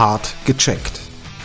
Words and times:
Hart 0.00 0.34
gecheckt. 0.46 0.98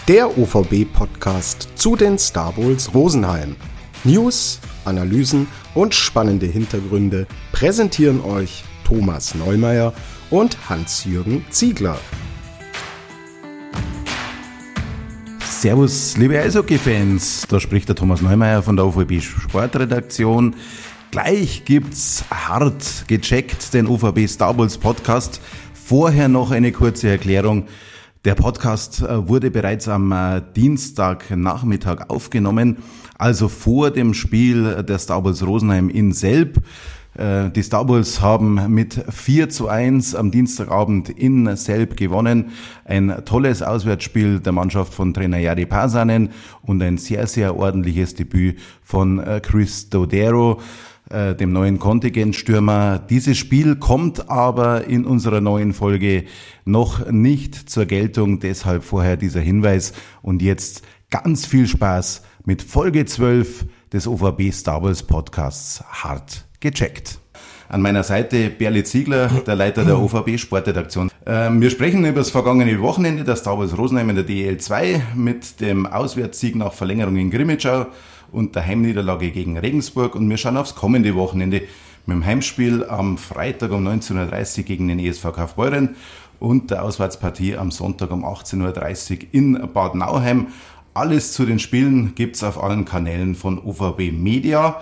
Der 0.07 0.37
OVB-Podcast 0.37 1.67
zu 1.75 1.97
den 1.97 2.17
Star 2.17 2.53
Bulls 2.53 2.93
Rosenheim. 2.93 3.57
News, 4.05 4.61
Analysen 4.85 5.47
und 5.73 5.93
spannende 5.93 6.45
Hintergründe 6.45 7.27
präsentieren 7.51 8.21
euch 8.21 8.63
Thomas 8.85 9.35
Neumeier 9.35 9.91
und 10.29 10.69
Hans-Jürgen 10.69 11.43
Ziegler. 11.49 11.99
Servus, 15.43 16.15
liebe 16.15 16.39
Eishockey-Fans. 16.39 17.47
Da 17.49 17.59
spricht 17.59 17.89
der 17.89 17.97
Thomas 17.97 18.21
Neumeier 18.21 18.63
von 18.63 18.77
der 18.77 18.85
OVB 18.85 19.21
Sportredaktion. 19.21 20.55
Gleich 21.11 21.65
gibt's 21.65 22.23
hart 22.31 23.03
gecheckt 23.07 23.73
den 23.73 23.85
OVB 23.85 24.29
Star 24.29 24.53
Bulls 24.53 24.77
Podcast. 24.77 25.41
Vorher 25.73 26.29
noch 26.29 26.51
eine 26.51 26.71
kurze 26.71 27.09
Erklärung. 27.09 27.67
Der 28.25 28.33
Podcast 28.33 29.03
äh, 29.03 29.27
wurde 29.27 29.51
bereits 29.51 29.87
am 29.87 30.11
äh, 30.11 30.41
Dienstagnachmittag 30.55 32.09
aufgenommen, 32.09 32.77
also 33.19 33.47
vor 33.47 33.91
dem 33.91 34.15
Spiel 34.15 34.81
der 34.81 34.97
Star 34.97 35.23
Wars 35.23 35.45
Rosenheim 35.45 35.89
in 35.89 36.11
Selb. 36.11 36.59
Äh, 37.15 37.51
die 37.51 37.61
Star 37.61 37.87
Wars 37.87 38.21
haben 38.21 38.73
mit 38.73 38.95
4 39.11 39.49
zu 39.49 39.67
1 39.67 40.15
am 40.15 40.31
Dienstagabend 40.31 41.09
in 41.09 41.55
Selb 41.55 41.97
gewonnen. 41.97 42.45
Ein 42.83 43.15
tolles 43.25 43.61
Auswärtsspiel 43.61 44.39
der 44.39 44.53
Mannschaft 44.53 44.95
von 44.95 45.13
Trainer 45.13 45.37
Jari 45.37 45.67
Pasanen 45.67 46.31
und 46.63 46.81
ein 46.81 46.97
sehr, 46.97 47.27
sehr 47.27 47.55
ordentliches 47.55 48.15
Debüt 48.15 48.57
von 48.81 49.23
Chris 49.43 49.91
Dodero. 49.91 50.59
Äh, 51.11 51.35
dem 51.35 51.53
neuen 51.53 51.77
Kontingentstürmer. 51.77 52.97
Dieses 52.97 53.37
Spiel 53.37 53.75
kommt 53.75 54.27
aber 54.27 54.85
in 54.85 55.05
unserer 55.05 55.39
neuen 55.39 55.73
Folge 55.73 56.23
noch 56.65 57.11
nicht 57.11 57.69
zur 57.69 57.85
Geltung, 57.85 58.39
deshalb 58.39 58.83
vorher 58.83 59.15
dieser 59.15 59.39
Hinweis 59.39 59.93
und 60.23 60.41
jetzt 60.41 60.81
ganz 61.11 61.45
viel 61.45 61.67
Spaß 61.67 62.23
mit 62.45 62.63
Folge 62.63 63.05
12 63.05 63.67
des 63.93 64.07
OVB 64.07 64.51
Star 64.51 64.81
Wars 64.81 65.03
Podcasts 65.03 65.83
Hart 65.83 66.47
gecheckt. 66.59 67.19
An 67.69 67.83
meiner 67.83 68.01
Seite 68.01 68.49
Berli 68.49 68.83
Ziegler, 68.83 69.27
der 69.45 69.55
Leiter 69.55 69.85
der 69.85 69.99
OVB 69.99 70.39
Sportredaktion. 70.39 71.11
Ähm, 71.27 71.61
wir 71.61 71.69
sprechen 71.69 72.03
über 72.03 72.19
das 72.19 72.31
vergangene 72.31 72.81
Wochenende 72.81 73.23
der 73.23 73.35
Star 73.35 73.59
Wars 73.59 73.77
Rosenheim 73.77 74.09
in 74.09 74.15
der 74.15 74.25
DL2 74.25 75.01
mit 75.13 75.61
dem 75.61 75.85
Auswärtssieg 75.85 76.55
nach 76.55 76.73
Verlängerung 76.73 77.15
in 77.17 77.29
Grimmitschau 77.29 77.85
und 78.31 78.55
der 78.55 78.65
Heimniederlage 78.65 79.31
gegen 79.31 79.57
Regensburg. 79.57 80.15
Und 80.15 80.29
wir 80.29 80.37
schauen 80.37 80.57
aufs 80.57 80.75
kommende 80.75 81.15
Wochenende 81.15 81.61
mit 82.05 82.15
dem 82.15 82.25
Heimspiel 82.25 82.85
am 82.85 83.17
Freitag 83.17 83.71
um 83.71 83.87
19.30 83.87 84.57
Uhr 84.59 84.63
gegen 84.63 84.87
den 84.87 84.99
ESV 84.99 85.23
Kaufbeuren 85.33 85.95
und 86.39 86.71
der 86.71 86.83
Auswärtspartie 86.83 87.57
am 87.57 87.71
Sonntag 87.71 88.11
um 88.11 88.25
18.30 88.25 89.11
Uhr 89.11 89.17
in 89.31 89.69
Bad 89.73 89.95
Nauheim. 89.95 90.47
Alles 90.93 91.33
zu 91.33 91.45
den 91.45 91.59
Spielen 91.59 92.15
gibt's 92.15 92.43
auf 92.43 92.61
allen 92.61 92.85
Kanälen 92.85 93.35
von 93.35 93.57
UVB 93.57 94.11
Media. 94.11 94.81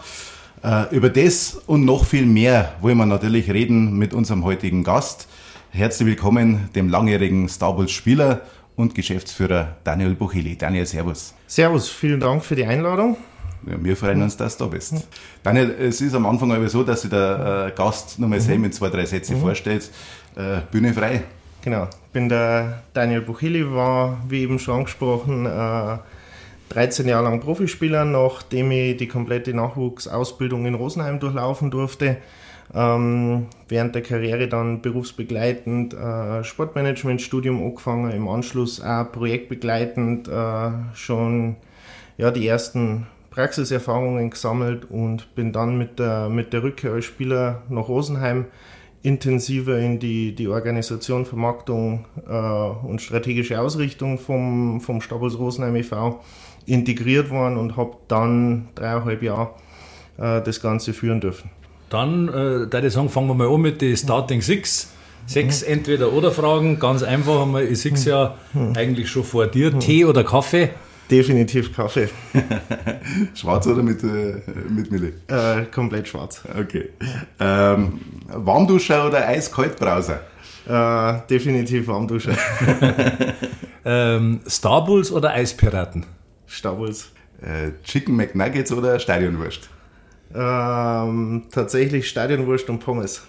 Äh, 0.63 0.95
über 0.95 1.09
das 1.09 1.55
und 1.65 1.85
noch 1.85 2.05
viel 2.05 2.25
mehr 2.25 2.75
wollen 2.81 2.97
wir 2.97 3.05
natürlich 3.05 3.51
reden 3.51 3.97
mit 3.97 4.13
unserem 4.13 4.43
heutigen 4.43 4.83
Gast. 4.83 5.27
Herzlich 5.71 6.07
willkommen 6.07 6.69
dem 6.75 6.89
langjährigen 6.89 7.49
Star 7.49 7.77
Wars 7.77 7.91
Spieler 7.91 8.41
und 8.75 8.95
Geschäftsführer 8.95 9.77
Daniel 9.83 10.13
Buchili. 10.15 10.55
Daniel, 10.55 10.85
Servus. 10.85 11.33
Servus, 11.47 11.89
vielen 11.89 12.19
Dank 12.19 12.43
für 12.45 12.55
die 12.55 12.65
Einladung. 12.65 13.17
Ja, 13.65 13.75
wir 13.79 13.95
freuen 13.95 14.21
uns, 14.21 14.35
dass 14.35 14.57
du 14.57 14.65
da 14.65 14.69
bist. 14.69 15.07
Daniel, 15.41 15.75
es 15.79 16.01
ist 16.01 16.15
am 16.15 16.25
Anfang 16.25 16.51
aber 16.51 16.67
so, 16.67 16.83
dass 16.83 17.01
sich 17.01 17.09
der 17.09 17.67
äh, 17.69 17.77
Gast 17.77 18.19
nochmal 18.19 18.39
mhm. 18.39 18.43
selbst 18.43 18.65
in 18.65 18.71
zwei, 18.73 18.89
drei 18.89 19.05
Sätze 19.05 19.35
mhm. 19.35 19.41
vorstellt. 19.41 19.89
Äh, 20.35 20.61
Bühne 20.71 20.93
frei. 20.93 21.23
Genau, 21.63 21.85
ich 21.85 22.11
bin 22.11 22.27
der 22.27 22.83
Daniel 22.93 23.21
Buchili, 23.21 23.73
war, 23.73 24.17
wie 24.27 24.41
eben 24.41 24.59
schon 24.59 24.79
angesprochen, 24.79 25.45
äh, 25.45 25.97
13 26.69 27.07
Jahre 27.07 27.23
lang 27.23 27.39
Profispieler, 27.39 28.03
nachdem 28.03 28.71
ich 28.71 28.97
die 28.97 29.07
komplette 29.07 29.53
Nachwuchsausbildung 29.53 30.65
in 30.65 30.73
Rosenheim 30.73 31.19
durchlaufen 31.19 31.71
durfte. 31.71 32.17
Ähm, 32.73 33.47
während 33.69 33.93
der 33.93 34.01
Karriere 34.01 34.47
dann 34.47 34.81
berufsbegleitend 34.81 35.93
äh, 35.93 36.43
Sportmanagement-Studium 36.43 37.63
angefangen, 37.63 38.11
im 38.11 38.27
Anschluss 38.27 38.81
auch 38.81 39.11
projektbegleitend 39.11 40.27
äh, 40.27 40.71
schon 40.95 41.57
ja, 42.17 42.31
die 42.31 42.47
ersten 42.47 43.05
Praxiserfahrungen 43.33 44.29
gesammelt 44.29 44.85
und 44.91 45.33
bin 45.33 45.51
dann 45.51 45.75
mit 45.77 45.97
der, 45.97 46.29
mit 46.29 46.53
der 46.53 46.61
Rückkehr 46.61 46.91
als 46.91 47.05
Spieler 47.05 47.63
nach 47.67 47.87
Rosenheim 47.87 48.45
intensiver 49.01 49.79
in 49.79 49.99
die, 49.99 50.35
die 50.35 50.47
Organisation, 50.47 51.25
Vermarktung 51.25 52.05
äh, 52.27 52.31
und 52.31 53.01
strategische 53.01 53.59
Ausrichtung 53.59 54.19
vom, 54.19 54.79
vom 54.81 55.01
Stabels 55.01 55.37
Rosenheim 55.39 55.75
e.V. 55.75 56.21
integriert 56.67 57.31
worden 57.31 57.57
und 57.57 57.75
habe 57.75 57.97
dann 58.07 58.69
dreieinhalb 58.75 59.23
Jahre 59.23 59.49
äh, 60.17 60.41
das 60.41 60.61
Ganze 60.61 60.93
führen 60.93 61.19
dürfen. 61.19 61.49
Dann, 61.89 62.29
äh, 62.29 62.67
da 62.67 62.83
ich 62.83 62.93
sagen, 62.93 63.09
fangen 63.09 63.27
wir 63.29 63.33
mal 63.33 63.47
an 63.49 63.61
mit 63.61 63.81
den 63.81 63.97
Starting 63.97 64.41
Six. 64.41 64.93
Sechs 65.25 65.65
mhm. 65.65 65.73
Entweder-Oder-Fragen, 65.73 66.79
ganz 66.79 67.01
einfach 67.01 67.41
einmal. 67.41 67.63
Ich 67.65 67.79
sehe 67.79 67.93
es 67.93 68.05
ja 68.05 68.35
mhm. 68.53 68.73
eigentlich 68.75 69.09
schon 69.09 69.23
vor 69.23 69.47
dir. 69.47 69.77
Tee 69.79 70.05
oder 70.05 70.23
Kaffee? 70.23 70.69
Definitiv 71.13 71.75
Kaffee. 71.75 72.09
schwarz 73.35 73.67
oder 73.67 73.83
mit, 73.83 74.03
äh, 74.03 74.41
mit 74.67 74.89
Milch? 74.89 75.13
Äh, 75.27 75.65
komplett 75.65 76.07
schwarz. 76.07 76.41
Okay. 76.59 76.89
Ähm, 77.39 78.01
Warmduscher 78.29 79.05
oder 79.05 79.27
Eiskaltbrauser? 79.27 80.21
Äh, 80.67 81.27
definitiv 81.29 81.87
Warmduscher. 81.87 82.35
ähm, 83.85 84.39
Starbulls 84.47 85.11
oder 85.11 85.33
Eispiraten? 85.33 86.07
Starbulls. 86.47 87.11
Äh, 87.43 87.73
Chicken 87.83 88.15
McNuggets 88.15 88.71
oder 88.71 88.97
Stadionwurst? 88.97 89.69
Ähm, 90.33 91.43
tatsächlich 91.51 92.09
Stadionwurst 92.09 92.71
und 92.71 92.79
Pommes. 92.79 93.21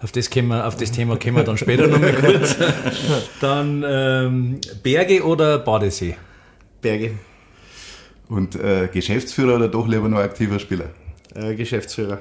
Auf 0.00 0.12
das, 0.12 0.32
wir, 0.32 0.66
auf 0.68 0.76
das 0.76 0.92
Thema 0.92 1.18
kommen 1.18 1.34
wir 1.34 1.42
dann 1.42 1.58
später 1.58 1.88
nochmal 1.88 2.14
kurz. 2.14 2.54
Dann 3.40 3.84
ähm, 3.84 4.60
Berge 4.84 5.24
oder 5.24 5.58
Badesee? 5.58 6.14
Berge. 6.80 7.12
Und 8.28 8.54
äh, 8.54 8.88
Geschäftsführer 8.92 9.56
oder 9.56 9.68
doch 9.68 9.88
lieber 9.88 10.08
nur 10.08 10.20
aktiver 10.20 10.58
Spieler? 10.58 10.86
Äh, 11.34 11.54
Geschäftsführer. 11.54 12.18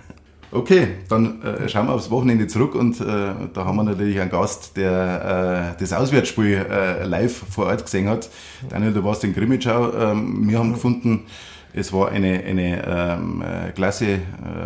okay, 0.52 0.88
dann 1.08 1.42
äh, 1.42 1.68
schauen 1.68 1.86
wir 1.86 1.94
aufs 1.94 2.10
Wochenende 2.10 2.46
zurück 2.46 2.74
und 2.74 3.00
äh, 3.00 3.04
da 3.04 3.64
haben 3.64 3.76
wir 3.76 3.84
natürlich 3.84 4.20
einen 4.20 4.30
Gast, 4.30 4.76
der 4.76 5.74
äh, 5.76 5.80
das 5.80 5.92
Auswärtsspiel 5.92 6.66
äh, 6.70 7.04
live 7.04 7.44
vor 7.50 7.66
Ort 7.66 7.84
gesehen 7.84 8.08
hat. 8.08 8.30
Daniel, 8.68 8.92
du 8.92 9.04
warst 9.04 9.22
in 9.24 9.34
Grimmitschau. 9.34 9.92
Ähm, 9.92 10.48
wir 10.48 10.58
haben 10.58 10.72
gefunden, 10.72 11.26
es 11.72 11.92
war 11.92 12.08
eine, 12.08 12.42
eine 12.42 12.84
ähm, 12.86 13.44
klasse 13.74 14.18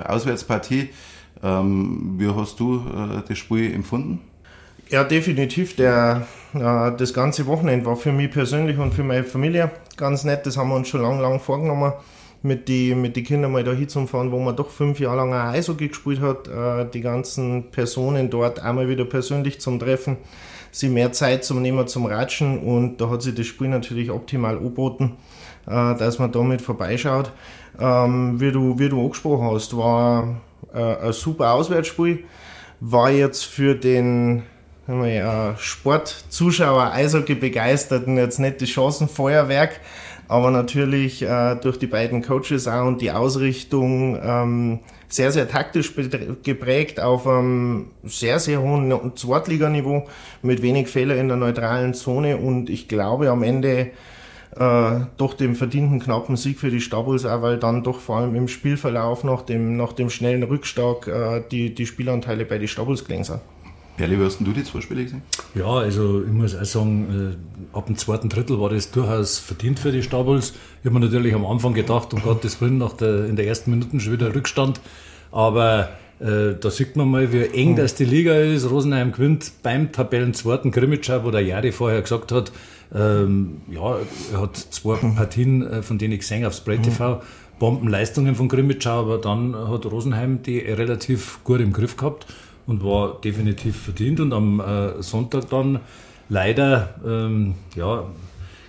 Auswärtspartie. 0.06 0.88
Ähm, 1.42 2.14
wie 2.16 2.28
hast 2.28 2.58
du 2.58 2.82
das 3.28 3.36
Spiel 3.36 3.74
empfunden? 3.74 4.20
Ja, 4.90 5.02
definitiv. 5.04 5.76
Der, 5.76 6.26
äh, 6.54 6.58
das 6.96 7.14
ganze 7.14 7.46
Wochenende 7.46 7.86
war 7.86 7.96
für 7.96 8.12
mich 8.12 8.30
persönlich 8.30 8.78
und 8.78 8.92
für 8.92 9.02
meine 9.02 9.24
Familie 9.24 9.70
ganz 9.96 10.24
nett. 10.24 10.46
Das 10.46 10.56
haben 10.56 10.68
wir 10.68 10.76
uns 10.76 10.88
schon 10.88 11.02
lange, 11.02 11.22
lange 11.22 11.38
vorgenommen, 11.38 11.92
mit 12.42 12.68
den 12.68 13.00
mit 13.00 13.16
die 13.16 13.22
Kindern 13.22 13.52
mal 13.52 13.64
da 13.64 13.72
hinzufahren, 13.72 14.30
wo 14.30 14.38
man 14.38 14.54
doch 14.54 14.70
fünf 14.70 15.00
Jahre 15.00 15.16
lang 15.16 15.32
auch 15.32 15.52
Eishockey 15.52 15.88
gespielt 15.88 16.20
hat. 16.20 16.48
Äh, 16.48 16.90
die 16.92 17.00
ganzen 17.00 17.70
Personen 17.70 18.28
dort 18.28 18.60
einmal 18.60 18.88
wieder 18.88 19.06
persönlich 19.06 19.60
zum 19.60 19.78
Treffen, 19.78 20.18
sie 20.70 20.90
mehr 20.90 21.12
Zeit 21.12 21.44
zum 21.44 21.62
Nehmen, 21.62 21.88
zum 21.88 22.04
Ratschen 22.06 22.58
und 22.58 23.00
da 23.00 23.08
hat 23.08 23.22
sich 23.22 23.34
das 23.34 23.46
Spiel 23.46 23.68
natürlich 23.68 24.10
optimal 24.10 24.58
angeboten, 24.58 25.16
äh, 25.66 25.96
dass 25.96 26.18
man 26.18 26.30
damit 26.30 26.60
vorbeischaut. 26.60 27.32
Ähm, 27.80 28.38
wie, 28.38 28.52
du, 28.52 28.78
wie 28.78 28.90
du 28.90 29.00
angesprochen 29.00 29.50
hast, 29.50 29.74
war 29.76 30.40
äh, 30.74 31.06
ein 31.06 31.12
super 31.12 31.54
Auswärtsspiel. 31.54 32.24
War 32.80 33.10
jetzt 33.10 33.44
für 33.46 33.74
den 33.74 34.42
wir 34.86 35.12
ja 35.12 35.56
Sportzuschauer, 35.56 36.92
Eishockey 36.92 37.34
begeisterten, 37.34 38.18
jetzt 38.18 38.38
nicht 38.38 38.60
das 38.60 38.68
Chancenfeuerwerk, 38.68 39.80
aber 40.28 40.50
natürlich 40.50 41.22
äh, 41.22 41.56
durch 41.56 41.78
die 41.78 41.86
beiden 41.86 42.22
Coaches 42.22 42.68
auch 42.68 42.86
und 42.86 43.00
die 43.00 43.10
Ausrichtung 43.10 44.18
ähm, 44.22 44.80
sehr, 45.08 45.32
sehr 45.32 45.48
taktisch 45.48 45.92
geprägt 46.42 47.00
auf 47.00 47.26
einem 47.26 47.92
sehr, 48.02 48.38
sehr 48.38 48.60
hohen 48.60 49.16
Zweitliganiveau 49.16 50.06
mit 50.42 50.60
wenig 50.60 50.88
Fehler 50.88 51.16
in 51.16 51.28
der 51.28 51.36
neutralen 51.36 51.94
Zone 51.94 52.36
und 52.36 52.68
ich 52.68 52.88
glaube 52.88 53.30
am 53.30 53.42
Ende 53.42 53.90
äh, 54.56 55.00
doch 55.16 55.34
dem 55.34 55.56
verdienten 55.56 55.98
knappen 56.00 56.36
Sieg 56.36 56.58
für 56.58 56.70
die 56.70 56.80
Stabels 56.80 57.24
auch, 57.24 57.42
weil 57.42 57.58
dann 57.58 57.82
doch 57.82 58.00
vor 58.00 58.18
allem 58.18 58.34
im 58.34 58.48
Spielverlauf 58.48 59.24
nach 59.24 59.42
dem, 59.42 59.76
nach 59.76 59.92
dem 59.92 60.10
schnellen 60.10 60.42
Rückschlag 60.42 61.06
äh, 61.08 61.42
die, 61.50 61.74
die 61.74 61.86
Spielanteile 61.86 62.44
bei 62.44 62.58
den 62.58 62.68
Stabels 62.68 63.04
gelegen 63.04 63.24
sind. 63.24 63.40
Perli, 63.96 64.18
wie 64.18 64.24
hast 64.24 64.40
du 64.40 64.52
die 64.52 64.64
zwei 64.64 64.80
Spiele 64.80 65.04
gesehen? 65.04 65.22
Ja, 65.54 65.66
also 65.66 66.22
ich 66.22 66.32
muss 66.32 66.56
auch 66.56 66.64
sagen, 66.64 67.38
äh, 67.72 67.76
ab 67.76 67.86
dem 67.86 67.96
zweiten 67.96 68.28
Drittel 68.28 68.58
war 68.60 68.70
das 68.70 68.90
durchaus 68.90 69.38
verdient 69.38 69.78
für 69.78 69.92
die 69.92 70.02
Stabels. 70.02 70.54
Ich 70.80 70.86
habe 70.86 70.98
mir 70.98 71.06
natürlich 71.06 71.34
am 71.34 71.46
Anfang 71.46 71.74
gedacht, 71.74 72.12
um 72.12 72.22
Gottes 72.22 72.60
Willen, 72.60 72.78
nach 72.78 72.94
der, 72.94 73.26
in 73.26 73.36
der 73.36 73.46
ersten 73.46 73.70
Minute 73.70 74.00
schon 74.00 74.12
wieder 74.12 74.34
Rückstand. 74.34 74.80
Aber 75.30 75.90
Äh, 76.20 76.54
da 76.60 76.70
sieht 76.70 76.96
man 76.96 77.10
mal, 77.10 77.32
wie 77.32 77.42
eng 77.42 77.72
mhm. 77.72 77.76
das 77.76 77.94
die 77.94 78.04
Liga 78.04 78.34
ist. 78.36 78.70
Rosenheim 78.70 79.12
gewinnt 79.12 79.52
beim 79.62 79.92
Tabellenzweiten 79.92 80.70
Grimmitschau, 80.70 81.24
wo 81.24 81.30
der 81.30 81.42
Jari 81.42 81.72
vorher 81.72 82.00
gesagt 82.02 82.32
hat, 82.32 82.52
ähm, 82.94 83.62
ja, 83.68 83.96
er 84.32 84.40
hat 84.40 84.56
zwei 84.56 84.96
mhm. 85.02 85.16
Partien, 85.16 85.66
äh, 85.66 85.82
von 85.82 85.98
denen 85.98 86.14
ich 86.14 86.20
gesehen 86.20 86.46
auf 86.46 86.54
Spray 86.54 86.78
TV, 86.78 87.16
mhm. 87.16 87.20
Bombenleistungen 87.58 88.34
von 88.36 88.48
Grimmitschau, 88.48 89.00
aber 89.00 89.18
dann 89.18 89.54
hat 89.54 89.86
Rosenheim 89.86 90.42
die 90.42 90.58
relativ 90.58 91.40
gut 91.44 91.60
im 91.60 91.72
Griff 91.72 91.96
gehabt 91.96 92.26
und 92.66 92.82
war 92.82 93.20
definitiv 93.20 93.76
verdient. 93.76 94.20
Und 94.20 94.32
am 94.32 94.60
äh, 94.60 95.02
Sonntag 95.02 95.50
dann 95.50 95.80
leider, 96.28 96.94
ähm, 97.06 97.54
ja, 97.76 98.06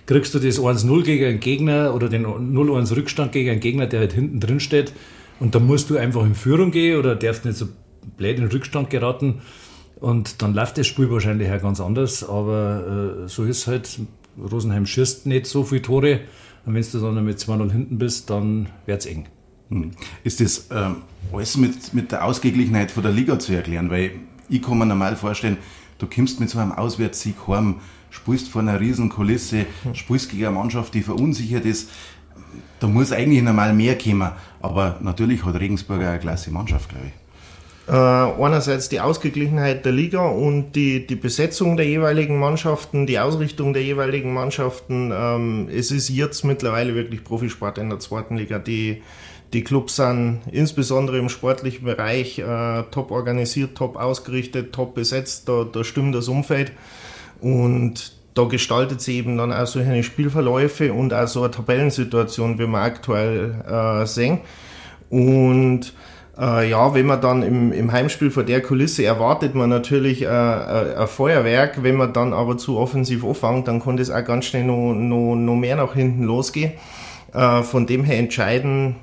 kriegst 0.06 0.34
du 0.34 0.38
das 0.38 0.60
1-0 0.60 1.02
gegen 1.02 1.24
einen 1.24 1.40
Gegner 1.40 1.94
oder 1.94 2.08
den 2.08 2.26
0-1 2.26 2.96
Rückstand 2.96 3.32
gegen 3.32 3.50
einen 3.50 3.60
Gegner, 3.60 3.86
der 3.86 4.00
halt 4.00 4.12
hinten 4.12 4.40
drin 4.40 4.60
steht. 4.60 4.92
Und 5.40 5.54
da 5.54 5.58
musst 5.58 5.90
du 5.90 5.96
einfach 5.96 6.24
in 6.24 6.34
Führung 6.34 6.70
gehen 6.70 6.98
oder 6.98 7.14
darfst 7.14 7.44
nicht 7.44 7.58
so 7.58 7.66
blöd 8.16 8.38
in 8.38 8.46
Rückstand 8.46 8.90
geraten. 8.90 9.42
Und 9.98 10.42
dann 10.42 10.54
läuft 10.54 10.78
das 10.78 10.86
Spiel 10.86 11.10
wahrscheinlich 11.10 11.50
auch 11.50 11.60
ganz 11.60 11.80
anders. 11.80 12.28
Aber 12.28 13.24
äh, 13.24 13.28
so 13.28 13.44
ist 13.44 13.66
halt, 13.66 13.98
Rosenheim 14.38 14.86
schießt 14.86 15.26
nicht 15.26 15.46
so 15.46 15.64
viele 15.64 15.82
Tore. 15.82 16.20
Und 16.64 16.74
wenn 16.74 16.82
du 16.82 16.98
dann 16.98 17.24
mit 17.24 17.38
2-0 17.38 17.70
hinten 17.70 17.98
bist, 17.98 18.30
dann 18.30 18.68
wird 18.86 19.00
es 19.00 19.06
eng. 19.06 19.26
Hm. 19.70 19.90
Ist 20.22 20.40
das 20.40 20.68
ähm, 20.70 21.02
alles 21.32 21.56
mit, 21.56 21.92
mit 21.92 22.12
der 22.12 22.24
Ausgeglichenheit 22.24 22.90
von 22.90 23.02
der 23.02 23.12
Liga 23.12 23.38
zu 23.38 23.52
erklären? 23.52 23.90
Weil 23.90 24.12
ich 24.48 24.62
kann 24.62 24.78
mir 24.78 24.86
normal 24.86 25.16
vorstellen, 25.16 25.58
du 25.98 26.06
kommst 26.06 26.40
mit 26.40 26.50
so 26.50 26.58
einem 26.58 26.72
Auswärtssieg 26.72 27.34
heim, 27.48 27.76
spielst 28.10 28.48
vor 28.48 28.62
einer 28.62 28.80
riesen 28.80 29.08
Kulisse, 29.08 29.66
spielst 29.92 30.30
gegen 30.30 30.46
eine 30.46 30.54
Mannschaft, 30.54 30.94
die 30.94 31.02
verunsichert 31.02 31.64
ist. 31.64 31.90
Da 32.78 32.86
muss 32.86 33.12
eigentlich 33.12 33.42
normal 33.42 33.72
mehr 33.72 33.98
kommen. 33.98 34.30
Aber 34.60 34.98
natürlich 35.00 35.44
hat 35.44 35.58
Regensburg 35.58 36.00
eine 36.00 36.18
klasse 36.18 36.50
Mannschaft, 36.50 36.90
glaube 36.90 37.06
ich. 37.06 37.12
Äh, 37.88 37.92
einerseits 37.92 38.88
die 38.88 39.00
Ausgeglichenheit 39.00 39.84
der 39.84 39.92
Liga 39.92 40.26
und 40.26 40.72
die, 40.72 41.06
die 41.06 41.14
Besetzung 41.14 41.76
der 41.76 41.86
jeweiligen 41.86 42.36
Mannschaften, 42.36 43.06
die 43.06 43.20
Ausrichtung 43.20 43.72
der 43.72 43.82
jeweiligen 43.84 44.34
Mannschaften. 44.34 45.12
Ähm, 45.14 45.68
es 45.72 45.92
ist 45.92 46.08
jetzt 46.08 46.44
mittlerweile 46.44 46.96
wirklich 46.96 47.22
Profisport 47.22 47.78
in 47.78 47.88
der 47.88 48.00
zweiten 48.00 48.36
Liga. 48.36 48.58
Die, 48.58 49.02
die 49.52 49.62
Clubs 49.62 49.96
sind 49.96 50.40
insbesondere 50.50 51.18
im 51.18 51.28
sportlichen 51.28 51.84
Bereich 51.84 52.38
äh, 52.38 52.82
top 52.90 53.10
organisiert, 53.10 53.76
top 53.76 53.96
ausgerichtet, 53.96 54.72
top 54.72 54.94
besetzt. 54.94 55.48
Da, 55.48 55.64
da 55.64 55.84
stimmt 55.84 56.14
das 56.14 56.28
Umfeld. 56.28 56.72
Und 57.40 58.12
da 58.34 58.44
gestaltet 58.44 59.00
sie 59.00 59.16
eben 59.16 59.38
dann 59.38 59.52
auch 59.52 59.66
solche 59.66 60.02
Spielverläufe 60.02 60.92
und 60.92 61.14
auch 61.14 61.28
so 61.28 61.42
eine 61.42 61.50
Tabellensituation, 61.52 62.58
wie 62.58 62.66
wir 62.66 62.78
aktuell 62.78 63.54
äh, 63.66 64.06
sehen. 64.06 64.40
Und 65.08 65.92
äh, 66.38 66.68
ja, 66.68 66.92
wenn 66.92 67.06
man 67.06 67.20
dann 67.20 67.42
im, 67.42 67.72
im 67.72 67.92
Heimspiel 67.92 68.30
vor 68.30 68.42
der 68.42 68.60
Kulisse 68.60 69.04
erwartet 69.04 69.54
man 69.54 69.70
natürlich 69.70 70.22
äh, 70.22 70.26
äh, 70.26 70.96
ein 70.96 71.06
Feuerwerk, 71.06 71.82
wenn 71.82 71.96
man 71.96 72.12
dann 72.12 72.34
aber 72.34 72.58
zu 72.58 72.76
offensiv 72.76 73.24
anfängt, 73.24 73.68
dann 73.68 73.82
kann 73.82 73.96
das 73.96 74.10
auch 74.10 74.24
ganz 74.24 74.44
schnell 74.46 74.64
noch, 74.64 74.92
noch, 74.92 75.34
noch 75.34 75.56
mehr 75.56 75.76
nach 75.76 75.94
hinten 75.94 76.24
losgehen. 76.24 76.72
Äh, 77.32 77.62
von 77.62 77.86
dem 77.86 78.04
her 78.04 78.18
entscheiden 78.18 78.96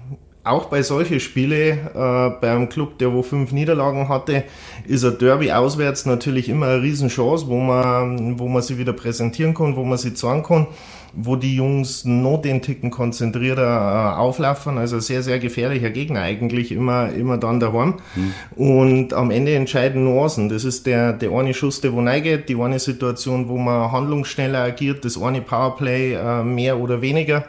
auch 0.44 0.66
bei 0.66 0.82
solchen 0.82 1.20
Spielen, 1.22 1.80
äh, 1.96 2.30
beim 2.42 2.68
Club, 2.68 2.98
der 2.98 3.14
wo 3.14 3.24
fünf 3.24 3.54
Niederlagen 3.54 4.10
hatte, 4.10 4.44
ist 4.86 5.06
ein 5.06 5.18
Derby 5.18 5.52
auswärts 5.54 6.06
natürlich 6.06 6.50
immer 6.50 6.68
eine 6.68 6.82
Riesenchance, 6.82 7.48
wo 7.48 7.60
man, 7.60 8.38
wo 8.38 8.50
man 8.50 8.62
sie 8.62 8.78
wieder 8.78 8.92
präsentieren 8.92 9.54
kann, 9.54 9.78
wo 9.78 9.86
man 9.86 9.98
sie 9.98 10.14
zeigen 10.14 10.44
kann, 10.44 10.68
wo 11.14 11.38
die 11.38 11.56
Jungs 11.56 12.04
noch 12.04 12.42
den 12.42 12.62
Ticken 12.62 12.92
konzentrierter 12.92 14.16
äh, 14.16 14.20
auflaufen. 14.20 14.78
Also 14.78 15.00
sehr, 15.00 15.24
sehr 15.24 15.40
gefährlicher 15.40 15.92
Gegner 15.92 16.22
eigentlich 16.22 16.74
immer, 16.74 17.10
immer 17.14 17.38
dann 17.38 17.62
daheim. 17.62 17.96
Mhm. 18.16 18.34
Und 18.62 19.14
am 19.14 19.32
Ende 19.32 19.56
entscheiden 19.56 20.04
Nuancen. 20.04 20.50
Das 20.50 20.66
ist 20.66 20.86
der, 20.86 21.14
der 21.14 21.32
eine 21.32 21.54
Schuss, 21.54 21.80
der 21.80 21.94
wo 21.94 22.02
reingeht, 22.02 22.50
die 22.50 22.58
eine 22.58 22.80
Situation, 22.80 23.48
wo 23.48 23.58
man 23.58 23.94
handlungsschneller 23.94 24.60
agiert, 24.60 25.06
das 25.06 25.22
eine 25.22 25.40
Powerplay 25.40 26.16
äh, 26.16 26.44
mehr 26.44 26.80
oder 26.80 27.02
weniger. 27.02 27.46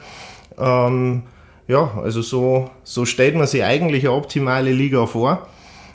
Ähm, 0.57 1.25
ja, 1.67 1.99
also 2.03 2.23
so, 2.23 2.71
so 2.83 3.05
stellt 3.05 3.37
man 3.37 3.47
sich 3.47 3.65
eigentlich 3.65 4.05
eine 4.05 4.15
optimale 4.15 4.73
Liga 4.73 5.07
vor. 5.07 5.49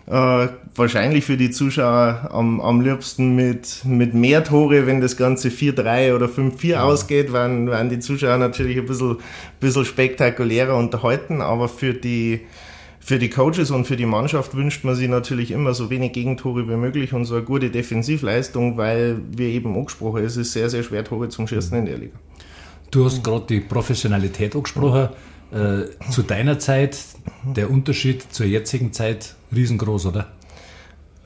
Äh, 0.07 0.47
wahrscheinlich 0.73 1.23
für 1.23 1.37
die 1.37 1.51
Zuschauer 1.51 2.29
am, 2.31 2.59
am 2.61 2.81
liebsten 2.81 3.35
mit, 3.35 3.85
mit 3.85 4.15
mehr 4.15 4.43
Tore, 4.43 4.87
wenn 4.87 5.01
das 5.01 5.17
Ganze 5.17 5.49
4-3 5.49 6.15
oder 6.15 6.25
5-4 6.25 6.65
ja. 6.65 6.83
ausgeht, 6.83 7.31
werden, 7.31 7.67
werden 7.67 7.89
die 7.89 7.99
Zuschauer 7.99 8.37
natürlich 8.37 8.79
ein 8.79 8.87
bisschen, 8.87 9.17
bisschen 9.59 9.85
spektakulärer 9.85 10.75
unterhalten, 10.75 11.41
aber 11.41 11.69
für 11.69 11.93
die, 11.93 12.41
für 12.99 13.19
die 13.19 13.29
Coaches 13.29 13.69
und 13.69 13.85
für 13.85 13.97
die 13.97 14.07
Mannschaft 14.07 14.55
wünscht 14.55 14.83
man 14.83 14.95
sich 14.95 15.07
natürlich 15.07 15.51
immer 15.51 15.75
so 15.75 15.91
wenig 15.91 16.13
Gegentore 16.13 16.67
wie 16.67 16.75
möglich 16.75 17.13
und 17.13 17.25
so 17.25 17.35
eine 17.35 17.43
gute 17.43 17.69
Defensivleistung, 17.69 18.77
weil 18.77 19.21
wir 19.29 19.49
eben 19.49 19.75
angesprochen, 19.75 20.23
es 20.23 20.37
ist 20.37 20.53
sehr, 20.53 20.71
sehr 20.71 20.81
schwer, 20.81 21.03
Tore 21.03 21.29
zum 21.29 21.47
Schießen 21.47 21.77
in 21.77 21.85
der 21.85 21.99
Liga. 21.99 22.17
Du 22.89 23.05
hast 23.05 23.23
gerade 23.23 23.45
die 23.47 23.59
Professionalität 23.59 24.55
angesprochen. 24.55 25.09
Äh, 25.51 26.11
zu 26.11 26.21
deiner 26.21 26.59
Zeit 26.59 26.97
der 27.43 27.71
Unterschied 27.71 28.31
zur 28.31 28.45
jetzigen 28.45 28.93
Zeit 28.93 29.35
riesengroß, 29.53 30.05
oder? 30.05 30.27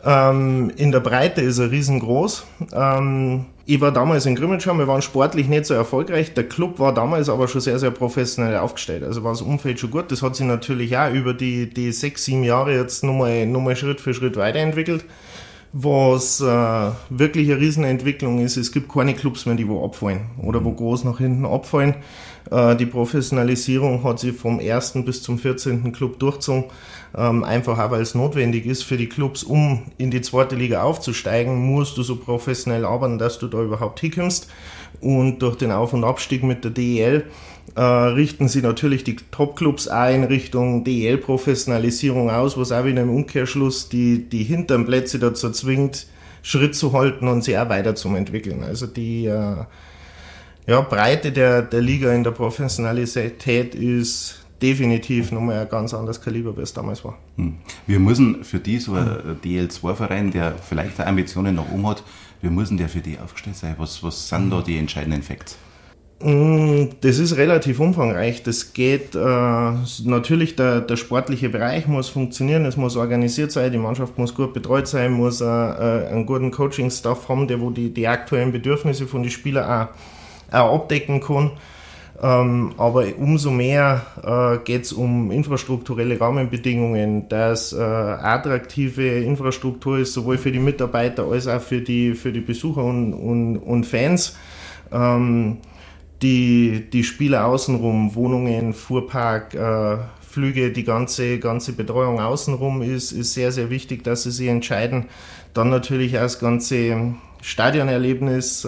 Ähm, 0.06 0.72
in 0.76 0.92
der 0.92 1.00
Breite 1.00 1.42
ist 1.42 1.60
er 1.60 1.72
riesengroß. 1.72 2.46
Ähm, 2.74 3.46
ich 3.66 3.80
war 3.80 3.92
damals 3.92 4.26
in 4.26 4.36
Grimmitschau, 4.36 4.78
wir 4.78 4.88
waren 4.88 5.02
sportlich 5.02 5.48
nicht 5.48 5.66
so 5.66 5.74
erfolgreich. 5.74 6.34
Der 6.34 6.44
Club 6.48 6.80
war 6.80 6.94
damals 6.94 7.30
aber 7.30 7.48
schon 7.48 7.62
sehr, 7.62 7.80
sehr 7.80 7.92
professionell 7.92 8.58
aufgestellt. 8.58 9.04
Also 9.04 9.24
war 9.24 9.32
das 9.32 9.42
Umfeld 9.42 9.80
schon 9.80 9.92
gut. 9.92 10.12
Das 10.12 10.22
hat 10.22 10.36
sich 10.36 10.46
natürlich 10.46 10.98
auch 10.98 11.12
über 11.12 11.34
die, 11.34 11.70
die 11.70 11.92
sechs, 11.92 12.26
sieben 12.26 12.44
Jahre 12.44 12.76
jetzt 12.76 13.04
nochmal, 13.04 13.46
nochmal 13.46 13.76
Schritt 13.78 14.02
für 14.02 14.14
Schritt 14.14 14.36
weiterentwickelt. 14.36 15.06
Was 15.72 16.40
äh, 16.40 16.92
wirklich 17.10 17.50
eine 17.50 17.60
Riesenentwicklung 17.60 18.40
ist, 18.40 18.58
es 18.58 18.72
gibt 18.72 18.94
keine 18.94 19.16
Clubs 19.16 19.48
mehr, 19.48 19.56
die 19.56 19.68
wo 19.68 19.84
abfallen 19.84 20.22
oder 20.42 20.64
wo 20.64 20.72
groß 20.72 21.04
nach 21.06 21.18
hinten 21.18 21.46
abfallen. 21.46 21.96
Äh, 22.52 22.76
die 22.76 22.86
Professionalisierung 22.86 24.04
hat 24.04 24.20
sich 24.20 24.36
vom 24.36 24.60
ersten 24.60 25.06
bis 25.06 25.22
zum 25.22 25.38
14. 25.40 25.92
Club 25.92 26.20
durchgezogen. 26.20 26.66
Ähm, 27.16 27.44
einfach 27.44 27.78
auch, 27.78 27.92
weil 27.92 28.02
es 28.02 28.16
notwendig 28.16 28.66
ist 28.66 28.84
für 28.84 28.98
die 28.98 29.08
Clubs, 29.08 29.44
um 29.44 29.84
in 29.98 30.10
die 30.10 30.22
zweite 30.22 30.56
Liga 30.56 30.82
aufzusteigen, 30.82 31.56
musst 31.56 31.98
du 31.98 32.04
so 32.04 32.16
professionell 32.16 32.86
arbeiten, 32.86 33.20
dass 33.20 33.38
du 33.38 33.48
da 33.48 33.62
überhaupt 33.62 34.00
hinkommst. 34.00 34.48
Und 35.00 35.40
durch 35.40 35.58
den 35.58 35.72
Auf- 35.72 35.94
und 35.94 36.04
Abstieg 36.04 36.44
mit 36.44 36.64
der 36.64 36.72
DEL 36.72 37.26
äh, 37.76 37.82
richten 37.82 38.48
sie 38.48 38.62
natürlich 38.62 39.04
die 39.04 39.16
Top-Clubs 39.32 39.88
auch 39.88 40.10
in 40.10 40.24
Richtung 40.24 40.84
DEL-Professionalisierung 40.84 42.30
aus, 42.30 42.58
was 42.58 42.72
auch 42.72 42.86
wieder 42.86 43.02
im 43.02 43.10
Umkehrschluss 43.10 43.90
die, 43.90 44.30
die 44.30 44.44
hinteren 44.44 44.86
Plätze 44.86 45.20
dazu 45.20 45.52
zwingt, 45.52 46.08
Schritt 46.42 46.76
zu 46.76 46.94
halten 46.94 47.28
und 47.28 47.44
sie 47.44 47.58
auch 47.58 47.70
weiter 47.70 47.96
zu 47.96 48.10
entwickeln. 48.10 48.64
Also 48.64 48.86
die 48.86 49.26
äh, 49.26 49.56
ja, 50.68 50.82
Breite 50.82 51.32
der, 51.32 51.62
der 51.62 51.82
Liga 51.82 52.14
in 52.14 52.24
der 52.24 52.32
Professionalität 52.32 53.76
ist 53.76 54.44
definitiv 54.62 55.32
nochmal 55.32 55.60
ein 55.60 55.70
ganz 55.70 55.94
anderes 55.94 56.22
Kaliber, 56.22 56.56
wie 56.56 56.62
es 56.62 56.74
damals 56.74 57.04
war. 57.04 57.18
Hm. 57.36 57.58
Wir 57.86 58.00
müssen 58.00 58.44
für 58.46 58.60
die, 58.60 58.80
so 58.80 58.94
ein 58.94 59.40
DL2-Verein, 59.44 60.32
der 60.32 60.56
vielleicht 60.56 61.00
Ambitionen 61.02 61.56
nach 61.56 61.70
oben 61.70 61.88
hat, 61.88 62.04
wir 62.42 62.50
müssen 62.50 62.78
der 62.78 62.90
für 62.90 63.00
die 63.00 63.18
aufgestellt 63.20 63.58
sein. 63.58 63.76
Was, 63.78 64.04
was 64.04 64.30
sind 64.30 64.50
da 64.50 64.62
die 64.62 64.78
entscheidenden 64.78 65.22
Facts? 65.22 65.58
Hm, 66.22 66.92
das 67.02 67.20
ist 67.20 67.36
relativ 67.36 67.82
umfangreich. 67.82 68.44
Das 68.44 68.72
geht 68.72 69.16
äh, 69.16 69.20
natürlich, 70.06 70.56
der, 70.56 70.80
der 70.80 70.96
sportliche 70.96 71.50
Bereich 71.50 71.88
muss 71.88 72.08
funktionieren, 72.08 72.66
es 72.66 72.78
muss 72.78 72.96
organisiert 72.96 73.52
sein, 73.52 73.72
die 73.72 73.78
Mannschaft 73.78 74.18
muss 74.18 74.34
gut 74.34 74.54
betreut 74.54 74.88
sein, 74.88 75.12
muss 75.12 75.42
äh, 75.42 75.46
äh 75.46 76.08
einen 76.08 76.26
guten 76.26 76.52
Coaching-Staff 76.52 77.28
haben, 77.28 77.48
der 77.48 77.60
wo 77.60 77.70
die, 77.70 77.94
die 77.94 78.08
aktuellen 78.08 78.54
Bedürfnisse 78.54 79.08
von 79.08 79.24
den 79.24 79.32
Spielern 79.32 79.70
auch 79.70 79.94
auch 80.54 80.76
abdecken 80.76 81.20
kann. 81.22 81.52
Ähm, 82.22 82.74
aber 82.78 83.06
umso 83.18 83.52
mehr 83.52 84.06
äh, 84.24 84.64
geht 84.64 84.84
es 84.84 84.94
um 84.94 85.30
infrastrukturelle 85.30 86.20
Rahmenbedingungen, 86.20 87.28
dass 87.28 87.74
äh, 87.74 87.82
attraktive 87.82 89.06
Infrastruktur 89.06 89.98
ist, 89.98 90.14
sowohl 90.14 90.38
für 90.38 90.52
die 90.52 90.60
Mitarbeiter 90.60 91.26
als 91.26 91.48
auch 91.48 91.62
für 91.62 91.82
die, 91.82 92.14
für 92.14 92.32
die 92.32 92.40
Besucher 92.40 92.84
und, 92.84 93.14
und, 93.14 93.58
und 93.58 93.86
Fans. 93.86 94.38
Ähm, 94.92 95.58
die, 96.22 96.90
die 96.94 97.04
Spiele 97.04 97.44
außenrum, 97.44 98.16
Wohnungen, 98.16 98.74
Fuhrpark, 98.74 99.56
äh, 99.56 99.98
Flüge, 100.22 100.72
die 100.72 100.86
ganze, 100.86 101.40
ganze 101.40 101.74
Betreuung 101.74 102.22
außenrum 102.22 102.84
ist, 102.84 103.12
ist 103.12 103.34
sehr, 103.34 103.52
sehr 103.52 103.70
wichtig, 103.70 104.04
dass 104.04 104.24
sie 104.24 104.32
sich 104.32 104.48
entscheiden. 104.48 105.08
Dann 105.54 105.70
natürlich 105.70 106.18
auch 106.18 106.22
das 106.22 106.40
ganze 106.40 107.16
Stadionerlebnis, 107.42 108.68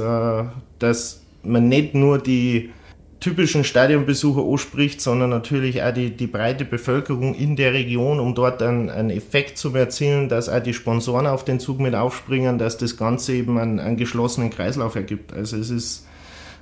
das 0.80 1.25
man 1.46 1.70
nicht 1.70 1.96
nur 1.96 2.18
die 2.18 2.72
typischen 3.20 3.64
Stadionbesucher 3.64 4.44
anspricht, 4.44 5.02
sondern 5.02 5.30
natürlich 5.32 5.82
auch 5.82 5.94
die, 5.94 6.16
die 6.16 6.28
breite 6.28 6.66
Bevölkerung 6.66 7.34
in 7.34 7.56
der 7.56 7.74
Region, 7.74 8.20
um 8.20 8.36
dort 8.36 8.62
einen, 8.62 8.90
einen 8.90 9.10
Effekt 9.10 9.58
zu 9.58 9.74
erzielen, 9.74 10.30
dass 10.30 10.50
auch 10.50 10.62
die 10.62 10.74
Sponsoren 10.74 11.26
auf 11.26 11.44
den 11.44 11.60
Zug 11.60 11.80
mit 11.80 11.96
aufspringen, 11.96 12.58
dass 12.58 12.78
das 12.78 12.98
Ganze 12.98 13.34
eben 13.34 13.58
einen, 13.58 13.80
einen 13.80 13.98
geschlossenen 13.98 14.52
Kreislauf 14.52 14.96
ergibt. 14.96 15.34
Also 15.34 15.58
es 15.58 15.70
ist 15.70 16.06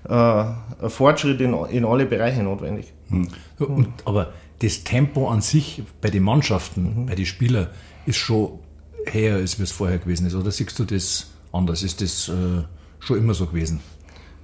äh, 0.08 0.14
ein 0.14 0.56
Fortschritt 0.88 1.42
in, 1.42 1.54
in 1.54 1.86
alle 1.86 2.06
Bereiche 2.06 2.44
notwendig. 2.44 2.94
Mhm. 3.10 3.28
Und, 3.60 3.88
aber 4.06 4.32
das 4.60 4.84
Tempo 4.84 5.28
an 5.28 5.42
sich 5.42 5.84
bei 6.02 6.10
den 6.10 6.24
Mannschaften, 6.24 7.02
mhm. 7.02 7.06
bei 7.08 7.16
den 7.16 7.26
Spielern, 7.26 7.68
ist 8.06 8.18
schon 8.18 8.60
höher, 9.06 9.36
als 9.36 9.60
es 9.60 9.72
vorher 9.72 9.98
gewesen 9.98 10.28
ist. 10.28 10.36
Oder 10.36 10.52
siehst 10.52 10.78
du 10.80 10.86
das 10.86 11.32
anders? 11.52 11.84
Ist 11.84 12.02
das 12.02 12.30
äh, 12.30 12.64
schon 13.00 13.18
immer 13.18 13.34
so 13.34 13.48
gewesen? 13.48 13.82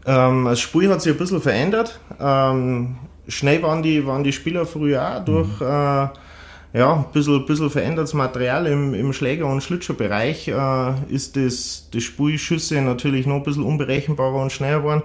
Ähm, 0.09 0.45
das 0.45 0.59
Spiel 0.59 0.89
hat 0.89 1.01
sich 1.03 1.13
ein 1.13 1.19
bisschen 1.19 1.41
verändert. 1.41 1.99
Ähm, 2.19 2.97
schnell 3.27 3.61
waren 3.61 3.83
die, 3.83 4.05
waren 4.07 4.23
die 4.23 4.33
Spieler 4.33 4.65
früher 4.65 5.07
auch 5.07 5.23
durch. 5.23 5.59
Mhm. 5.59 5.67
Äh, 5.67 6.07
ja, 6.71 6.93
ein 6.93 7.05
bisschen, 7.13 7.45
bisschen 7.45 7.69
verändertes 7.69 8.13
Material 8.13 8.67
im, 8.67 8.93
im 8.93 9.13
Schläger- 9.13 9.47
und 9.47 9.61
Schlittschuhbereich 9.61 10.47
äh, 10.47 10.93
ist 11.09 11.35
das, 11.35 11.89
das 11.91 12.03
Spielschüsse 12.03 12.81
natürlich 12.81 13.25
noch 13.27 13.37
ein 13.37 13.43
bisschen 13.43 13.63
unberechenbarer 13.63 14.41
und 14.41 14.51
schneller 14.51 14.79
geworden. 14.79 15.03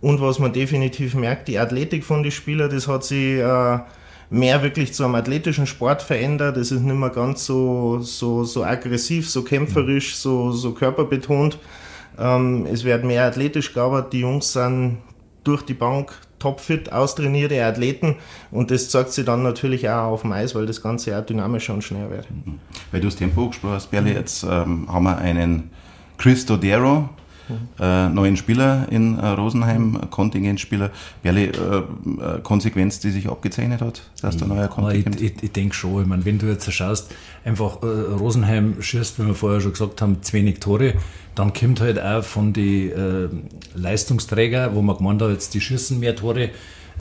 Und 0.00 0.20
was 0.20 0.38
man 0.38 0.52
definitiv 0.52 1.14
merkt, 1.14 1.48
die 1.48 1.58
Athletik 1.58 2.04
von 2.04 2.22
den 2.22 2.32
Spielern, 2.32 2.70
das 2.70 2.88
hat 2.88 3.04
sich 3.04 3.38
äh, 3.38 3.78
mehr 4.30 4.62
wirklich 4.62 4.92
zu 4.94 5.04
einem 5.04 5.16
athletischen 5.16 5.66
Sport 5.66 6.02
verändert. 6.02 6.56
Es 6.56 6.70
ist 6.70 6.82
nicht 6.82 6.96
mehr 6.96 7.10
ganz 7.10 7.44
so, 7.44 7.98
so, 8.00 8.44
so 8.44 8.64
aggressiv, 8.64 9.28
so 9.28 9.42
kämpferisch, 9.42 10.16
so, 10.16 10.52
so 10.52 10.72
körperbetont. 10.72 11.58
Ähm, 12.18 12.66
es 12.70 12.84
wird 12.84 13.04
mehr 13.04 13.24
athletisch 13.24 13.72
gearbeitet. 13.72 14.12
Die 14.12 14.20
Jungs 14.20 14.52
sind 14.52 14.98
durch 15.44 15.62
die 15.62 15.74
Bank 15.74 16.12
topfit, 16.38 16.92
austrainierte 16.92 17.64
Athleten 17.64 18.16
und 18.50 18.70
das 18.70 18.90
zeigt 18.90 19.12
sich 19.12 19.24
dann 19.24 19.42
natürlich 19.42 19.88
auch 19.88 20.12
auf 20.12 20.22
dem 20.22 20.32
Eis, 20.32 20.54
weil 20.54 20.66
das 20.66 20.82
Ganze 20.82 21.18
auch 21.18 21.24
dynamischer 21.24 21.72
und 21.72 21.82
schneller 21.82 22.10
wird. 22.10 22.30
Mhm. 22.30 22.58
Weil 22.90 23.00
du 23.00 23.06
das 23.06 23.16
Tempo 23.16 23.48
gesprochen 23.48 23.74
hast, 23.74 23.90
Berli, 23.90 24.12
jetzt 24.12 24.42
ähm, 24.42 24.86
haben 24.92 25.04
wir 25.04 25.18
einen 25.18 25.70
Chris 26.18 26.44
Dodero, 26.44 27.08
äh, 27.78 28.08
neuen 28.08 28.36
Spieler 28.36 28.86
in 28.90 29.18
äh, 29.18 29.26
Rosenheim, 29.28 30.10
Kontingentspieler. 30.10 30.90
Welche 31.22 31.52
äh, 31.52 31.78
äh, 31.78 32.40
Konsequenz, 32.42 33.00
die 33.00 33.10
sich 33.10 33.28
abgezeichnet 33.28 33.80
hat, 33.80 34.02
dass 34.20 34.36
der 34.36 34.48
neue 34.48 34.68
Kontingent? 34.68 35.20
Ich, 35.20 35.36
ich, 35.36 35.42
ich 35.42 35.52
denke 35.52 35.74
schon. 35.74 36.02
Ich 36.02 36.08
meine, 36.08 36.24
wenn 36.24 36.38
du 36.38 36.46
jetzt 36.46 36.70
schaust, 36.72 37.14
einfach 37.44 37.82
äh, 37.82 37.86
Rosenheim 37.86 38.80
schießt, 38.80 39.18
wie 39.20 39.26
wir 39.26 39.34
vorher 39.34 39.60
schon 39.60 39.72
gesagt 39.72 40.02
haben, 40.02 40.22
zu 40.22 40.32
wenig 40.32 40.60
Tore, 40.60 40.94
dann 41.34 41.52
kommt 41.52 41.80
halt 41.80 42.00
auch 42.00 42.24
von 42.24 42.52
den 42.52 42.92
äh, 42.92 43.28
Leistungsträgern, 43.74 44.74
wo 44.74 44.82
man 44.82 44.96
gemeint 44.96 45.22
hat, 45.22 45.30
jetzt 45.30 45.54
die 45.54 45.60
schießen 45.60 46.00
mehr 46.00 46.16
Tore, 46.16 46.50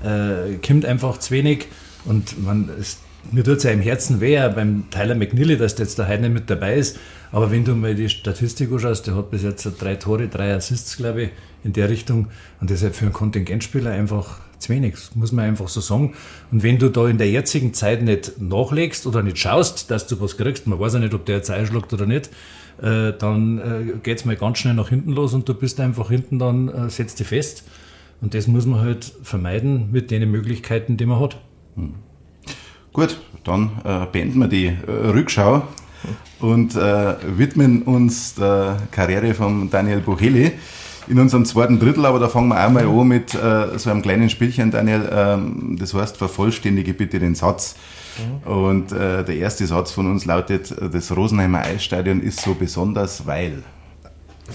äh, 0.03 0.57
kommt 0.65 0.85
einfach 0.85 1.17
zu 1.19 1.31
wenig. 1.31 1.67
Und 2.05 2.43
man, 2.43 2.69
es, 2.79 2.99
mir 3.31 3.43
tut 3.43 3.57
es 3.57 3.63
ja 3.63 3.71
im 3.71 3.81
Herzen 3.81 4.21
weh, 4.21 4.37
beim 4.53 4.89
Tyler 4.89 5.15
McNeely, 5.15 5.57
dass 5.57 5.75
der 5.75 5.85
jetzt 5.85 5.99
da 5.99 6.07
heute 6.07 6.21
nicht 6.21 6.33
mit 6.33 6.49
dabei 6.49 6.75
ist. 6.75 6.97
Aber 7.31 7.51
wenn 7.51 7.65
du 7.65 7.75
mal 7.75 7.95
die 7.95 8.09
Statistik 8.09 8.71
anschaust, 8.71 9.07
der 9.07 9.15
hat 9.15 9.31
bis 9.31 9.43
jetzt 9.43 9.67
drei 9.79 9.95
Tore, 9.95 10.27
drei 10.27 10.53
Assists, 10.53 10.97
glaube 10.97 11.23
ich, 11.23 11.29
in 11.63 11.73
der 11.73 11.89
Richtung. 11.89 12.27
Und 12.61 12.69
halt 12.69 12.95
für 12.95 13.05
einen 13.05 13.13
Kontingentspieler 13.13 13.91
einfach 13.91 14.39
zu 14.59 14.69
wenig, 14.69 14.93
das 14.93 15.15
muss 15.15 15.31
man 15.31 15.45
einfach 15.45 15.67
so 15.67 15.81
sagen. 15.81 16.13
Und 16.51 16.63
wenn 16.63 16.77
du 16.77 16.89
da 16.89 17.07
in 17.07 17.17
der 17.17 17.29
jetzigen 17.29 17.73
Zeit 17.73 18.01
nicht 18.01 18.39
nachlegst 18.39 19.05
oder 19.05 19.21
nicht 19.21 19.37
schaust, 19.37 19.91
dass 19.91 20.07
du 20.07 20.19
was 20.21 20.37
kriegst, 20.37 20.67
man 20.67 20.79
weiß 20.79 20.93
ja 20.93 20.99
nicht, 20.99 21.13
ob 21.13 21.25
der 21.25 21.37
jetzt 21.37 21.49
einschlägt 21.49 21.91
oder 21.93 22.05
nicht, 22.05 22.29
äh, 22.81 23.13
dann 23.13 23.57
äh, 23.57 23.97
geht 24.01 24.19
es 24.19 24.25
mal 24.25 24.35
ganz 24.35 24.59
schnell 24.59 24.73
nach 24.73 24.89
hinten 24.89 25.11
los 25.11 25.33
und 25.33 25.47
du 25.47 25.53
bist 25.53 25.79
einfach 25.79 26.09
hinten 26.09 26.39
dann, 26.39 26.69
äh, 26.69 26.89
setzt 26.89 27.19
dich 27.19 27.27
fest. 27.27 27.63
Und 28.21 28.33
das 28.33 28.47
muss 28.47 28.65
man 28.65 28.79
halt 28.79 29.13
vermeiden 29.23 29.91
mit 29.91 30.09
den 30.09 30.29
Möglichkeiten, 30.31 30.97
die 30.97 31.05
man 31.05 31.19
hat. 31.19 31.41
Hm. 31.75 31.95
Gut, 32.95 33.17
dann 33.43 33.71
äh, 33.83 34.05
beenden 34.09 34.39
wir 34.39 34.47
die 34.47 34.67
äh, 34.67 35.07
Rückschau 35.09 35.63
und 36.39 36.77
äh, 36.77 37.15
widmen 37.37 37.81
uns 37.81 38.35
der 38.35 38.77
Karriere 38.89 39.33
von 39.33 39.69
Daniel 39.69 39.99
Bucheli 39.99 40.53
in 41.09 41.19
unserem 41.19 41.43
zweiten 41.43 41.77
Drittel, 41.77 42.05
aber 42.05 42.19
da 42.19 42.29
fangen 42.29 42.47
wir 42.47 42.57
einmal 42.57 42.85
an 42.85 43.07
mit 43.09 43.33
äh, 43.35 43.77
so 43.77 43.89
einem 43.89 44.01
kleinen 44.01 44.29
Spielchen, 44.29 44.71
Daniel. 44.71 45.09
Ähm, 45.11 45.75
das 45.77 45.93
heißt, 45.93 46.15
vervollständige 46.15 46.93
bitte 46.93 47.19
den 47.19 47.35
Satz. 47.35 47.75
Und 48.45 48.93
äh, 48.93 49.25
der 49.25 49.35
erste 49.35 49.67
Satz 49.67 49.91
von 49.91 50.09
uns 50.09 50.23
lautet, 50.23 50.73
das 50.93 51.13
Rosenheimer 51.13 51.63
Eisstadion 51.63 52.21
ist 52.21 52.39
so 52.39 52.53
besonders, 52.53 53.27
weil. 53.27 53.61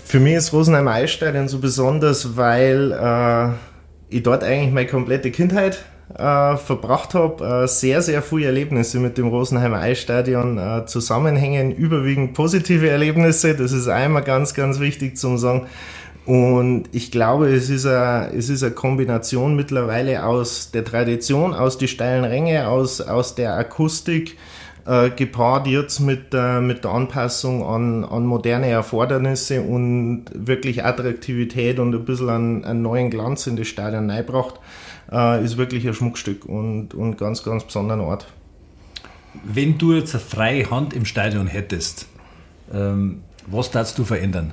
Für 0.07 0.19
mich 0.19 0.37
ist 0.37 0.55
Rosenheimer 0.55 0.93
Eisstadion 0.93 1.47
so 1.47 1.59
besonders, 1.59 2.39
weil 2.39 2.93
äh, 2.93 3.51
ich 4.09 4.23
dort 4.23 4.43
eigentlich 4.43 4.73
meine 4.73 4.87
komplette 4.87 5.31
Kindheit 5.31 5.85
äh, 6.15 6.57
verbracht 6.57 7.15
habe. 7.15 7.65
Äh, 7.65 7.69
sehr, 7.69 8.03
sehr 8.03 8.23
viele 8.23 8.47
Erlebnisse 8.47 8.99
mit 8.99 9.19
dem 9.19 9.29
Rosenheimer 9.29 9.79
Eisstadion 9.79 10.59
äh, 10.59 10.87
zusammenhängen, 10.87 11.73
überwiegend 11.73 12.35
positive 12.35 12.89
Erlebnisse. 12.89 13.55
Das 13.55 13.73
ist 13.73 13.89
einmal 13.89 14.23
ganz, 14.23 14.55
ganz 14.55 14.81
wichtig 14.81 15.17
zum 15.17 15.39
sagen. 15.39 15.67
Und 16.27 16.85
ich 16.93 17.11
glaube, 17.11 17.49
es 17.49 17.71
ist, 17.71 17.87
eine, 17.87 18.71
Kombination 18.75 19.57
mittlerweile 19.57 20.25
aus 20.25 20.71
der 20.71 20.85
Tradition, 20.85 21.55
aus 21.55 21.79
die 21.79 21.89
steilen 21.89 22.25
Ränge, 22.25 22.69
aus, 22.69 23.01
aus 23.01 23.35
der 23.35 23.57
Akustik, 23.57 24.37
äh, 24.87 25.11
gepaart 25.11 25.67
jetzt 25.67 26.01
mit, 26.01 26.33
äh, 26.33 26.61
mit 26.61 26.85
der 26.85 26.93
Anpassung 26.93 27.65
an, 27.65 28.05
an 28.05 28.27
moderne 28.27 28.69
Erfordernisse 28.69 29.63
und 29.63 30.27
wirklich 30.35 30.85
Attraktivität 30.85 31.79
und 31.79 31.95
ein 31.95 32.05
bisschen 32.05 32.29
einen, 32.29 32.65
einen 32.65 32.83
neuen 32.83 33.11
Glanz 33.11 33.47
in 33.47 33.57
das 33.57 33.69
Stadion 33.69 34.11
reinbracht 34.11 34.61
äh, 35.11 35.45
ist 35.45 35.57
wirklich 35.57 35.87
ein 35.87 35.95
Schmuckstück 35.95 36.45
und, 36.45 36.95
und 36.95 37.19
ganz, 37.19 37.43
ganz 37.43 37.65
besonderer 37.65 38.03
Ort. 38.03 38.27
Wenn 39.45 39.79
du 39.79 39.93
jetzt 39.95 40.15
eine 40.15 40.23
freie 40.23 40.71
Hand 40.71 40.93
im 40.93 41.05
Stadion 41.05 41.47
hättest, 41.47 42.07
ähm, 42.73 43.23
was 43.47 43.71
darfst 43.71 43.99
du 43.99 44.05
verändern? 44.05 44.53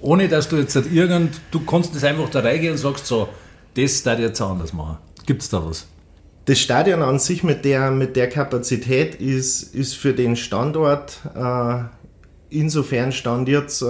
Ohne 0.00 0.28
dass 0.28 0.48
du 0.48 0.56
jetzt 0.56 0.74
irgend, 0.76 1.40
du 1.50 1.60
kannst 1.60 1.94
das 1.94 2.04
einfach 2.04 2.28
da 2.30 2.40
reingehen 2.40 2.72
und 2.72 2.78
sagst 2.78 3.06
so, 3.06 3.28
das 3.74 4.02
darf 4.02 4.18
ich 4.18 4.24
jetzt 4.24 4.40
anders 4.40 4.72
machen. 4.72 4.98
Gibt 5.26 5.42
es 5.42 5.50
da 5.50 5.64
was? 5.64 5.86
Das 6.50 6.58
Stadion 6.58 7.00
an 7.02 7.20
sich 7.20 7.44
mit 7.44 7.64
der, 7.64 7.92
mit 7.92 8.16
der 8.16 8.28
Kapazität 8.28 9.14
ist, 9.14 9.72
ist 9.72 9.94
für 9.94 10.12
den 10.12 10.34
Standort 10.34 11.20
äh, 11.36 11.84
insofern 12.48 13.12
stand 13.12 13.48
jetzt 13.48 13.82
äh, 13.82 13.86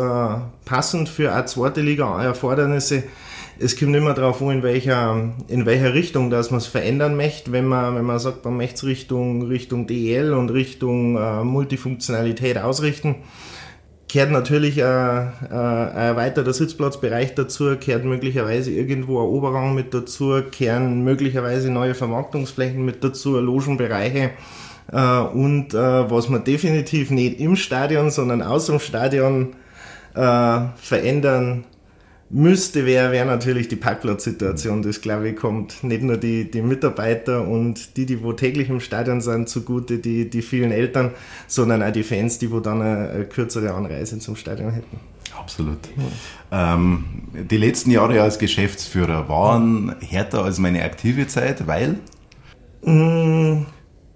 passend 0.66 1.08
für 1.08 1.32
eine 1.32 1.46
zweite 1.46 1.80
Liga 1.80 2.22
Erfordernisse 2.22 3.04
es 3.62 3.78
kommt 3.78 3.94
immer 3.94 4.14
darauf 4.14 4.40
an, 4.40 4.50
in 4.50 4.62
welcher, 4.62 5.32
in 5.48 5.66
welcher 5.66 5.92
Richtung 5.92 6.30
dass 6.30 6.50
man 6.50 6.58
es 6.58 6.66
verändern 6.66 7.14
möchte. 7.14 7.52
Wenn 7.52 7.66
man, 7.66 7.94
wenn 7.94 8.04
man 8.04 8.18
sagt, 8.18 8.44
man 8.46 8.56
möchte 8.56 8.74
es 8.74 8.84
Richtung, 8.84 9.42
Richtung 9.42 9.86
DEL 9.86 10.32
und 10.32 10.50
Richtung 10.50 11.16
äh, 11.16 11.44
Multifunktionalität 11.44 12.56
ausrichten, 12.56 13.16
kehrt 14.10 14.32
natürlich 14.32 14.78
äh, 14.78 14.82
äh, 14.82 15.24
ein 15.50 15.96
erweiterter 15.96 16.52
Sitzplatzbereich 16.52 17.36
dazu, 17.36 17.76
kehrt 17.76 18.04
möglicherweise 18.04 18.72
irgendwo 18.72 19.20
ein 19.20 19.28
Oberrang 19.28 19.76
mit 19.76 19.94
dazu, 19.94 20.42
kehren 20.50 21.04
möglicherweise 21.04 21.70
neue 21.70 21.94
Vermarktungsflächen 21.94 22.84
mit 22.84 23.04
dazu, 23.04 23.38
Logenbereiche. 23.38 24.32
Äh, 24.92 25.18
und 25.20 25.74
was 25.74 26.28
man 26.28 26.42
definitiv 26.42 27.12
nicht 27.12 27.38
im 27.38 27.54
Stadion, 27.54 28.10
sondern 28.10 28.42
aus 28.42 28.66
dem 28.66 28.80
Stadion 28.80 29.54
verändern 30.12 31.64
müsste, 32.30 32.86
wäre 32.86 33.12
wär 33.12 33.24
natürlich 33.24 33.68
die 33.68 33.76
Parkplatzsituation. 33.76 34.82
Das, 34.82 35.00
glaube 35.00 35.30
ich, 35.30 35.36
kommt 35.36 35.82
nicht 35.82 36.02
nur 36.02 36.16
die, 36.16 36.50
die 36.50 36.62
Mitarbeiter 36.62 37.46
und 37.46 37.96
die, 37.96 38.06
die 38.06 38.22
wo 38.22 38.32
täglich 38.32 38.70
im 38.70 38.80
Stadion 38.80 39.20
sind, 39.20 39.48
zugute, 39.48 39.98
die, 39.98 40.30
die 40.30 40.42
vielen 40.42 40.70
Eltern, 40.70 41.10
sondern 41.48 41.82
auch 41.82 41.92
die 41.92 42.04
Fans, 42.04 42.38
die 42.38 42.50
wo 42.50 42.60
dann 42.60 42.80
eine, 42.80 43.10
eine 43.10 43.24
kürzere 43.24 43.74
Anreise 43.74 44.18
zum 44.20 44.36
Stadion 44.36 44.70
hätten. 44.70 44.98
Absolut. 45.38 45.78
Ja. 46.50 46.74
Ähm, 46.74 47.04
die 47.50 47.56
letzten 47.56 47.90
Jahre 47.90 48.22
als 48.22 48.38
Geschäftsführer 48.38 49.28
waren 49.28 49.94
härter 50.00 50.44
als 50.44 50.58
meine 50.58 50.82
aktive 50.84 51.26
Zeit, 51.26 51.66
weil? 51.66 51.98
Mm, 52.82 53.66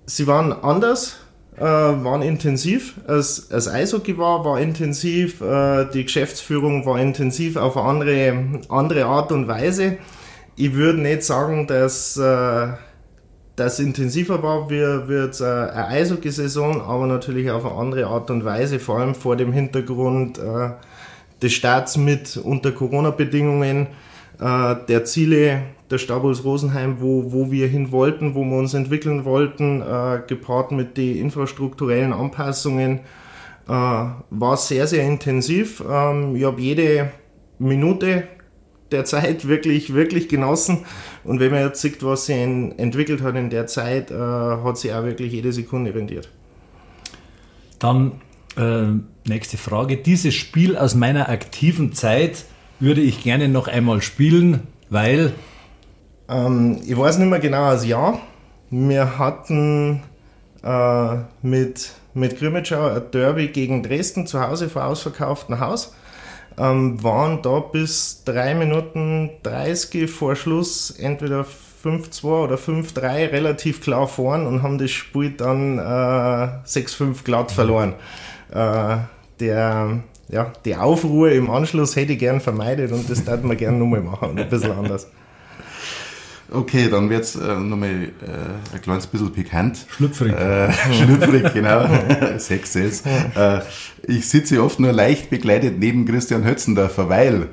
sie 0.06 0.26
waren 0.26 0.52
anders 0.52 1.24
äh, 1.56 1.62
waren 1.62 2.23
intensiv. 2.23 2.94
Das, 3.06 3.49
das 3.49 3.68
Eishockey 3.68 4.18
war, 4.18 4.44
war 4.44 4.61
intensiv, 4.61 5.40
äh, 5.40 5.87
die 5.92 6.04
Geschäftsführung 6.04 6.84
war 6.87 6.99
intensiv 6.99 7.56
auf 7.56 7.76
eine 7.76 7.88
andere, 7.88 8.61
andere 8.68 9.04
Art 9.06 9.32
und 9.32 9.49
Weise. 9.49 9.99
Ich 10.56 10.75
würde 10.75 11.00
nicht 11.00 11.23
sagen, 11.23 11.66
dass 11.66 12.16
äh, 12.16 12.68
das 13.56 13.78
intensiver 13.78 14.42
war 14.42 14.68
wie, 14.68 14.80
wie 14.80 15.14
äh, 15.14 15.44
eine 15.44 15.88
Eishockey-Saison, 15.88 16.80
aber 16.80 17.06
natürlich 17.06 17.50
auf 17.50 17.64
eine 17.64 17.75
andere 17.75 18.06
Art 18.06 18.30
und 18.30 18.44
Weise, 18.44 18.80
vor 18.80 18.99
allem 18.99 19.14
vor 19.14 19.37
dem 19.37 19.52
Hintergrund 19.52 20.38
äh, 20.38 20.70
des 21.40 21.52
Staats 21.52 21.96
mit 21.96 22.37
unter 22.37 22.73
Corona-Bedingungen, 22.73 23.88
äh, 24.40 24.76
der 24.88 25.04
Ziele 25.04 25.62
der 25.91 25.99
Stabels 25.99 26.45
Rosenheim, 26.45 26.97
wo, 27.00 27.33
wo 27.33 27.50
wir 27.50 27.69
hin 27.69 27.93
wollten, 27.93 28.35
wo 28.35 28.45
wir 28.45 28.57
uns 28.57 28.75
entwickeln 28.75 29.25
wollten, 29.25 29.83
äh, 29.83 30.23
gepaart 30.26 30.73
mit 30.73 30.97
den 30.97 31.17
infrastrukturellen 31.17 32.12
Anpassungen, 32.12 33.00
äh, 33.69 33.71
war 33.71 34.57
sehr, 34.57 34.87
sehr 34.87 35.05
intensiv. 35.07 35.83
Ähm, 35.88 36.37
ich 36.37 36.45
habe 36.45 36.61
jede 36.61 37.11
Minute 37.59 38.25
der 38.93 39.05
Zeit 39.05 39.47
wirklich, 39.49 39.95
wirklich 39.95 40.29
genossen. 40.29 40.85
Und 41.23 41.41
wenn 41.41 41.50
man 41.50 41.61
jetzt 41.61 41.81
sieht, 41.81 42.03
was 42.03 42.26
sich 42.26 42.37
entwickelt 42.37 43.23
hat 43.23 43.37
in 43.37 43.50
der 43.50 43.67
Zeit, 43.67 44.11
äh, 44.11 44.14
hat 44.14 44.79
sich 44.79 44.93
auch 44.93 45.05
wirklich 45.05 45.33
jede 45.33 45.53
Sekunde 45.53 45.95
rendiert. 45.95 46.31
Dann 47.79 48.12
äh, 48.57 48.87
nächste 49.29 49.59
Frage. 49.59 49.97
Dieses 49.97 50.35
Spiel 50.35 50.76
aus 50.76 50.95
meiner 50.95 51.29
aktiven 51.29 51.93
Zeit 51.93 52.45
würde 52.81 53.00
ich 53.00 53.23
gerne 53.23 53.49
noch 53.49 53.69
einmal 53.69 54.00
spielen, 54.03 54.62
weil 54.91 55.33
Ähm, 56.28 56.81
ich 56.87 56.97
weiß 56.97 57.19
nicht 57.19 57.28
mehr 57.28 57.40
genau 57.40 57.71
das 57.71 57.87
Jahr. 57.87 58.21
Wir 58.71 59.19
hatten 59.19 60.02
äh, 60.62 61.16
mit, 61.43 61.93
mit 62.14 62.38
Grimmitschau 62.38 62.87
ein 62.88 63.02
Derby 63.12 63.49
gegen 63.49 63.83
Dresden 63.83 64.26
zu 64.26 64.40
Hause 64.40 64.69
vor 64.69 64.85
ausverkauftem 64.85 65.61
Haus. 65.61 65.95
Ähm, 66.57 67.02
waren 67.02 67.43
da 67.43 67.59
bis 67.59 68.23
3 68.25 68.54
Minuten 68.54 69.31
30 69.43 70.09
vor 70.09 70.37
Schluss 70.37 70.90
entweder 70.90 71.45
5-2 71.85 72.25
oder 72.25 72.57
5-3 72.57 73.33
relativ 73.33 73.83
klar 73.83 74.07
vorn 74.07 74.47
und 74.47 74.62
haben 74.62 74.78
das 74.78 74.93
Spiel 74.93 75.31
dann 75.31 75.78
äh, 75.78 75.83
6-5 75.83 77.25
glatt 77.25 77.50
verloren. 77.50 77.95
Äh, 78.50 78.99
der, 79.40 79.99
ja, 80.28 80.52
die 80.64 80.76
Aufruhr 80.76 81.33
im 81.33 81.50
Anschluss 81.50 81.97
hätte 81.97 82.12
ich 82.12 82.21
gern 82.21 82.40
vermeidet 82.40 82.93
und 82.93 83.11
das 83.11 83.25
darf 83.25 83.43
man 83.43 83.57
gern 83.57 83.78
nochmal 83.78 84.00
machen 84.00 84.31
und 84.31 84.40
ein 84.40 84.49
bisschen 84.49 84.73
anders. 84.73 85.09
Okay, 86.54 86.88
dann 86.88 87.11
wird 87.11 87.25
es 87.25 87.34
äh, 87.34 87.56
nochmal 87.56 87.90
äh, 87.90 88.75
ein 88.75 88.82
kleines 88.82 89.06
bisschen 89.08 89.32
pikant. 89.32 89.87
Schlüpfrig. 89.90 90.32
Äh, 90.32 90.73
schlüpfrig, 90.92 91.52
genau. 91.52 91.87
Sex 92.38 92.76
ist. 92.76 93.04
Äh, 93.06 93.61
ich 94.06 94.28
sitze 94.28 94.62
oft 94.62 94.78
nur 94.78 94.92
leicht 94.92 95.30
begleitet 95.30 95.78
neben 95.78 96.06
Christian 96.06 96.44
Hötzendorfer, 96.44 97.08
weil. 97.08 97.49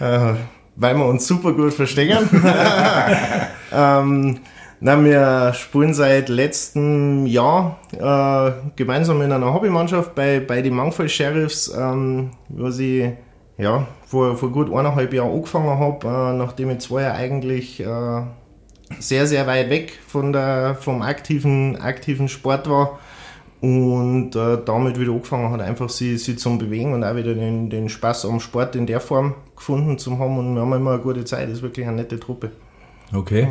äh, 0.00 0.34
weil 0.76 0.96
wir 0.96 1.06
uns 1.06 1.26
super 1.26 1.52
gut 1.52 1.72
verstehen. 1.72 2.28
ähm, 3.72 4.40
na, 4.80 5.04
wir 5.04 5.52
spielen 5.54 5.94
seit 5.94 6.28
letztem 6.28 7.26
Jahr 7.26 7.78
äh, 7.92 8.52
gemeinsam 8.76 9.20
in 9.22 9.32
einer 9.32 9.52
Hobbymannschaft 9.52 10.14
bei, 10.14 10.40
bei 10.40 10.62
den 10.62 10.74
Mangfall 10.74 11.08
Sheriffs, 11.08 11.72
ähm, 11.76 12.30
was 12.48 12.78
ich 12.78 13.12
ja, 13.60 13.86
vor, 14.06 14.36
vor 14.36 14.50
gut 14.50 14.72
eineinhalb 14.72 15.12
Jahren 15.12 15.32
angefangen 15.32 15.78
habe, 15.78 16.06
äh, 16.06 16.36
nachdem 16.36 16.70
ich 16.70 16.78
zwei 16.80 17.02
Jahre 17.02 17.16
eigentlich 17.16 17.80
äh, 17.80 18.22
sehr, 18.98 19.26
sehr 19.26 19.46
weit 19.46 19.70
weg 19.70 19.98
von 20.06 20.32
der, 20.32 20.76
vom 20.80 21.02
aktiven, 21.02 21.76
aktiven 21.76 22.28
Sport 22.28 22.68
war 22.68 22.98
und 23.60 24.34
äh, 24.34 24.58
damit 24.64 24.98
wieder 24.98 25.12
angefangen 25.12 25.50
hat, 25.52 25.60
einfach 25.60 25.90
sie, 25.90 26.16
sie 26.16 26.36
zum 26.36 26.58
Bewegen 26.58 26.94
und 26.94 27.04
auch 27.04 27.14
wieder 27.14 27.34
den, 27.34 27.70
den 27.70 27.88
Spaß 27.88 28.24
am 28.24 28.40
Sport 28.40 28.74
in 28.74 28.86
der 28.86 29.00
Form 29.00 29.34
gefunden 29.54 29.98
zu 29.98 30.18
haben 30.18 30.38
und 30.38 30.54
wir 30.54 30.62
haben 30.62 30.72
immer 30.72 30.92
eine 30.92 31.02
gute 31.02 31.24
Zeit, 31.24 31.48
das 31.48 31.58
ist 31.58 31.62
wirklich 31.62 31.86
eine 31.86 31.96
nette 31.96 32.18
Truppe. 32.18 32.50
Okay. 33.14 33.48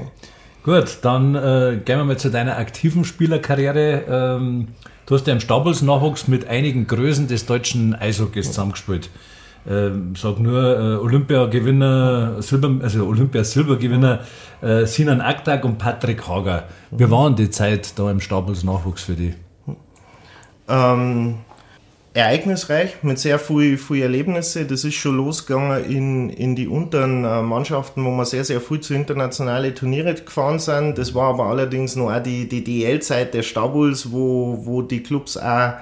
Gut, 0.63 0.99
dann 1.03 1.35
äh, 1.35 1.79
gehen 1.83 1.97
wir 1.97 2.05
mal 2.05 2.17
zu 2.17 2.29
deiner 2.29 2.57
aktiven 2.57 3.05
Spielerkarriere. 3.05 4.03
Ähm, 4.09 4.69
du 5.05 5.15
hast 5.15 5.25
ja 5.25 5.33
im 5.33 5.39
Stabels 5.39 5.81
Nachwuchs 5.81 6.27
mit 6.27 6.47
einigen 6.47 6.85
Größen 6.85 7.27
des 7.27 7.45
deutschen 7.45 7.95
Eishockeys 7.95 8.47
zusammengespielt. 8.47 9.09
Ähm, 9.67 10.13
sag 10.15 10.39
nur 10.39 10.61
äh, 10.61 10.95
Olympiagewinner, 10.95 12.41
Silber, 12.41 12.83
also 12.83 13.05
Olympia-Silbergewinner 13.05 14.21
äh, 14.61 14.85
Sinan 14.85 15.21
Aktak 15.21 15.65
und 15.65 15.77
Patrick 15.77 16.27
Hager. 16.27 16.63
Wie 16.91 17.09
war 17.09 17.27
denn 17.27 17.35
die 17.35 17.49
Zeit 17.49 17.97
da 17.97 18.09
im 18.09 18.19
Stabels 18.21 18.63
Nachwuchs 18.63 19.03
für 19.03 19.13
dich? 19.13 19.33
Ähm, 20.67 21.35
ereignisreich, 22.13 23.03
mit 23.03 23.19
sehr 23.19 23.39
viel, 23.39 23.77
viel 23.77 24.03
Erlebnisse. 24.03 24.65
Das 24.65 24.83
ist 24.83 24.95
schon 24.95 25.17
losgegangen 25.17 25.83
in, 25.85 26.29
in 26.29 26.55
die 26.55 26.67
unteren 26.67 27.23
äh, 27.23 27.41
Mannschaften, 27.41 28.03
wo 28.05 28.11
wir 28.11 28.25
sehr, 28.25 28.45
sehr 28.45 28.61
früh 28.61 28.79
zu 28.79 28.93
internationale 28.93 29.73
Turniere 29.73 30.13
gefahren 30.13 30.59
sind. 30.59 30.97
Das 30.97 31.13
war 31.13 31.29
aber 31.29 31.45
allerdings 31.45 31.95
noch 31.95 32.11
auch 32.11 32.23
die, 32.23 32.47
die 32.47 32.63
DL-Zeit 32.63 33.33
der 33.33 33.43
Stabuls, 33.43 34.11
wo, 34.11 34.59
wo 34.63 34.81
die 34.81 35.03
Clubs 35.03 35.37
auch 35.37 35.73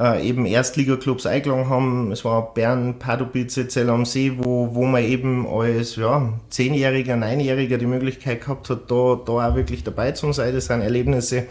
äh, 0.00 0.26
eben 0.26 0.46
Erstliga-Clubs 0.46 1.26
eingeladen 1.26 1.68
haben. 1.68 2.12
Es 2.12 2.24
war 2.24 2.54
Bern, 2.54 2.98
Pardubice, 2.98 3.68
Zell 3.68 3.90
am 3.90 4.06
See, 4.06 4.32
wo, 4.38 4.74
wo 4.74 4.84
man 4.86 5.04
eben 5.04 5.46
als 5.46 5.96
ja, 5.96 6.32
Zehnjähriger, 6.48 7.16
Neunjähriger 7.16 7.76
die 7.76 7.86
Möglichkeit 7.86 8.40
gehabt 8.40 8.70
hat, 8.70 8.90
da, 8.90 9.20
da 9.24 9.32
auch 9.32 9.54
wirklich 9.54 9.84
dabei 9.84 10.12
zu 10.12 10.32
sein. 10.32 10.54
Das 10.54 10.66
sind 10.66 10.80
Erlebnisse, 10.80 11.46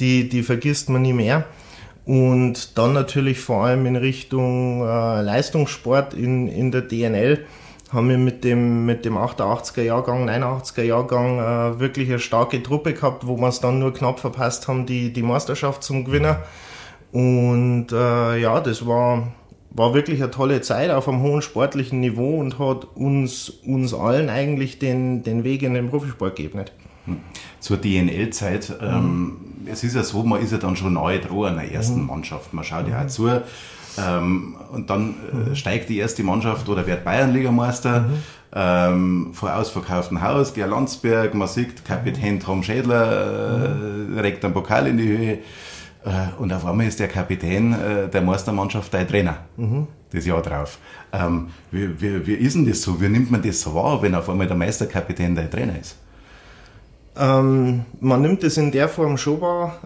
die, 0.00 0.28
die 0.28 0.42
vergisst 0.42 0.88
man 0.88 1.02
nie 1.02 1.12
mehr. 1.12 1.44
Und 2.04 2.76
dann 2.78 2.94
natürlich 2.94 3.38
vor 3.38 3.64
allem 3.66 3.86
in 3.86 3.96
Richtung 3.96 4.80
äh, 4.80 5.22
Leistungssport 5.22 6.14
in, 6.14 6.48
in 6.48 6.72
der 6.72 6.82
DNL 6.82 7.44
haben 7.92 8.08
wir 8.08 8.18
mit 8.18 8.42
dem, 8.42 8.86
mit 8.86 9.04
dem 9.04 9.18
88er 9.18 9.82
Jahrgang, 9.82 10.28
89er 10.28 10.82
Jahrgang 10.82 11.38
äh, 11.38 11.78
wirklich 11.78 12.08
eine 12.08 12.18
starke 12.18 12.62
Truppe 12.62 12.94
gehabt, 12.94 13.26
wo 13.26 13.36
wir 13.36 13.48
es 13.48 13.60
dann 13.60 13.78
nur 13.78 13.92
knapp 13.92 14.18
verpasst 14.18 14.66
haben, 14.66 14.86
die, 14.86 15.12
die 15.12 15.22
Meisterschaft 15.22 15.84
zum 15.84 16.06
Gewinner. 16.06 16.42
Und 17.12 17.92
äh, 17.92 18.38
ja, 18.38 18.60
das 18.60 18.86
war, 18.86 19.32
war 19.70 19.94
wirklich 19.94 20.22
eine 20.22 20.30
tolle 20.30 20.62
Zeit 20.62 20.90
auf 20.90 21.08
einem 21.08 21.20
hohen 21.20 21.42
sportlichen 21.42 22.00
Niveau 22.00 22.40
und 22.40 22.58
hat 22.58 22.86
uns, 22.96 23.50
uns 23.50 23.94
allen 23.94 24.30
eigentlich 24.30 24.78
den, 24.78 25.22
den 25.22 25.44
Weg 25.44 25.62
in 25.62 25.74
den 25.74 25.90
Profisport 25.90 26.36
geebnet. 26.36 26.72
Hm. 27.04 27.18
Zur 27.60 27.76
DNL-Zeit, 27.76 28.72
ähm, 28.80 29.36
es 29.66 29.84
ist 29.84 29.94
ja 29.94 30.02
so, 30.02 30.22
man 30.22 30.40
ist 30.40 30.52
ja 30.52 30.58
dann 30.58 30.74
schon 30.74 30.94
neu 30.94 31.18
dran 31.18 31.44
an 31.44 31.56
der 31.56 31.72
ersten 31.72 32.00
mhm. 32.00 32.06
Mannschaft. 32.06 32.52
Man 32.52 32.64
schaut 32.64 32.88
ja 32.88 33.02
auch 33.02 33.06
zu. 33.06 33.28
Ähm, 33.98 34.56
und 34.70 34.88
dann 34.88 35.14
äh, 35.30 35.50
mhm. 35.50 35.54
steigt 35.54 35.90
die 35.90 35.98
erste 35.98 36.22
Mannschaft 36.22 36.68
oder 36.68 36.86
wird 36.86 37.04
Bayernligameister 37.04 38.00
mhm. 38.00 38.14
ähm, 38.54 39.30
vor 39.34 39.54
ausverkauftem 39.54 40.22
Haus, 40.22 40.54
Ger 40.54 40.66
Landsberg, 40.66 41.34
man 41.34 41.46
sieht 41.46 41.84
Kapitän 41.84 42.40
Tom 42.40 42.62
Schädler 42.62 43.66
äh, 44.16 44.20
regt 44.20 44.44
einen 44.44 44.54
Pokal 44.54 44.86
in 44.86 44.96
die 44.96 45.08
Höhe 45.08 45.38
und 46.38 46.52
auf 46.52 46.66
einmal 46.66 46.86
ist 46.86 46.98
der 47.00 47.08
Kapitän 47.08 47.72
äh, 47.72 48.08
der 48.08 48.22
Meistermannschaft 48.22 48.92
dein 48.92 49.06
Trainer. 49.06 49.38
Mhm. 49.56 49.86
Das 50.12 50.26
Jahr 50.26 50.42
drauf. 50.42 50.78
Ähm, 51.12 51.48
wie, 51.70 52.00
wie, 52.00 52.26
wie 52.26 52.34
ist 52.34 52.54
denn 52.54 52.66
das 52.66 52.82
so? 52.82 53.00
Wie 53.00 53.08
nimmt 53.08 53.30
man 53.30 53.40
das 53.40 53.60
so 53.60 53.74
wahr, 53.74 54.02
wenn 54.02 54.14
auf 54.14 54.28
einmal 54.28 54.46
der 54.46 54.56
Meisterkapitän 54.56 55.34
dein 55.34 55.50
Trainer 55.50 55.78
ist? 55.80 55.96
Ähm, 57.16 57.84
man 58.00 58.20
nimmt 58.20 58.42
es 58.42 58.56
in 58.56 58.72
der 58.72 58.88
Form 58.88 59.16
schon 59.16 59.40
wahr. 59.40 59.78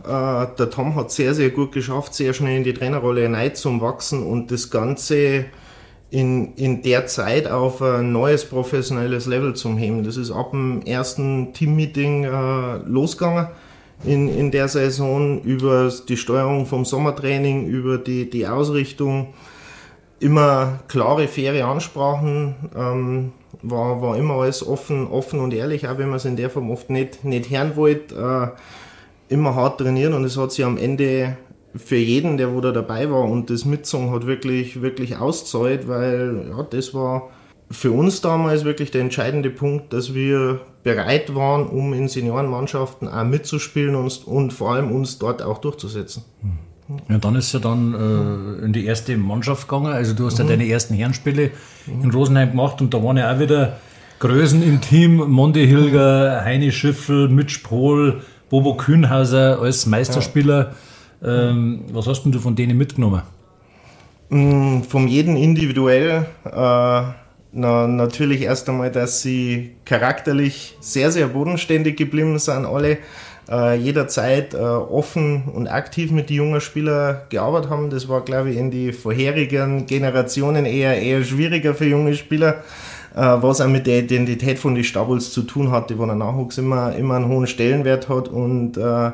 Äh, 0.53 0.57
der 0.57 0.71
Tom 0.71 0.95
hat 0.95 1.11
sehr, 1.11 1.35
sehr 1.35 1.51
gut 1.51 1.73
geschafft, 1.73 2.15
sehr 2.15 2.33
schnell 2.33 2.57
in 2.57 2.65
die 2.65 2.75
Trainerrolle 2.75 3.23
hinein 3.23 3.55
zu 3.55 3.81
wachsen 3.81 4.25
und 4.25 4.51
das 4.51 4.71
Ganze 4.71 5.47
in, 6.11 6.55
in 6.55 6.83
der 6.83 7.07
Zeit 7.07 7.49
auf 7.49 7.83
ein 7.83 8.13
neues 8.13 8.45
professionelles 8.45 9.27
Level 9.27 9.55
zu 9.55 9.77
heben. 9.77 10.03
Das 10.05 10.17
ist 10.17 10.31
ab 10.31 10.53
dem 10.53 10.83
ersten 10.83 11.53
Teammeeting 11.53 12.25
äh, 12.25 12.77
losgegangen 12.87 13.49
in, 14.05 14.29
in 14.29 14.51
der 14.51 14.69
Saison 14.69 15.41
über 15.43 15.93
die 16.09 16.17
Steuerung 16.17 16.67
vom 16.67 16.85
Sommertraining, 16.85 17.67
über 17.67 17.99
die, 17.99 18.29
die 18.29 18.47
Ausrichtung. 18.47 19.35
Immer 20.19 20.81
klare, 20.89 21.29
faire 21.29 21.67
Ansprachen. 21.67 22.55
Ähm, 22.77 23.33
war, 23.63 24.01
war 24.03 24.17
immer 24.17 24.35
alles 24.35 24.67
offen, 24.67 25.07
offen 25.09 25.41
und 25.41 25.53
ehrlich, 25.53 25.89
auch 25.89 25.99
wenn 25.99 26.09
man 26.09 26.17
es 26.17 26.25
in 26.25 26.37
der 26.37 26.51
Form 26.51 26.71
oft 26.71 26.91
nicht, 26.91 27.25
nicht 27.25 27.51
hören 27.51 27.77
wollte. 27.77 28.15
Äh, 28.15 29.33
immer 29.33 29.55
hart 29.55 29.81
trainieren 29.81 30.15
und 30.15 30.25
es 30.25 30.37
hat 30.37 30.53
sich 30.53 30.65
am 30.65 30.79
Ende 30.79 31.37
für 31.75 31.97
jeden, 31.97 32.37
der 32.37 32.55
wo 32.55 32.61
da 32.61 32.73
dabei 32.73 33.11
war 33.11 33.25
und 33.25 33.51
das 33.51 33.65
Mitsungen 33.65 34.11
hat 34.13 34.27
wirklich, 34.27 34.83
wirklich 34.83 35.17
auszahlt, 35.17 35.89
weil 35.89 36.47
ja, 36.49 36.63
das 36.63 36.95
war 36.95 37.31
für 37.71 37.91
uns 37.91 38.21
damals 38.21 38.65
wirklich 38.65 38.91
der 38.91 39.01
entscheidende 39.01 39.51
Punkt, 39.51 39.93
dass 39.93 40.15
wir 40.15 40.61
bereit 40.87 41.35
waren, 41.35 41.67
um 41.67 41.93
in 41.93 42.07
Seniorenmannschaften 42.07 43.09
auch 43.09 43.25
mitzuspielen 43.25 43.97
und, 43.97 44.25
und 44.25 44.53
vor 44.53 44.73
allem 44.73 44.93
uns 44.93 45.19
dort 45.19 45.43
auch 45.43 45.59
durchzusetzen. 45.59 46.23
Ja, 47.09 47.19
dann 47.19 47.35
ist 47.35 47.53
ja 47.53 47.59
dann 47.59 47.93
äh, 47.93 48.65
in 48.65 48.73
die 48.73 48.87
erste 48.87 49.17
Mannschaft 49.17 49.67
gegangen. 49.67 49.93
Also 49.93 50.15
du 50.15 50.27
hast 50.27 50.39
ja 50.39 50.45
mhm. 50.45 50.51
deine 50.51 50.69
ersten 50.69 50.95
Herrenspiele 50.95 51.51
mhm. 51.87 52.05
in 52.05 52.11
Rosenheim 52.13 52.53
gemacht 52.53 52.81
und 52.81 52.95
da 52.95 53.03
waren 53.03 53.17
ja 53.17 53.35
auch 53.35 53.41
wieder 53.41 53.79
Größen 54.21 54.63
im 54.63 54.81
Team, 54.81 55.17
Monte 55.17 55.59
Hilger, 55.59 56.43
Heini 56.45 56.71
Schiffel, 56.71 57.29
Mitch 57.29 57.63
Pohl, 57.65 58.23
Bobo 58.49 58.77
Kühnhauser 58.77 59.61
als 59.61 59.87
Meisterspieler. 59.87 60.77
Ja. 61.21 61.51
Ähm, 61.51 61.83
was 61.91 62.07
hast 62.07 62.23
denn 62.23 62.31
du 62.31 62.39
von 62.39 62.55
denen 62.55 62.79
mitgenommen? 62.79 63.23
Mm, 64.29 64.83
von 64.83 65.09
jedem 65.09 65.35
individuell. 65.35 66.27
Äh, 66.45 67.03
na, 67.59 67.87
natürlich 67.87 68.43
erst 68.43 68.69
einmal, 68.69 68.91
dass 68.91 69.23
sie 69.23 69.77
charakterlich 69.87 70.77
sehr, 70.81 71.11
sehr 71.11 71.29
bodenständig 71.29 71.97
geblieben 71.97 72.39
sind, 72.39 72.67
alle 72.67 72.99
äh, 73.49 73.77
jederzeit 73.77 74.53
äh, 74.53 74.59
offen 74.59 75.45
und 75.55 75.67
aktiv 75.67 76.11
mit 76.11 76.29
den 76.29 76.37
jungen 76.37 76.61
Spielern 76.61 77.23
gearbeitet 77.31 77.71
haben. 77.71 77.89
Das 77.89 78.11
war, 78.11 78.21
glaube 78.21 78.51
ich, 78.51 78.59
in 78.59 78.71
die 78.71 78.93
vorherigen 78.93 79.87
Generationen 79.87 80.67
eher, 80.67 81.01
eher 81.01 81.25
schwieriger 81.25 81.75
für 81.75 81.87
junge 81.87 82.15
Spieler, 82.15 82.63
äh, 83.15 83.21
was 83.21 83.63
auch 83.63 83.69
mit 83.69 83.87
der 83.87 84.01
Identität 84.01 84.59
von 84.59 84.75
den 84.75 84.85
Stabuls 84.85 85.33
zu 85.33 85.41
tun 85.43 85.71
hatte, 85.71 85.99
wo 85.99 86.05
der 86.05 86.15
Nachwuchs 86.15 86.59
immer, 86.59 86.95
immer 86.95 87.17
einen 87.17 87.29
hohen 87.29 87.47
Stellenwert 87.47 88.11
hat 88.11 88.29
und 88.29 88.77
äh, 88.77 89.13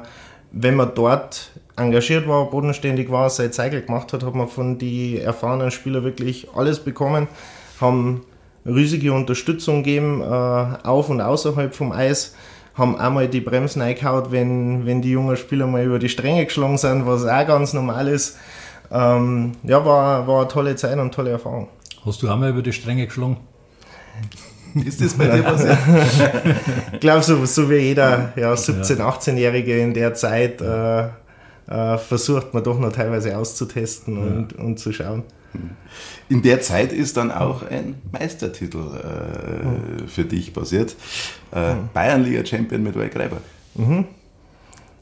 wenn 0.50 0.74
man 0.74 0.90
dort 0.96 1.52
engagiert 1.76 2.26
war, 2.26 2.50
bodenständig 2.50 3.08
war, 3.08 3.30
sein 3.30 3.52
Zeigel 3.52 3.82
gemacht 3.82 4.12
hat, 4.12 4.24
hat 4.24 4.34
man 4.34 4.48
von 4.48 4.78
den 4.78 5.18
erfahrenen 5.18 5.70
Spielern 5.70 6.02
wirklich 6.02 6.48
alles 6.56 6.80
bekommen, 6.80 7.28
haben 7.80 8.22
riesige 8.64 9.12
Unterstützung 9.12 9.82
geben, 9.82 10.20
äh, 10.20 10.24
auf 10.24 11.08
und 11.08 11.20
außerhalb 11.20 11.74
vom 11.74 11.92
Eis. 11.92 12.34
Haben 12.74 12.96
einmal 12.96 13.28
die 13.28 13.40
Bremsen 13.40 13.82
eingehauen, 13.82 14.26
wenn, 14.30 14.86
wenn 14.86 15.02
die 15.02 15.10
jungen 15.10 15.36
Spieler 15.36 15.66
mal 15.66 15.84
über 15.84 15.98
die 15.98 16.08
Stränge 16.08 16.46
geschlagen 16.46 16.78
sind, 16.78 17.06
was 17.06 17.24
auch 17.24 17.46
ganz 17.46 17.74
normal 17.74 18.08
ist. 18.08 18.38
Ähm, 18.90 19.52
ja, 19.62 19.84
war, 19.84 20.26
war 20.26 20.40
eine 20.40 20.48
tolle 20.48 20.76
Zeit 20.76 20.98
und 20.98 21.12
tolle 21.12 21.30
Erfahrung. 21.30 21.68
Hast 22.04 22.22
du 22.22 22.30
einmal 22.30 22.50
über 22.50 22.62
die 22.62 22.72
Stränge 22.72 23.06
geschlagen? 23.06 23.36
Ist 24.86 25.02
das 25.02 25.14
bei 25.14 25.28
dir 25.28 25.42
passiert? 25.42 25.76
ich 26.92 27.00
glaube, 27.00 27.22
so, 27.22 27.44
so 27.44 27.68
wie 27.68 27.76
jeder 27.76 28.32
ja, 28.36 28.54
17-, 28.54 28.98
18-Jährige 29.00 29.78
in 29.78 29.92
der 29.92 30.14
Zeit 30.14 30.62
äh, 30.62 31.08
äh, 31.68 31.98
versucht 31.98 32.54
man 32.54 32.64
doch 32.64 32.78
noch 32.78 32.92
teilweise 32.92 33.36
auszutesten 33.36 34.18
und, 34.18 34.52
und 34.54 34.78
zu 34.78 34.92
schauen. 34.92 35.24
In 36.28 36.42
der 36.42 36.60
Zeit 36.60 36.92
ist 36.92 37.16
dann 37.16 37.30
auch 37.30 37.62
ein 37.62 38.00
Meistertitel 38.10 38.78
äh, 38.78 40.08
für 40.08 40.24
dich 40.24 40.52
passiert. 40.52 40.96
Äh, 41.50 41.74
Bayernliga-Champion 41.92 42.82
mit 42.82 42.96
Waldgräber. 42.96 43.38
Mhm. 43.74 44.06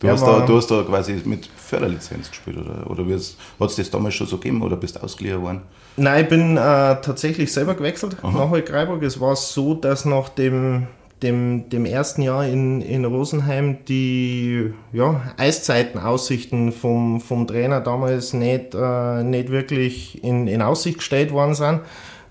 Du, 0.01 0.07
ja, 0.07 0.15
hast 0.15 0.27
da, 0.27 0.41
du 0.41 0.57
hast 0.57 0.71
da 0.71 0.83
quasi 0.83 1.21
mit 1.25 1.47
Förderlizenz 1.47 2.31
gespielt, 2.31 2.57
oder? 2.57 2.91
Oder 2.91 3.05
hat 3.05 3.71
es 3.71 3.77
das 3.77 3.91
damals 3.91 4.15
schon 4.15 4.27
so 4.27 4.39
gegeben 4.39 4.63
oder 4.63 4.77
bist 4.77 4.97
du 4.97 5.03
ausgeliehen 5.03 5.43
worden? 5.43 5.61
Nein, 5.97 6.25
ich 6.25 6.29
bin 6.31 6.57
äh, 6.57 6.61
tatsächlich 7.03 7.53
selber 7.53 7.75
gewechselt 7.75 8.17
Aha. 8.23 8.31
nach 8.31 8.51
Waldgreiburg. 8.51 9.03
Es 9.03 9.21
war 9.21 9.37
so, 9.37 9.75
dass 9.75 10.07
nach 10.07 10.31
dem 10.31 10.87
dem, 11.23 11.69
dem 11.69 11.85
ersten 11.85 12.23
Jahr 12.23 12.47
in, 12.47 12.81
in 12.81 13.05
Rosenheim 13.05 13.85
die 13.87 14.73
ja, 14.93 15.21
Eiszeitenaussichten 15.37 16.73
vom, 16.73 17.21
vom 17.21 17.47
Trainer 17.47 17.81
damals 17.81 18.33
nicht, 18.33 18.75
äh, 18.75 19.23
nicht 19.23 19.51
wirklich 19.51 20.23
in, 20.25 20.47
in 20.49 20.63
Aussicht 20.63 20.99
gestellt 20.99 21.33
worden 21.33 21.55
sind. 21.55 21.81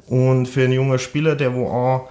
Und 0.08 0.47
für 0.47 0.63
einen 0.63 0.73
jungen 0.73 0.99
Spieler, 0.99 1.36
der 1.36 1.54
wo 1.54 1.67
auch 1.67 2.10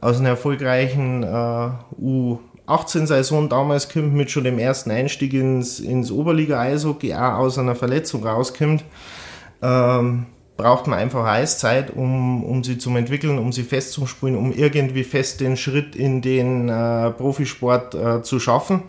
aus 0.00 0.20
einer 0.20 0.30
erfolgreichen 0.30 1.22
äh, 1.22 1.70
U18-Saison 2.00 3.48
damals 3.48 3.88
kommt, 3.88 4.14
mit 4.14 4.30
schon 4.30 4.44
dem 4.44 4.58
ersten 4.58 4.90
Einstieg 4.90 5.34
ins, 5.34 5.80
ins 5.80 6.10
Oberliga-Eishockey, 6.10 7.14
auch 7.14 7.38
aus 7.38 7.58
einer 7.58 7.74
Verletzung 7.74 8.24
rauskommt, 8.24 8.84
ähm, 9.62 10.26
braucht 10.60 10.86
man 10.86 10.98
einfach 10.98 11.24
Eiszeit, 11.24 11.90
um, 11.90 12.44
um 12.44 12.62
sie 12.62 12.76
zu 12.76 12.94
entwickeln, 12.94 13.38
um 13.38 13.50
sie 13.50 13.62
festzuspulen, 13.62 14.36
um 14.36 14.52
irgendwie 14.52 15.04
fest 15.04 15.40
den 15.40 15.56
Schritt 15.56 15.96
in 15.96 16.20
den 16.20 16.68
äh, 16.68 17.10
Profisport 17.12 17.94
äh, 17.94 18.22
zu 18.22 18.38
schaffen. 18.38 18.82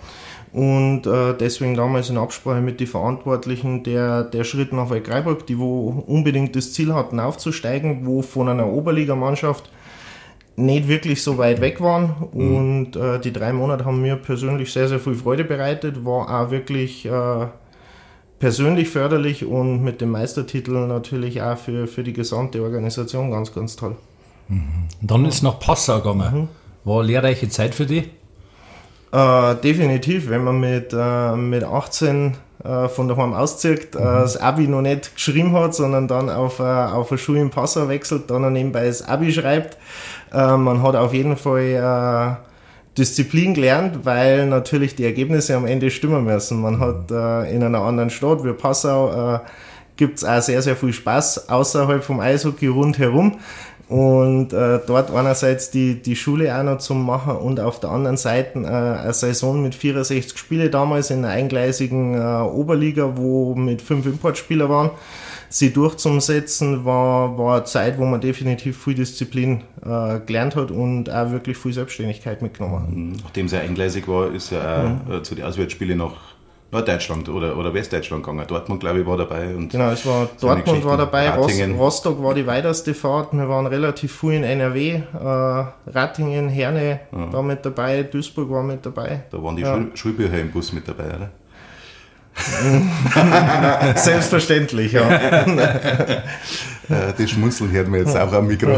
Und 0.52 1.08
äh, 1.08 1.34
deswegen 1.34 1.76
damals 1.76 2.10
in 2.10 2.18
Absprache 2.18 2.60
mit 2.60 2.82
den 2.82 2.88
Verantwortlichen 2.88 3.84
der, 3.84 4.24
der 4.24 4.44
Schritt 4.44 4.74
nach 4.74 4.90
Waldkraiburg, 4.90 5.48
die 5.48 5.58
wo 5.58 6.04
unbedingt 6.06 6.58
das 6.58 6.74
Ziel 6.74 6.94
hatten 6.94 7.22
aufzusteigen, 7.22 8.06
wo 8.06 8.22
von 8.22 8.50
einer 8.50 8.68
Oberligamannschaft 8.68 9.72
nicht 10.58 10.90
wirklich 10.90 11.24
so 11.24 11.38
weit 11.38 11.62
weg 11.62 11.80
waren. 11.80 12.28
Mhm. 12.34 12.56
Und 12.56 12.96
äh, 12.98 13.20
die 13.20 13.32
drei 13.32 13.54
Monate 13.54 13.86
haben 13.86 14.02
mir 14.02 14.18
persönlich 14.18 14.74
sehr, 14.74 14.90
sehr 14.90 15.00
viel 15.00 15.16
Freude 15.16 15.46
bereitet. 15.46 16.04
War 16.04 16.30
auch 16.30 16.52
wirklich 16.52 17.06
äh, 17.06 17.48
persönlich 18.42 18.90
förderlich 18.90 19.46
und 19.46 19.84
mit 19.84 20.02
dem 20.02 20.10
Meistertitel 20.10 20.72
natürlich 20.88 21.44
auch 21.44 21.58
für, 21.58 21.88
für 21.88 22.04
die 22.04 22.12
gesamte 22.12 22.64
Organisation 22.64 23.30
ganz, 23.30 23.54
ganz 23.54 23.76
toll. 23.76 23.96
Mhm. 24.50 24.88
Dann 25.00 25.26
ist 25.26 25.44
nach 25.44 25.60
Passau 25.60 26.00
gegangen. 26.00 26.42
Mhm. 26.42 26.48
War 26.84 27.04
lehrreiche 27.04 27.48
Zeit 27.50 27.76
für 27.76 27.86
dich? 27.86 28.10
Äh, 29.12 29.56
definitiv, 29.58 30.30
wenn 30.30 30.44
man 30.44 30.60
mit, 30.60 30.92
äh, 30.92 31.36
mit 31.36 31.64
18 31.64 32.36
äh, 32.64 32.88
von 32.88 33.08
daheim 33.08 33.34
auszieht, 33.34 33.94
äh, 33.94 34.00
mhm. 34.00 34.04
das 34.04 34.38
Abi 34.38 34.68
noch 34.68 34.82
nicht 34.82 35.14
geschrieben 35.14 35.54
hat, 35.54 35.76
sondern 35.76 36.08
dann 36.08 36.32
auf, 36.32 36.60
äh, 36.60 36.64
auf 36.64 37.12
eine 37.12 37.20
Schule 37.20 37.42
in 37.42 37.52
Passau 37.52 37.90
wechselt, 37.90 38.32
dann 38.32 38.52
nebenbei 38.52 38.88
das 38.88 39.08
Abi 39.08 39.32
schreibt. 39.32 39.78
Äh, 40.34 40.58
man 40.58 40.82
hat 40.82 40.96
auf 40.96 41.14
jeden 41.14 41.38
Fall 41.38 42.40
Disziplin 42.98 43.54
gelernt, 43.54 44.06
weil 44.06 44.48
natürlich 44.48 44.96
die 44.96 45.06
Ergebnisse 45.06 45.56
am 45.56 45.66
Ende 45.66 45.92
stimmen 45.92 46.26
müssen. 46.26 46.62
Man 46.62 46.80
hat 46.80 47.10
äh, 47.10 47.56
in 47.56 47.64
einer 47.64 47.82
anderen 47.82 48.10
Stadt 48.10 48.44
wie 48.44 48.52
Passau 48.54 49.36
äh, 49.36 49.40
gibt 49.96 50.18
es 50.18 50.26
auch 50.26 50.42
sehr, 50.42 50.62
sehr 50.62 50.76
viel 50.76 50.92
Spaß 50.92 51.50
außerhalb 51.50 52.04
vom 52.04 52.20
Eishockey 52.20 52.68
rundherum. 52.68 53.40
Und 53.88 54.54
äh, 54.54 54.80
dort 54.88 55.14
einerseits 55.14 55.70
die, 55.70 56.02
die 56.02 56.16
Schule 56.16 56.58
auch 56.58 56.64
noch 56.64 56.78
zum 56.78 57.06
Machen 57.06 57.36
und 57.36 57.60
auf 57.60 57.82
der 57.82 57.90
anderen 57.90 58.16
Seite 58.16 58.60
äh, 58.60 58.66
eine 58.66 59.14
Saison 59.14 59.62
mit 59.62 59.76
64 59.76 60.38
Spiele 60.38 60.70
damals 60.70 61.12
in 61.12 61.26
einer 61.26 61.34
eingleisigen 61.34 62.16
äh, 62.16 62.42
Oberliga, 62.42 63.18
wo 63.18 63.54
mit 63.54 63.82
fünf 63.82 64.06
Importspieler 64.06 64.70
waren 64.70 64.92
sie 65.52 65.74
durchzusetzen, 65.74 66.86
war, 66.86 67.38
war 67.38 67.58
eine 67.58 67.64
Zeit, 67.66 67.98
wo 67.98 68.06
man 68.06 68.22
definitiv 68.22 68.84
viel 68.84 68.96
Disziplin 68.96 69.62
äh, 69.86 70.20
gelernt 70.26 70.56
hat 70.56 70.72
und 70.72 71.10
auch 71.10 71.32
wirklich 71.32 71.58
viel 71.58 71.74
Selbstständigkeit 71.74 72.42
mitgenommen 72.42 72.82
hat. 72.82 72.90
Mhm. 72.90 73.12
Nachdem 73.24 73.46
es 73.48 73.52
ja 73.52 73.60
eingleisig 73.60 74.08
war, 74.08 74.34
ist 74.34 74.52
ja 74.52 74.82
auch 74.82 75.08
mhm. 75.08 75.12
Äh, 75.12 75.24
zu 75.24 75.36
den 75.36 75.44
Auswärtsspielen 75.44 75.98
nach 75.98 76.14
Norddeutschland 76.72 77.28
oder, 77.28 77.58
oder 77.58 77.74
Westdeutschland 77.74 78.24
gegangen. 78.24 78.48
Dortmund, 78.48 78.80
glaube 78.80 79.02
ich, 79.02 79.06
war 79.06 79.18
dabei. 79.18 79.54
Und 79.54 79.70
genau, 79.70 79.92
es 79.92 80.06
war 80.06 80.30
Dortmund 80.40 80.86
war 80.86 80.96
dabei, 80.96 81.30
Rattingen. 81.30 81.76
Rostock 81.76 82.24
war 82.24 82.34
die 82.34 82.48
weiteste 82.48 82.94
Fahrt. 82.94 83.34
Wir 83.34 83.50
waren 83.50 83.68
relativ 83.68 84.14
früh 84.14 84.38
in 84.38 84.44
NRW, 84.44 84.90
äh, 84.92 85.02
Rattingen, 85.88 86.48
Herne 86.48 87.02
ja. 87.12 87.34
war 87.34 87.44
mit 87.44 87.66
dabei, 87.66 88.04
Duisburg 88.04 88.50
war 88.50 88.64
mit 88.64 88.86
dabei. 88.86 89.24
Da 89.30 89.44
waren 89.44 89.58
die 89.58 89.64
ja. 89.64 89.76
Schul 89.76 89.92
Schulbücher 89.96 90.40
im 90.40 90.52
Bus 90.52 90.72
mit 90.72 90.88
dabei, 90.88 91.08
oder? 91.08 91.32
Selbstverständlich, 93.96 94.94
ja. 94.94 95.10
Äh, 96.90 97.14
das 97.18 97.30
Schmunzeln 97.30 97.72
hört 97.72 97.88
man 97.88 98.02
jetzt 98.02 98.18
auch 98.18 98.34
am 98.34 98.48
Mikro. 98.48 98.78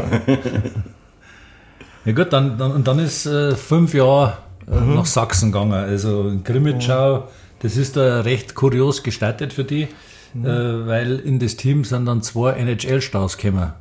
Ja 2.06 2.12
gut, 2.12 2.34
dann, 2.34 2.58
dann, 2.58 2.72
und 2.74 2.88
dann 2.88 3.00
ist 3.00 3.26
äh, 3.26 3.56
fünf 3.56 3.94
Jahre 3.94 4.38
äh, 4.72 4.80
mhm. 4.80 4.96
nach 4.96 5.06
Sachsen 5.06 5.52
gegangen. 5.52 5.74
Also 5.74 6.28
in 6.28 6.44
Grimmitschau, 6.44 7.28
das 7.62 7.78
ist 7.78 7.96
da 7.96 8.22
recht 8.22 8.56
kurios 8.56 9.04
gestartet 9.04 9.54
für 9.54 9.64
die, 9.64 9.88
mhm. 10.34 10.46
äh, 10.46 10.88
weil 10.88 11.20
in 11.20 11.40
das 11.40 11.56
Team 11.56 11.86
sind 11.86 12.06
dann 12.06 12.22
zwei 12.22 12.52
NHL-Stars 12.54 13.38
gekommen. 13.38 13.74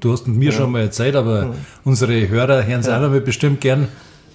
Du 0.00 0.12
hast 0.12 0.26
mit 0.26 0.38
mir 0.38 0.50
ja. 0.50 0.56
schon 0.56 0.72
mal 0.72 0.80
erzählt, 0.80 1.14
aber 1.14 1.46
mhm. 1.46 1.54
unsere 1.84 2.28
Hörer 2.28 2.66
hören 2.66 2.80
es 2.80 2.86
ja. 2.86 2.96
auch 2.96 3.02
noch 3.02 3.10
mal 3.10 3.20
bestimmt 3.20 3.60
gern. 3.60 3.88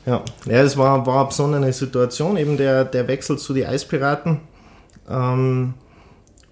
Ja, 0.06 0.22
ja 0.46 0.62
es 0.62 0.78
war, 0.78 1.06
war 1.06 1.22
eine 1.22 1.28
besondere 1.28 1.74
Situation, 1.74 2.38
eben 2.38 2.56
der, 2.56 2.86
der 2.86 3.08
Wechsel 3.08 3.38
zu 3.38 3.54
den 3.54 3.66
Eispiraten. 3.66 4.42
Ähm, 5.10 5.74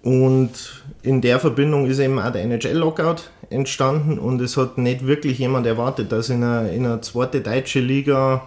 und 0.02 0.84
in 1.02 1.20
der 1.20 1.40
Verbindung 1.40 1.86
ist 1.86 1.98
eben 1.98 2.18
auch 2.18 2.30
der 2.30 2.42
NHL-Lockout 2.42 3.30
entstanden 3.50 4.18
und 4.18 4.40
es 4.40 4.56
hat 4.56 4.78
nicht 4.78 5.06
wirklich 5.06 5.38
jemand 5.38 5.66
erwartet, 5.66 6.12
dass 6.12 6.30
in 6.30 6.42
einer, 6.42 6.70
in 6.70 6.84
einer 6.84 7.02
zweite 7.02 7.40
deutsche 7.40 7.80
Liga 7.80 8.44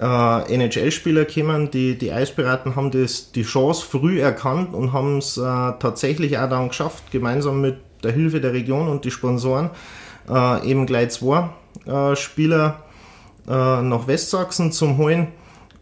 äh, 0.00 0.54
NHL-Spieler 0.54 1.24
kommen. 1.24 1.70
Die, 1.70 1.96
die 1.96 2.12
Eispiraten 2.12 2.76
haben 2.76 2.90
das, 2.90 3.32
die 3.32 3.42
Chance 3.42 3.84
früh 3.86 4.20
erkannt 4.20 4.74
und 4.74 4.92
haben 4.92 5.18
es 5.18 5.36
äh, 5.36 5.40
tatsächlich 5.40 6.38
auch 6.38 6.48
dann 6.48 6.68
geschafft, 6.68 7.10
gemeinsam 7.10 7.60
mit 7.60 7.76
der 8.02 8.12
Hilfe 8.12 8.40
der 8.40 8.52
Region 8.52 8.88
und 8.88 9.04
die 9.04 9.10
Sponsoren 9.10 9.70
äh, 10.28 10.68
eben 10.68 10.86
gleich 10.86 11.10
zwei 11.10 11.50
äh, 11.86 12.16
Spieler 12.16 12.82
äh, 13.48 13.50
nach 13.82 14.06
Westsachsen 14.06 14.72
zum 14.72 14.98
holen 14.98 15.28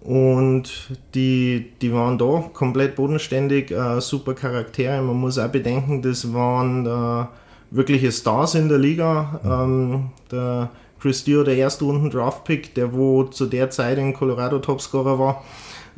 und 0.01 0.91
die, 1.15 1.73
die 1.83 1.93
waren 1.93 2.19
da 2.19 2.45
komplett 2.53 2.95
bodenständig, 2.95 3.71
äh, 3.71 4.01
super 4.01 4.35
Charaktere. 4.35 5.03
Man 5.03 5.17
muss 5.17 5.39
auch 5.39 5.49
bedenken, 5.49 6.03
das 6.03 6.33
waren 6.33 6.87
äh, 6.87 7.27
wirkliche 7.71 8.13
Stars 8.13 8.55
in 8.55 8.69
der 8.69 8.79
Liga. 8.79 9.41
Ähm, 9.45 10.11
der 10.31 10.71
Chris 11.01 11.25
Dio, 11.25 11.43
der 11.43 11.57
erste 11.57 11.85
Runden 11.85 12.11
Draftpick, 12.11 12.75
der 12.75 12.93
wo 12.93 13.25
zu 13.25 13.47
der 13.47 13.71
Zeit 13.71 13.99
in 13.99 14.15
Colorado 14.15 14.59
Topscorer 14.59 15.19
war. 15.19 15.43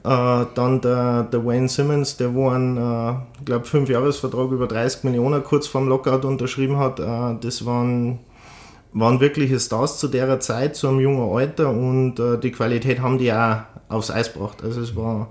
Äh, 0.02 0.46
dann 0.54 0.80
der, 0.80 1.24
der 1.24 1.44
Wayne 1.44 1.68
Simmons, 1.68 2.16
der 2.16 2.34
wo 2.34 2.48
einen, 2.48 2.76
äh, 2.76 3.14
glaube, 3.44 3.66
5-Jahres-Vertrag 3.66 4.50
über 4.50 4.66
30 4.66 5.04
Millionen 5.04 5.44
kurz 5.44 5.66
vorm 5.66 5.88
Lockout 5.88 6.26
unterschrieben 6.26 6.78
hat. 6.78 7.00
Äh, 7.00 7.36
das 7.40 7.66
waren 7.66 8.18
waren 8.92 9.20
wirkliche 9.20 9.60
Stars 9.60 9.98
zu 9.98 10.08
der 10.08 10.40
Zeit, 10.40 10.76
zu 10.76 10.88
einem 10.88 11.00
jungen 11.00 11.36
Alter 11.36 11.70
und 11.70 12.18
äh, 12.18 12.38
die 12.38 12.50
Qualität 12.50 13.00
haben 13.00 13.18
die 13.18 13.32
auch 13.32 13.62
aufs 13.88 14.10
Eis 14.10 14.32
gebracht. 14.32 14.62
Also 14.62 14.80
es 14.80 14.96
war 14.96 15.28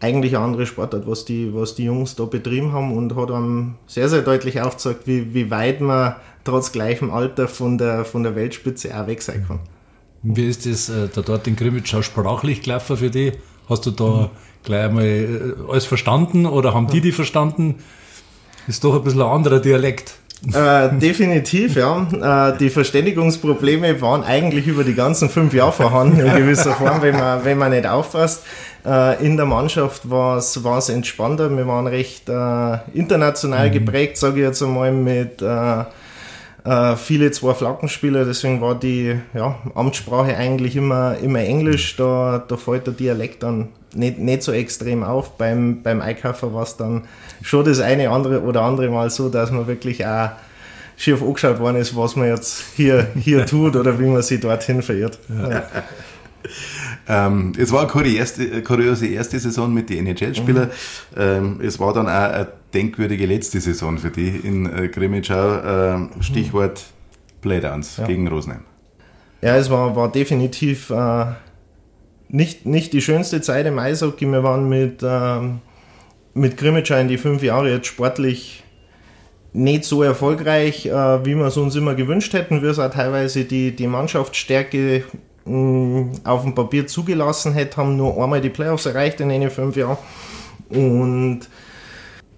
eigentlich 0.00 0.36
eine 0.36 0.44
andere 0.44 0.66
Sportart, 0.66 1.06
was 1.06 1.24
die, 1.24 1.54
was 1.54 1.74
die 1.74 1.84
Jungs 1.84 2.16
da 2.16 2.24
betrieben 2.24 2.72
haben 2.72 2.96
und 2.96 3.14
hat 3.14 3.30
einem 3.30 3.76
sehr, 3.86 4.08
sehr 4.08 4.22
deutlich 4.22 4.60
aufgezeigt, 4.60 5.06
wie, 5.06 5.32
wie 5.32 5.50
weit 5.50 5.80
man 5.80 6.16
trotz 6.44 6.72
gleichem 6.72 7.10
Alter 7.10 7.48
von 7.48 7.78
der, 7.78 8.04
von 8.04 8.24
der 8.24 8.34
Weltspitze 8.34 8.98
auch 9.00 9.06
weg 9.06 9.22
sein 9.22 9.44
kann. 9.46 9.60
Wie 10.22 10.48
ist 10.48 10.66
das 10.66 10.88
äh, 10.88 11.08
da 11.12 11.22
dort 11.22 11.46
in 11.46 11.56
Krimitschau 11.56 12.02
sprachlich 12.02 12.62
gelaufen 12.62 12.96
für 12.96 13.10
dich? 13.10 13.34
Hast 13.68 13.86
du 13.86 13.90
da 13.90 14.04
mhm. 14.04 14.30
gleich 14.64 14.84
einmal 14.84 15.04
äh, 15.04 15.70
alles 15.70 15.86
verstanden 15.86 16.46
oder 16.46 16.74
haben 16.74 16.88
die 16.88 17.00
die 17.00 17.12
verstanden? 17.12 17.76
Ist 18.66 18.84
doch 18.84 18.94
ein 18.94 19.02
bisschen 19.02 19.22
ein 19.22 19.28
anderer 19.28 19.60
Dialekt. 19.60 20.14
Äh, 20.48 20.98
definitiv, 20.98 21.76
ja. 21.76 22.50
Äh, 22.50 22.58
die 22.58 22.68
Verständigungsprobleme 22.68 24.00
waren 24.00 24.24
eigentlich 24.24 24.66
über 24.66 24.82
die 24.82 24.94
ganzen 24.94 25.28
fünf 25.28 25.54
Jahre 25.54 25.72
vorhanden, 25.72 26.18
in 26.18 26.34
gewisser 26.34 26.72
Form, 26.72 27.00
wenn 27.00 27.16
man, 27.16 27.44
wenn 27.44 27.58
man 27.58 27.70
nicht 27.70 27.86
aufpasst. 27.86 28.42
Äh, 28.84 29.24
in 29.24 29.36
der 29.36 29.46
Mannschaft 29.46 30.10
war 30.10 30.38
es 30.38 30.88
entspannter. 30.88 31.56
Wir 31.56 31.66
waren 31.68 31.86
recht 31.86 32.28
äh, 32.28 32.78
international 32.92 33.68
mhm. 33.68 33.72
geprägt, 33.72 34.16
sage 34.16 34.40
ich 34.40 34.46
jetzt 34.46 34.62
einmal, 34.62 34.90
mit 34.90 35.42
äh, 36.64 36.96
viele 36.96 37.30
zwei 37.32 37.54
Flaggenspieler, 37.54 38.24
deswegen 38.24 38.60
war 38.60 38.78
die 38.78 39.16
ja, 39.34 39.56
Amtssprache 39.74 40.36
eigentlich 40.36 40.76
immer, 40.76 41.16
immer 41.18 41.40
Englisch. 41.40 41.96
Da, 41.96 42.44
da 42.46 42.56
fällt 42.56 42.86
der 42.86 42.94
Dialekt 42.94 43.42
dann 43.42 43.68
nicht, 43.94 44.18
nicht 44.18 44.42
so 44.42 44.52
extrem 44.52 45.02
auf. 45.02 45.36
Beim, 45.36 45.82
beim 45.82 46.00
Einkaufen 46.00 46.54
war 46.54 46.62
es 46.62 46.76
dann 46.76 47.04
schon 47.42 47.64
das 47.64 47.80
eine 47.80 48.10
andere 48.10 48.42
oder 48.42 48.62
andere 48.62 48.88
Mal 48.90 49.10
so, 49.10 49.28
dass 49.28 49.50
man 49.50 49.66
wirklich 49.66 50.06
auch 50.06 50.30
schief 50.96 51.20
angeschaut 51.22 51.58
worden 51.58 51.76
ist, 51.76 51.96
was 51.96 52.14
man 52.14 52.28
jetzt 52.28 52.62
hier, 52.76 53.08
hier 53.18 53.44
tut 53.46 53.74
oder 53.74 53.98
wie 53.98 54.06
man 54.06 54.22
sich 54.22 54.40
dorthin 54.40 54.82
verirrt. 54.82 55.18
Ja. 55.28 55.64
Ähm, 57.08 57.52
es 57.56 57.72
war 57.72 57.94
eine 57.94 58.08
erste, 58.08 58.62
kuriose 58.62 59.06
erste 59.06 59.38
Saison 59.38 59.72
mit 59.72 59.90
den 59.90 60.06
NHL-Spielern. 60.06 60.68
Mhm. 60.68 61.20
Ähm, 61.20 61.60
es 61.62 61.78
war 61.78 61.92
dann 61.92 62.06
auch 62.06 62.10
eine 62.10 62.48
denkwürdige 62.74 63.26
letzte 63.26 63.60
Saison 63.60 63.98
für 63.98 64.10
die 64.10 64.28
in 64.28 64.66
äh, 64.66 64.88
Grimmitschau. 64.88 65.62
Ähm, 65.64 66.10
Stichwort 66.20 66.84
Playdowns 67.40 67.98
ja. 67.98 68.06
gegen 68.06 68.28
Rosenheim. 68.28 68.64
Ja, 69.42 69.56
es 69.56 69.70
war, 69.70 69.96
war 69.96 70.10
definitiv 70.10 70.90
äh, 70.90 71.26
nicht, 72.28 72.64
nicht 72.64 72.92
die 72.92 73.02
schönste 73.02 73.40
Zeit 73.40 73.66
im 73.66 73.78
Eishockey. 73.78 74.26
Wir 74.26 74.42
waren 74.42 74.68
mit, 74.68 75.02
ähm, 75.02 75.60
mit 76.34 76.56
Grimmitschau 76.56 76.96
in 76.96 77.08
die 77.08 77.18
fünf 77.18 77.42
Jahre 77.42 77.70
jetzt 77.70 77.88
sportlich 77.88 78.62
nicht 79.52 79.84
so 79.84 80.02
erfolgreich, 80.02 80.86
äh, 80.86 81.24
wie 81.24 81.34
wir 81.34 81.46
es 81.46 81.56
uns 81.56 81.76
immer 81.76 81.94
gewünscht 81.94 82.32
hätten. 82.32 82.62
Wir 82.62 82.70
es 82.70 82.78
auch 82.78 82.90
teilweise 82.90 83.44
die, 83.44 83.76
die 83.76 83.86
Mannschaftsstärke 83.86 85.04
auf 85.44 86.42
dem 86.44 86.54
Papier 86.54 86.86
zugelassen 86.86 87.52
hätte, 87.52 87.76
haben 87.76 87.96
nur 87.96 88.22
einmal 88.22 88.40
die 88.40 88.48
Playoffs 88.48 88.86
erreicht 88.86 89.20
in 89.20 89.28
den 89.28 89.50
fünf 89.50 89.76
Jahren. 89.76 89.98
Und 90.68 91.40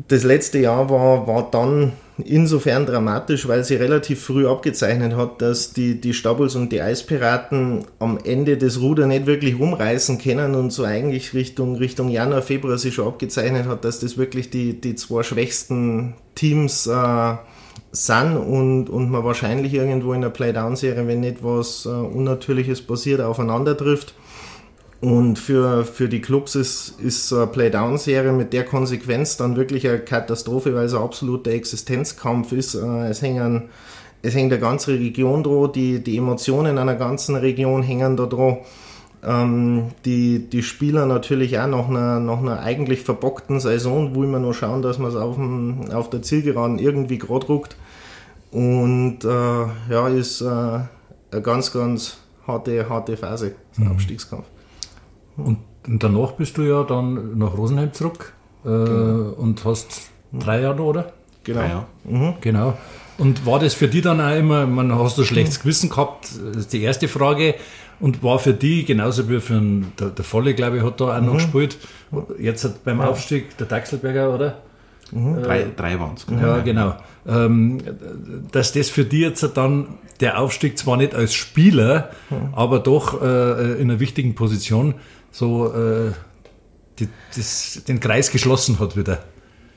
das 0.09 0.25
letzte 0.25 0.59
Jahr 0.59 0.91
war, 0.91 1.27
war 1.27 1.51
dann 1.51 1.93
insofern 2.19 2.87
dramatisch, 2.87 3.49
weil 3.49 3.65
sie 3.65 3.75
relativ 3.75 4.23
früh 4.23 4.47
abgezeichnet 4.47 5.17
hat, 5.17 5.43
dass 5.43 5.73
die, 5.73 6.01
die 6.01 6.15
Stabels 6.15 6.55
und 6.55 6.71
die 6.71 6.81
Eispiraten 6.81 7.85
am 7.99 8.19
Ende 8.23 8.57
das 8.57 8.81
Ruder 8.81 9.07
nicht 9.07 9.27
wirklich 9.27 9.59
rumreißen 9.59 10.19
können 10.19 10.55
und 10.55 10.71
so 10.71 10.85
eigentlich 10.85 11.35
Richtung, 11.35 11.77
Richtung 11.77 12.09
Januar, 12.09 12.43
Februar 12.43 12.79
sich 12.79 12.95
schon 12.95 13.09
abgezeichnet 13.09 13.67
hat, 13.67 13.85
dass 13.85 13.99
das 13.99 14.17
wirklich 14.17 14.51
die, 14.51 14.81
die 14.81 14.95
zwei 14.95 15.23
schwächsten 15.25 16.15
Teams 16.35 16.87
äh, 16.87 17.35
sind 17.91 18.37
und, 18.37 18.89
und 18.91 19.11
man 19.11 19.25
wahrscheinlich 19.25 19.75
irgendwo 19.75 20.13
in 20.13 20.21
der 20.21 20.31
Playdown-Serie, 20.31 21.07
wenn 21.07 21.21
nicht 21.21 21.43
was 21.43 21.87
äh, 21.87 21.89
Unnatürliches 21.89 22.83
passiert, 22.83 23.21
aufeinander 23.21 23.77
trifft. 23.77 24.15
Und 25.05 25.39
für, 25.39 25.85
für 25.85 26.09
die 26.09 26.23
Clubs 26.23 26.55
ist, 26.55 26.99
ist 26.99 27.29
so 27.29 27.37
eine 27.37 27.47
Playdown-Serie 27.49 28.33
mit 28.33 28.55
der 28.55 28.65
Konsequenz 28.65 29.37
dann 29.37 29.55
wirklich 29.55 29.87
eine 29.87 29.99
Katastrophe, 29.99 30.75
weil 30.75 30.87
es 30.87 30.95
ein 30.95 31.03
absoluter 31.03 31.51
Existenzkampf 31.51 32.53
ist. 32.53 32.75
Äh, 32.75 33.09
es 33.09 33.21
hängen 33.21 33.65
es 34.23 34.35
hängt 34.35 34.51
eine 34.51 34.61
ganze 34.61 34.99
Region 34.99 35.43
dran, 35.43 35.71
die, 35.73 36.03
die 36.03 36.17
Emotionen 36.17 36.79
einer 36.79 36.95
ganzen 36.95 37.37
Region 37.37 37.83
hängen 37.83 38.17
da 38.17 38.25
dran. 38.25 38.57
Ähm, 39.23 39.91
die, 40.07 40.49
die 40.49 40.63
Spieler 40.63 41.05
natürlich 41.05 41.59
auch 41.59 41.67
nach 41.67 41.91
einer, 41.91 42.21
nach 42.21 42.39
einer 42.39 42.61
eigentlich 42.61 43.03
verbockten 43.03 43.61
Saison, 43.61 44.15
wo 44.15 44.25
immer 44.25 44.39
nur 44.39 44.55
schauen, 44.55 44.81
dass 44.81 44.99
man 44.99 45.11
es 45.11 45.17
auf, 45.17 45.37
auf 45.93 46.09
der 46.09 46.23
Zielgeraden 46.23 46.79
irgendwie 46.79 47.19
gerade 47.19 47.47
ruckt. 47.47 47.77
Und 48.51 49.19
äh, 49.23 49.93
ja, 49.93 50.09
ist 50.09 50.41
äh, 50.41 50.47
eine 50.47 51.43
ganz, 51.43 51.71
ganz 51.75 52.17
harte, 52.47 52.89
harte 52.89 53.19
Phase, 53.19 53.55
der 53.77 53.85
mhm. 53.85 53.91
Abstiegskampf. 53.91 54.47
Und, 55.37 55.59
danach 55.87 56.33
bist 56.33 56.57
du 56.57 56.63
ja 56.63 56.83
dann 56.83 57.37
nach 57.37 57.57
Rosenheim 57.57 57.93
zurück 57.93 58.33
äh, 58.65 58.69
genau. 58.69 59.35
und 59.37 59.65
hast 59.65 60.11
drei 60.33 60.63
Jahre, 60.63 60.83
oder? 60.83 61.13
Genau. 61.45 61.61
Ja. 61.61 61.87
Mhm. 62.05 62.35
Genau. 62.41 62.79
Und 63.19 63.47
war 63.47 63.59
das 63.59 63.75
für 63.75 63.89
dich 63.89 64.03
dann 64.03 64.21
auch 64.21 64.37
immer, 64.37 64.67
man 64.67 64.97
hast 64.99 65.19
du 65.19 65.25
schlechtes 65.25 65.61
Gewissen 65.61 65.91
gehabt? 65.91 66.31
Das 66.53 66.57
ist 66.57 66.73
die 66.73 66.83
erste 66.83 67.07
Frage. 67.09 67.55
Und 68.01 68.25
war 68.25 68.41
für 68.41 68.53
die, 68.53 68.85
genauso 68.85 69.29
wie 69.29 69.41
für 69.41 69.55
den, 69.55 69.93
der, 70.01 70.09
der 70.09 70.25
Volle, 70.25 70.55
glaube 70.55 70.79
ich, 70.79 70.83
hat 70.83 71.01
da 71.01 71.17
auch 71.17 71.21
mhm. 71.21 71.27
noch 71.27 71.35
gespielt. 71.35 71.79
Jetzt 72.39 72.65
hat 72.65 72.85
beim 72.85 73.01
Aufstieg 73.01 73.57
der 73.57 73.67
Dachselberger, 73.67 74.35
oder? 74.35 74.59
Mhm. 75.13 75.43
Drei, 75.43 75.67
drei 75.77 76.01
waren 76.01 76.15
es. 76.17 76.27
Ja, 76.29 76.59
genau. 76.59 76.97
Ähm, 77.27 77.79
dass 78.51 78.73
das 78.73 78.91
für 78.91 79.05
die 79.05 79.21
jetzt 79.21 79.49
dann 79.55 79.99
der 80.21 80.39
Aufstieg 80.41 80.77
zwar 80.77 80.97
nicht 80.97 81.15
als 81.15 81.35
Spieler, 81.35 82.11
mhm. 82.31 82.53
aber 82.53 82.81
doch 82.81 83.23
äh, 83.23 83.75
in 83.75 83.91
einer 83.91 84.01
wichtigen 84.01 84.35
Position 84.35 84.95
so 85.35 85.75
äh, 85.75 86.13
die, 87.01 87.09
das, 87.35 87.83
den 87.89 87.99
Kreis 87.99 88.31
geschlossen 88.31 88.79
hat 88.79 88.97
wieder. 88.97 89.19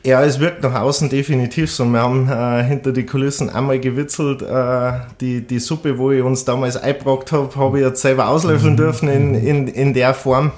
Ja, 0.05 0.23
es 0.23 0.39
wirkt 0.39 0.61
nach 0.61 0.79
außen 0.79 1.09
definitiv 1.09 1.71
so. 1.71 1.83
Wir 1.85 1.99
haben 1.99 2.29
äh, 2.29 2.63
hinter 2.63 2.93
die 2.93 3.05
Kulissen 3.05 3.49
einmal 3.49 3.79
gewitzelt. 3.79 4.43
Äh, 4.43 4.99
die, 5.19 5.41
die 5.41 5.59
Suppe, 5.59 5.97
wo 5.97 6.11
ich 6.11 6.21
uns 6.21 6.45
damals 6.45 6.77
eingebrockt 6.77 7.31
habe, 7.31 7.53
habe 7.55 7.79
ich 7.79 7.85
jetzt 7.85 8.01
selber 8.01 8.27
auslöffeln 8.27 8.73
mhm. 8.73 8.77
dürfen 8.77 9.09
in, 9.09 9.35
in, 9.35 9.67
in 9.67 9.93
der 9.93 10.13
Form. 10.13 10.51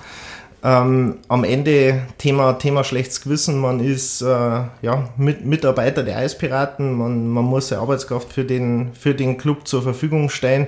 Ähm, 0.61 1.19
am 1.29 1.45
Ende 1.45 2.01
Thema, 2.17 2.59
Thema 2.59 2.83
schlechtes 2.83 3.21
Gewissen. 3.21 3.57
Man 3.59 3.79
ist 3.79 4.21
äh, 4.21 4.25
ja, 4.25 5.09
mit, 5.15 5.45
Mitarbeiter 5.45 6.03
der 6.03 6.17
Eispiraten. 6.17 6.93
Man, 6.93 7.29
man 7.29 7.45
muss 7.45 7.71
eine 7.71 7.81
Arbeitskraft 7.81 8.33
für 8.33 8.43
den, 8.43 8.91
für 8.93 9.15
den 9.15 9.37
Club 9.37 9.65
zur 9.65 9.81
Verfügung 9.81 10.29
stellen. 10.29 10.67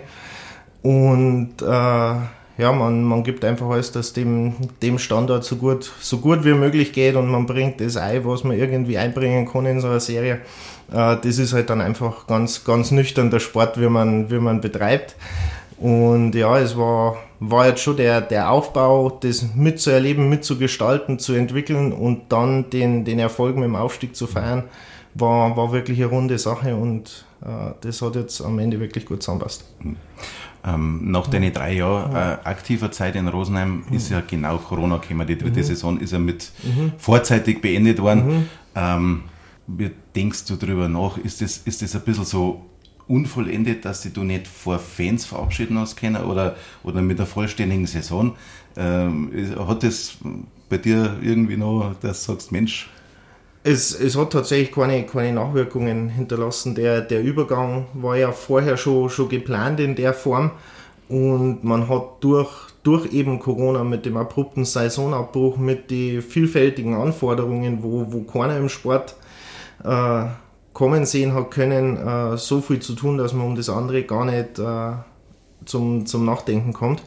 Und 0.82 1.62
äh, 1.62 2.16
ja, 2.62 2.72
man, 2.72 3.04
man 3.04 3.24
gibt 3.24 3.44
einfach 3.44 3.68
alles, 3.70 3.92
dass 3.92 4.14
dem, 4.14 4.54
dem 4.84 5.00
Standort 5.00 5.44
so 5.44 5.56
gut, 5.56 5.92
so 6.00 6.20
gut 6.20 6.46
wie 6.46 6.54
möglich 6.54 6.94
geht 6.94 7.16
und 7.16 7.28
man 7.28 7.48
bringt 7.48 7.82
das 7.82 7.98
ein, 7.98 8.24
was 8.24 8.44
man 8.44 8.56
irgendwie 8.56 9.00
einbringen 9.00 9.48
kann 9.48 9.66
in 9.66 9.82
so 9.82 9.88
einer 9.88 10.00
Serie. 10.00 10.42
Äh, 10.92 11.18
das 11.24 11.40
ist 11.40 11.54
halt 11.54 11.72
dann 11.72 11.82
einfach 11.82 12.28
ganz, 12.28 12.64
ganz 12.64 12.92
nüchtern 12.92 13.32
der 13.32 13.40
Sport, 13.40 13.82
wie 13.82 13.90
man, 13.90 14.30
wie 14.30 14.38
man 14.38 14.62
betreibt. 14.62 15.16
Und 15.80 16.36
ja, 16.36 16.60
es 16.60 16.78
war, 16.78 17.18
war 17.40 17.68
jetzt 17.68 17.82
schon 17.82 17.98
der, 17.98 18.22
der 18.22 18.52
Aufbau, 18.52 19.10
das 19.10 19.56
mitzuerleben, 19.56 20.30
mitzugestalten, 20.30 21.18
zu 21.18 21.34
entwickeln 21.34 21.92
und 21.92 22.32
dann 22.32 22.70
den, 22.70 23.06
den 23.06 23.18
Erfolg 23.18 23.56
mit 23.56 23.66
dem 23.66 23.76
Aufstieg 23.76 24.16
zu 24.16 24.28
feiern, 24.28 24.66
war, 25.16 25.58
war 25.58 25.72
wirklich 25.72 25.98
eine 25.98 26.12
runde 26.12 26.38
Sache 26.38 26.76
und 26.76 27.26
äh, 27.42 27.74
das 27.82 28.04
hat 28.04 28.16
jetzt 28.16 28.40
am 28.42 28.60
Ende 28.60 28.80
wirklich 28.80 29.08
gut 29.08 29.24
zusammenpasst. 29.24 29.66
Ähm, 30.64 31.12
nach 31.12 31.28
mhm. 31.28 31.32
den 31.32 31.54
drei 31.54 31.74
Jahren 31.74 32.16
äh, 32.16 32.38
aktiver 32.44 32.92
Zeit 32.92 33.16
in 33.16 33.28
Rosenheim 33.28 33.84
mhm. 33.90 33.96
ist 33.96 34.10
ja 34.10 34.22
genau 34.22 34.58
Corona 34.58 34.98
gekommen. 34.98 35.26
Die 35.26 35.38
dritte 35.38 35.60
mhm. 35.60 35.64
Saison 35.64 36.00
ist 36.00 36.14
ja 36.14 36.20
mit 36.20 36.52
mhm. 36.64 36.94
vorzeitig 36.98 37.62
beendet 37.62 38.00
worden. 38.00 38.28
Mhm. 38.28 38.46
Ähm, 38.76 39.24
wie 39.68 39.92
denkst 40.16 40.46
du 40.46 40.56
darüber 40.56 40.88
nach? 40.88 41.18
Ist 41.18 41.42
das, 41.42 41.58
ist 41.58 41.82
das 41.82 41.96
ein 41.96 42.02
bisschen 42.02 42.26
so 42.26 42.66
unvollendet, 43.08 43.86
dass 43.86 44.04
du 44.04 44.24
nicht 44.24 44.48
vor 44.48 44.80
Fans 44.80 45.26
verabschieden 45.26 45.78
hast 45.78 45.96
können 45.98 46.24
oder, 46.24 46.56
oder 46.84 47.02
mit 47.02 47.20
einer 47.20 47.28
vollständigen 47.28 47.88
Saison. 47.88 48.36
Ähm, 48.78 49.32
hat 49.68 49.84
das 49.84 50.18
bei 50.70 50.78
dir 50.78 51.18
irgendwie 51.22 51.58
noch, 51.58 51.96
dass 52.02 52.26
du 52.26 52.34
sagst, 52.34 52.52
Mensch, 52.52 52.90
es, 53.64 54.00
es 54.00 54.18
hat 54.18 54.32
tatsächlich 54.32 54.72
keine, 54.72 55.06
keine 55.06 55.34
Nachwirkungen 55.34 56.10
hinterlassen. 56.10 56.76
Der, 56.76 57.02
der 57.02 57.22
Übergang 57.22 57.86
war 57.94 58.18
ja 58.18 58.32
vorher 58.32 58.78
schon, 58.78 59.10
schon 59.10 59.30
geplant 59.30 59.80
in 59.80 59.96
der 59.96 60.14
Form 60.14 60.52
und 61.10 61.64
man 61.64 61.88
hat 61.90 62.24
durch, 62.24 62.50
durch 62.84 63.14
eben 63.14 63.40
Corona 63.40 63.84
mit 63.84 64.06
dem 64.06 64.18
abrupten 64.18 64.66
Saisonabbruch, 64.66 65.58
mit 65.58 65.92
den 65.92 66.22
vielfältigen 66.22 66.96
Anforderungen, 66.96 67.84
wo, 67.84 68.08
wo 68.10 68.22
keiner 68.22 68.58
im 68.58 68.70
Sport 68.70 69.16
äh, 69.84 70.26
kommen 70.74 71.06
sehen 71.06 71.34
hat 71.34 71.52
können, 71.52 71.98
äh, 71.98 72.38
so 72.38 72.62
viel 72.62 72.80
zu 72.80 72.94
tun, 72.94 73.18
dass 73.18 73.34
man 73.34 73.48
um 73.48 73.56
das 73.56 73.70
andere 73.70 74.04
gar 74.04 74.26
nicht 74.26 74.58
äh, 74.58 74.94
zum, 75.66 76.06
zum 76.06 76.26
Nachdenken 76.26 76.74
kommt. 76.74 77.04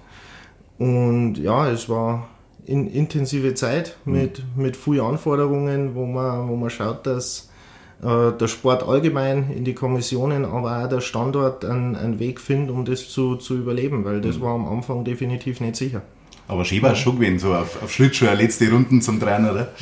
Und 0.79 1.37
ja, 1.37 1.69
es 1.69 1.89
war 1.89 2.29
in, 2.67 2.89
intensive 2.89 3.55
Zeit 3.55 3.97
mhm. 4.05 4.13
mit, 4.13 4.39
mhm. 4.57 4.63
mit 4.63 4.77
vielen 4.77 5.01
Anforderungen, 5.01 5.95
wo 5.95 6.07
man, 6.07 6.49
wo 6.49 6.57
man 6.57 6.71
schaut, 6.71 7.07
dass 7.07 7.51
äh, 8.03 8.33
der 8.33 8.49
Sport 8.49 8.83
allgemein 8.83 9.51
in 9.51 9.65
die 9.65 9.75
Kommissionen, 9.75 10.45
aber 10.45 10.85
auch 10.85 10.89
der 10.89 11.01
Standort 11.01 11.65
einen, 11.65 11.97
einen 11.97 12.19
Weg 12.19 12.41
findet, 12.41 12.71
um 12.71 12.85
das 12.85 13.09
zu, 13.09 13.37
zu 13.37 13.57
überleben, 13.57 14.05
weil 14.05 14.21
das 14.21 14.39
mhm. 14.39 14.43
war 14.43 14.55
am 14.55 14.67
Anfang 14.67 15.05
definitiv 15.05 15.61
nicht 15.61 15.77
sicher. 15.77 16.03
Aber 16.47 16.65
Schieber 16.65 16.89
ja. 16.89 16.95
schon 16.95 17.17
gewesen, 17.17 17.39
so 17.39 17.55
auf, 17.55 17.83
auf 17.83 17.91
Schlittschuhe, 17.91 18.35
letzte 18.35 18.71
Runden 18.71 19.01
zum 19.01 19.19
Trainer, 19.19 19.53
oder? 19.53 19.73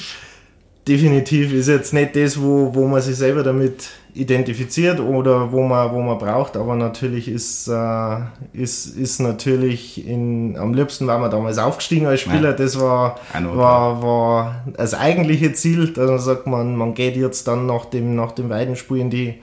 Definitiv 0.87 1.53
ist 1.53 1.69
jetzt 1.69 1.93
nicht 1.93 2.17
das, 2.17 2.41
wo, 2.41 2.75
wo 2.75 2.87
man 2.87 3.01
sich 3.01 3.17
selber 3.17 3.43
damit 3.43 3.91
identifiziert 4.15 5.01
oder 5.01 5.51
wo 5.53 5.63
man, 5.63 5.93
wo 5.93 6.03
man 6.03 6.19
braucht, 6.19 6.57
aber 6.57 6.75
natürlich 6.75 7.29
ist, 7.29 7.69
äh, 7.69 8.17
ist, 8.53 8.87
ist 8.97 9.21
natürlich 9.21 10.07
in, 10.07 10.57
am 10.59 10.75
liebsten 10.75 11.07
war 11.07 11.19
man 11.19 11.31
damals 11.31 11.57
aufgestiegen 11.59 12.07
als 12.07 12.21
Spieler, 12.21 12.51
ja. 12.51 12.53
das 12.53 12.79
war, 12.79 13.19
war, 13.33 14.03
war 14.03 14.65
das 14.77 14.93
eigentliche 14.93 15.53
Ziel, 15.55 15.93
dass 15.93 16.11
man 16.11 16.19
sagt, 16.19 16.47
man, 16.47 16.77
man 16.77 16.95
geht 16.95 17.17
jetzt 17.17 17.49
dann 17.49 17.67
nach 17.67 17.87
dem, 17.87 18.15
nach 18.15 18.33
dem 18.33 18.51
Weidenspiel 18.51 18.99
in 18.99 19.11
die, 19.11 19.35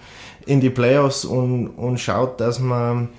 in 0.45 0.61
die 0.61 0.69
Playoffs 0.69 1.25
und, 1.25 1.69
und 1.69 1.99
schaut, 1.99 2.39
dass 2.39 2.59
man, 2.59 3.09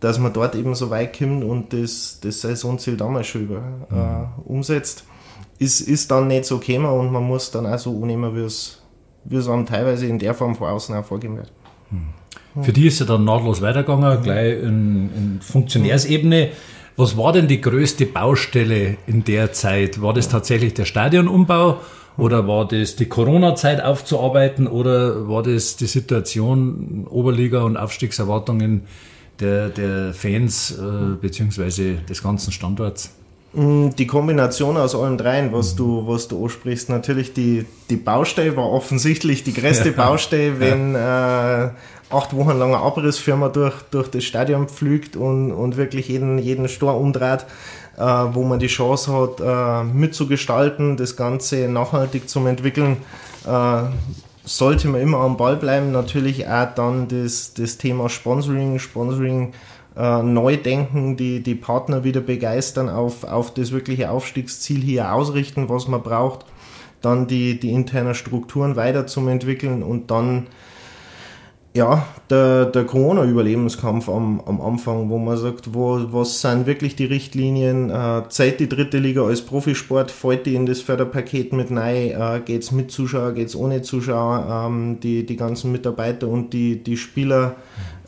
dass 0.00 0.18
man 0.18 0.32
dort 0.32 0.56
eben 0.56 0.74
so 0.74 0.90
weit 0.90 1.16
kommt 1.16 1.42
und 1.42 1.72
das, 1.72 2.18
das 2.22 2.42
Saisonziel 2.42 2.98
damals 2.98 3.28
schon 3.28 3.42
über, 3.44 3.60
mhm. 3.60 3.96
äh, 3.96 4.50
umsetzt 4.50 5.04
ist, 5.58 5.80
ist 5.80 6.10
dann 6.10 6.28
nicht 6.28 6.44
so 6.44 6.58
gekommen 6.58 6.86
und 6.86 7.12
man 7.12 7.24
muss 7.24 7.50
dann 7.50 7.66
auch 7.66 7.78
so 7.78 8.02
annehmen, 8.02 8.34
wie 8.36 8.40
es, 8.40 8.82
wie 9.24 9.36
es 9.36 9.48
einem 9.48 9.66
teilweise 9.66 10.06
in 10.06 10.18
der 10.18 10.34
Form 10.34 10.54
von 10.54 10.68
außen 10.68 10.94
auch 10.94 11.04
vorgehen 11.04 11.36
wird. 11.36 11.52
Hm. 11.90 12.64
Für 12.64 12.72
die 12.72 12.86
ist 12.86 13.00
ja 13.00 13.06
dann 13.06 13.24
nahtlos 13.24 13.60
weitergegangen, 13.60 14.22
gleich 14.22 14.62
in, 14.62 15.10
in 15.14 15.38
Funktionärsebene. 15.40 16.50
Was 16.96 17.16
war 17.16 17.32
denn 17.32 17.46
die 17.46 17.60
größte 17.60 18.06
Baustelle 18.06 18.96
in 19.06 19.22
der 19.24 19.52
Zeit? 19.52 20.02
War 20.02 20.14
das 20.14 20.28
tatsächlich 20.28 20.74
der 20.74 20.84
Stadionumbau 20.84 21.78
Oder 22.16 22.48
war 22.48 22.66
das 22.66 22.96
die 22.96 23.06
Corona-Zeit 23.06 23.80
aufzuarbeiten 23.80 24.66
oder 24.66 25.28
war 25.28 25.44
das 25.44 25.76
die 25.76 25.86
Situation 25.86 27.06
Oberliga 27.08 27.62
und 27.62 27.76
Aufstiegserwartungen 27.76 28.82
der, 29.38 29.68
der 29.68 30.12
Fans 30.14 30.76
äh, 30.76 31.14
beziehungsweise 31.20 31.94
des 32.08 32.20
ganzen 32.20 32.50
Standorts? 32.50 33.14
Mm, 33.52 33.90
die 33.96 34.06
Kombination 34.06 34.76
aus 34.76 34.94
allem 34.94 35.16
dreien, 35.16 35.52
was 35.52 35.74
du, 35.74 36.06
was 36.06 36.28
du 36.28 36.44
ansprichst, 36.44 36.90
natürlich 36.90 37.32
die, 37.32 37.64
die 37.88 37.96
Baustelle 37.96 38.56
war 38.56 38.70
offensichtlich 38.70 39.42
die 39.42 39.54
größte 39.54 39.90
ja. 39.96 39.96
Baustelle, 39.96 40.60
wenn 40.60 40.94
äh, 40.94 41.70
acht 42.10 42.36
Wochen 42.36 42.58
lang 42.58 42.74
eine 42.74 42.78
Abrissfirma 42.78 43.48
durch, 43.48 43.74
durch 43.90 44.08
das 44.08 44.24
Stadion 44.24 44.68
pflügt 44.68 45.16
und, 45.16 45.52
und 45.52 45.76
wirklich 45.76 46.08
jeden, 46.08 46.38
jeden 46.38 46.68
Stor 46.68 46.98
umdreht, 46.98 47.46
äh, 47.96 48.02
wo 48.02 48.44
man 48.44 48.58
die 48.58 48.66
Chance 48.66 49.12
hat, 49.12 49.40
äh, 49.40 49.84
mitzugestalten, 49.84 50.98
das 50.98 51.16
Ganze 51.16 51.68
nachhaltig 51.68 52.28
zu 52.28 52.40
entwickeln. 52.46 52.98
Äh, 53.46 53.82
sollte 54.44 54.88
man 54.88 55.00
immer 55.00 55.18
am 55.18 55.36
Ball 55.36 55.56
bleiben, 55.56 55.92
natürlich 55.92 56.46
auch 56.48 56.74
dann 56.74 57.08
das, 57.08 57.52
das 57.54 57.76
Thema 57.76 58.08
Sponsoring, 58.08 58.78
Sponsoring 58.78 59.52
äh, 59.98 60.22
neu 60.22 60.56
denken, 60.56 61.16
die, 61.16 61.42
die 61.42 61.56
Partner 61.56 62.04
wieder 62.04 62.20
begeistern, 62.20 62.88
auf, 62.88 63.24
auf 63.24 63.52
das 63.52 63.72
wirkliche 63.72 64.10
Aufstiegsziel 64.10 64.80
hier 64.80 65.12
ausrichten, 65.12 65.68
was 65.68 65.88
man 65.88 66.02
braucht, 66.02 66.46
dann 67.02 67.26
die, 67.26 67.58
die 67.58 67.72
internen 67.72 68.14
Strukturen 68.14 68.76
weiter 68.76 69.06
zum 69.06 69.28
entwickeln 69.28 69.82
und 69.82 70.10
dann 70.10 70.46
ja, 71.74 72.06
der, 72.30 72.64
der 72.66 72.84
Corona-Überlebenskampf 72.84 74.08
am, 74.08 74.40
am 74.40 74.60
Anfang, 74.60 75.10
wo 75.10 75.18
man 75.18 75.36
sagt, 75.36 75.74
wo, 75.74 76.00
was 76.10 76.40
sind 76.40 76.66
wirklich 76.66 76.96
die 76.96 77.04
Richtlinien, 77.04 77.90
äh, 77.90 78.22
zählt 78.30 78.58
die 78.58 78.68
dritte 78.68 78.98
Liga 78.98 79.22
als 79.24 79.42
Profisport, 79.42 80.10
fällt 80.10 80.46
die 80.46 80.54
in 80.54 80.66
das 80.66 80.80
Förderpaket 80.80 81.52
mit 81.52 81.70
rein, 81.70 82.10
äh, 82.10 82.40
geht 82.44 82.62
es 82.62 82.72
mit 82.72 82.90
Zuschauer, 82.90 83.32
geht 83.32 83.48
es 83.48 83.56
ohne 83.56 83.82
Zuschauer, 83.82 84.66
ähm, 84.66 84.98
die, 85.00 85.24
die 85.26 85.36
ganzen 85.36 85.70
Mitarbeiter 85.70 86.26
und 86.26 86.52
die, 86.52 86.82
die 86.82 86.96
Spieler 86.96 87.56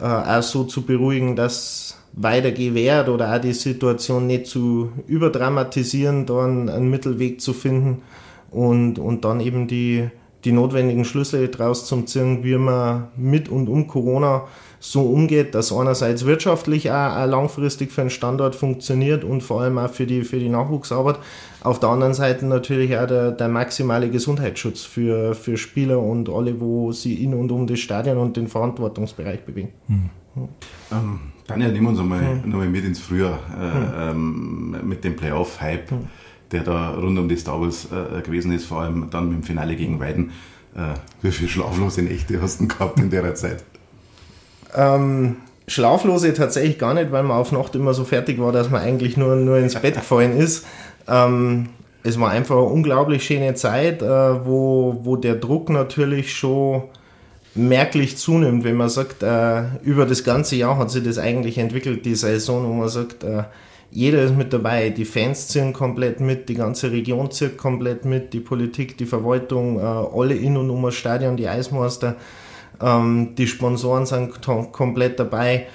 äh, 0.00 0.04
auch 0.04 0.42
so 0.42 0.64
zu 0.64 0.82
beruhigen, 0.82 1.36
dass 1.36 1.96
weitergehen 2.12 2.74
wird 2.74 3.08
oder 3.08 3.34
auch 3.34 3.40
die 3.40 3.52
Situation 3.52 4.26
nicht 4.26 4.46
zu 4.46 4.90
überdramatisieren, 5.06 6.26
da 6.26 6.44
einen, 6.44 6.90
Mittelweg 6.90 7.40
zu 7.40 7.52
finden 7.52 8.02
und, 8.50 8.98
und 8.98 9.24
dann 9.24 9.40
eben 9.40 9.68
die 9.68 10.10
die 10.44 10.52
notwendigen 10.52 11.04
Schlüsse 11.04 11.48
daraus 11.48 11.86
zu 11.86 12.02
ziehen, 12.02 12.42
wie 12.42 12.56
man 12.56 13.08
mit 13.16 13.48
und 13.48 13.68
um 13.68 13.86
Corona 13.86 14.44
so 14.81 15.03
umgeht, 15.03 15.55
dass 15.55 15.73
einerseits 15.73 16.25
wirtschaftlich 16.25 16.90
auch, 16.90 17.16
auch 17.16 17.27
langfristig 17.27 17.93
für 17.93 18.01
den 18.01 18.11
Standort 18.11 18.55
funktioniert 18.55 19.25
und 19.25 19.43
vor 19.43 19.61
allem 19.61 19.77
auch 19.79 19.90
für 19.90 20.07
die, 20.07 20.25
für 20.25 20.38
die 20.38 20.49
Nachwuchsarbeit. 20.49 21.19
Auf 21.62 21.79
der 21.79 21.90
anderen 21.90 22.14
Seite 22.14 22.47
natürlich 22.47 22.97
auch 22.97 23.07
der, 23.07 23.31
der 23.31 23.49
maximale 23.49 24.11
Gesundheitsschutz 24.11 24.83
für, 24.83 25.35
für 25.35 25.59
Spieler 25.59 26.01
und 26.01 26.31
alle, 26.31 26.61
wo 26.61 26.93
sie 26.93 27.23
in 27.23 27.35
und 27.35 27.53
um 27.53 27.66
das 27.66 27.79
Stadion 27.79 28.16
und 28.16 28.38
den 28.38 28.49
Verantwortungsbereich 28.49 29.45
bewegen. 29.45 29.73
Hm. 29.87 30.09
Ähm, 30.90 31.21
Daniel, 31.47 31.73
nehmen 31.73 31.87
wir 31.87 31.90
uns 31.90 32.01
einmal, 32.01 32.21
hm. 32.21 32.51
nochmal 32.51 32.69
mit 32.69 32.85
ins 32.85 33.01
Frühjahr 33.01 33.38
äh, 33.53 34.11
hm. 34.11 34.73
ähm, 34.73 34.88
mit 34.88 35.05
dem 35.05 35.14
Playoff-Hype. 35.14 35.90
Hm 35.90 36.09
der 36.53 36.64
da 36.64 36.95
rund 36.95 37.16
um 37.16 37.29
die 37.29 37.37
Star 37.37 37.61
Wars 37.61 37.88
äh, 37.93 38.23
gewesen 38.23 38.53
ist, 38.53 38.64
vor 38.64 38.81
allem 38.81 39.09
dann 39.11 39.29
mit 39.29 39.38
dem 39.38 39.43
Finale 39.45 39.77
gegen 39.77 40.01
Weiden. 40.01 40.33
Äh, 40.75 40.95
wie 41.23 41.31
viele 41.31 41.49
schlaflose 41.49 42.03
Nächte 42.03 42.40
hast 42.43 42.61
du 42.61 42.69
gehabt 42.69 42.99
in 42.99 43.11
der 43.11 43.35
Zeit? 43.35 43.64
Ähm, 44.76 45.37
schlaflose 45.66 46.35
tatsächlich 46.35 46.78
gar 46.78 46.94
nicht, 46.94 47.12
weil 47.12 47.22
man 47.22 47.37
auf 47.37 47.52
Nacht 47.52 47.74
immer 47.74 47.94
so 47.94 48.04
fertig 48.04 48.40
war, 48.40 48.52
dass 48.52 48.70
man 48.70 48.83
eigentlich 48.83 49.16
nur, 49.16 49.37
nur 49.37 49.59
ins 49.59 49.74
Bett 49.74 49.94
gefallen 49.94 50.37
ist. 50.37 50.66
Ähm, 51.09 51.68
es 52.02 52.18
war 52.18 52.30
einfach 52.30 52.56
eine 52.56 52.64
unglaublich 52.64 53.24
schöne 53.24 53.54
Zeit, 53.54 54.02
äh, 54.02 54.06
wo, 54.06 55.00
wo 55.02 55.16
der 55.16 55.35
Druck 55.35 55.68
natürlich 55.70 56.35
schon 56.35 56.83
merklich 57.54 58.16
zunimmt, 58.16 58.64
wenn 58.64 58.76
man 58.76 58.88
sagt, 58.88 59.22
äh, 59.22 59.62
über 59.83 60.06
das 60.06 60.24
ganze 60.24 60.56
Jahr 60.56 60.78
hat 60.78 60.90
sich 60.90 61.02
das 61.02 61.18
eigentlich 61.18 61.59
entwickelt, 61.59 62.04
die 62.04 62.14
Saison, 62.14 62.66
wo 62.66 62.72
man 62.72 62.88
sagt, 62.88 63.24
äh, 63.24 63.44
jeder 63.92 64.22
ist 64.22 64.37
mit 64.37 64.52
dabei. 64.52 64.90
Die 64.90 65.04
Fans 65.04 65.48
ziehen 65.48 65.72
komplett 65.72 66.20
mit, 66.20 66.48
die 66.48 66.54
ganze 66.54 66.92
Region 66.92 67.30
zieht 67.30 67.59
komplett 67.59 68.04
mit, 68.04 68.33
die 68.33 68.40
Politik, 68.40 68.96
die 68.98 69.06
Verwaltung, 69.06 69.78
äh, 69.78 69.83
alle 69.83 70.35
in 70.35 70.56
und 70.56 70.70
um 70.70 70.83
das 70.85 70.94
Stadion, 70.94 71.37
die 71.37 71.48
Eismeister, 71.48 72.16
ähm, 72.81 73.35
die 73.37 73.47
Sponsoren 73.47 74.07
sind 74.07 74.40
komplett 74.73 75.19
dabei. 75.19 75.66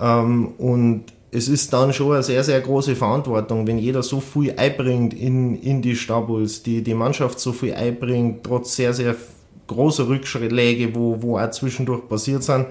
Ähm, 0.00 0.48
und 0.58 1.04
es 1.30 1.48
ist 1.48 1.72
dann 1.72 1.92
schon 1.92 2.12
eine 2.12 2.22
sehr, 2.22 2.44
sehr 2.44 2.60
große 2.60 2.94
Verantwortung, 2.94 3.66
wenn 3.66 3.78
jeder 3.78 4.02
so 4.02 4.20
viel 4.20 4.54
einbringt 4.56 5.14
in, 5.14 5.60
in 5.60 5.80
die 5.80 5.96
Stabuls, 5.96 6.62
die, 6.62 6.82
die 6.82 6.94
Mannschaft 6.94 7.40
so 7.40 7.52
viel 7.52 7.74
einbringt, 7.74 8.44
trotz 8.44 8.76
sehr, 8.76 8.92
sehr 8.92 9.16
großer 9.66 10.08
Rückschläge, 10.08 10.94
wo, 10.94 11.22
wo 11.22 11.38
auch 11.38 11.50
zwischendurch 11.50 12.06
passiert 12.08 12.42
sind. 12.42 12.66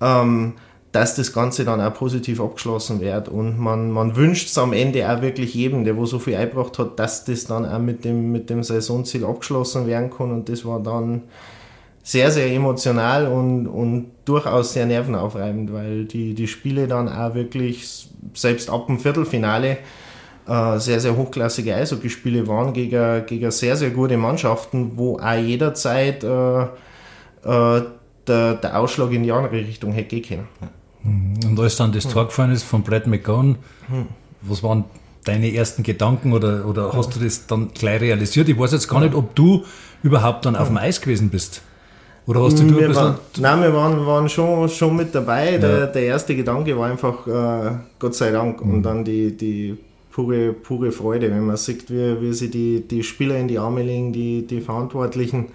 Ähm, 0.00 0.54
dass 0.92 1.14
das 1.14 1.32
Ganze 1.32 1.64
dann 1.64 1.80
auch 1.80 1.92
positiv 1.92 2.40
abgeschlossen 2.40 3.00
wird. 3.00 3.28
Und 3.28 3.58
man, 3.58 3.90
man 3.90 4.16
wünscht 4.16 4.48
es 4.48 4.56
am 4.58 4.72
Ende 4.72 5.10
auch 5.10 5.20
wirklich 5.20 5.54
jedem, 5.54 5.84
der 5.84 5.96
wo 5.96 6.06
so 6.06 6.18
viel 6.18 6.34
eingebracht 6.34 6.78
hat, 6.78 6.98
dass 6.98 7.24
das 7.24 7.44
dann 7.44 7.66
auch 7.66 7.78
mit 7.78 8.04
dem, 8.04 8.32
mit 8.32 8.48
dem 8.48 8.62
Saisonziel 8.62 9.24
abgeschlossen 9.24 9.86
werden 9.86 10.10
kann. 10.10 10.32
Und 10.32 10.48
das 10.48 10.64
war 10.64 10.80
dann 10.80 11.24
sehr, 12.08 12.30
sehr 12.30 12.50
emotional 12.50 13.26
und, 13.26 13.66
und 13.66 14.06
durchaus 14.24 14.72
sehr 14.72 14.86
nervenaufreibend, 14.86 15.74
weil 15.74 16.06
die, 16.06 16.32
die 16.32 16.48
Spiele 16.48 16.88
dann 16.88 17.06
auch 17.06 17.34
wirklich, 17.34 18.08
selbst 18.32 18.70
ab 18.70 18.86
dem 18.86 18.98
Viertelfinale, 18.98 19.76
äh, 20.48 20.78
sehr, 20.78 21.00
sehr 21.00 21.14
hochklassige 21.14 21.74
Eishockeyspiele 21.74 22.46
waren 22.46 22.72
gegen, 22.72 23.26
gegen 23.26 23.50
sehr, 23.50 23.76
sehr 23.76 23.90
gute 23.90 24.16
Mannschaften, 24.16 24.92
wo 24.94 25.18
auch 25.18 25.34
jederzeit 25.34 26.24
äh, 26.24 26.62
äh, 26.62 27.82
der, 28.26 28.54
der 28.54 28.80
Ausschlag 28.80 29.12
in 29.12 29.24
die 29.24 29.32
andere 29.32 29.56
Richtung 29.56 29.92
hätte 29.92 30.18
gehen 30.18 30.46
können. 31.04 31.46
Und 31.46 31.60
als 31.60 31.76
dann 31.76 31.92
das 31.92 32.08
Tor 32.08 32.24
gefallen 32.24 32.52
ist 32.52 32.62
von 32.62 32.84
Brad 32.84 33.06
McGowan, 33.06 33.58
was 34.40 34.62
waren 34.62 34.84
deine 35.24 35.52
ersten 35.52 35.82
Gedanken 35.82 36.32
oder, 36.32 36.64
oder 36.64 36.90
hast 36.94 37.14
du 37.14 37.20
das 37.20 37.46
dann 37.46 37.68
gleich 37.74 38.00
realisiert? 38.00 38.48
Ich 38.48 38.58
weiß 38.58 38.72
jetzt 38.72 38.88
gar 38.88 39.00
nicht, 39.00 39.14
ob 39.14 39.34
du 39.34 39.66
überhaupt 40.02 40.46
dann 40.46 40.56
auf 40.56 40.68
dem 40.68 40.78
Eis 40.78 41.02
gewesen 41.02 41.28
bist. 41.28 41.60
Oder 42.28 42.42
hast 42.42 42.58
du, 42.58 42.64
du 42.64 42.78
ein 42.78 42.94
waren, 42.94 43.14
Nein, 43.38 43.62
wir 43.62 43.72
waren, 43.72 44.04
waren 44.04 44.28
schon, 44.28 44.68
schon 44.68 44.94
mit 44.94 45.14
dabei. 45.14 45.52
Ja. 45.52 45.58
Der, 45.58 45.86
der 45.86 46.02
erste 46.02 46.36
Gedanke 46.36 46.76
war 46.76 46.90
einfach, 46.90 47.26
äh, 47.26 47.78
Gott 47.98 48.14
sei 48.14 48.30
Dank, 48.30 48.62
mhm. 48.62 48.74
und 48.74 48.82
dann 48.82 49.02
die, 49.02 49.34
die 49.34 49.78
pure, 50.12 50.52
pure 50.52 50.92
Freude, 50.92 51.30
wenn 51.30 51.46
man 51.46 51.56
sieht, 51.56 51.90
wie, 51.90 52.20
wie 52.20 52.34
sie 52.34 52.50
die, 52.50 52.86
die 52.86 53.02
Spieler 53.02 53.38
in 53.38 53.48
die 53.48 53.58
Arme 53.58 53.82
legen, 53.82 54.12
die, 54.12 54.46
die 54.46 54.60
Verantwortlichen 54.60 55.46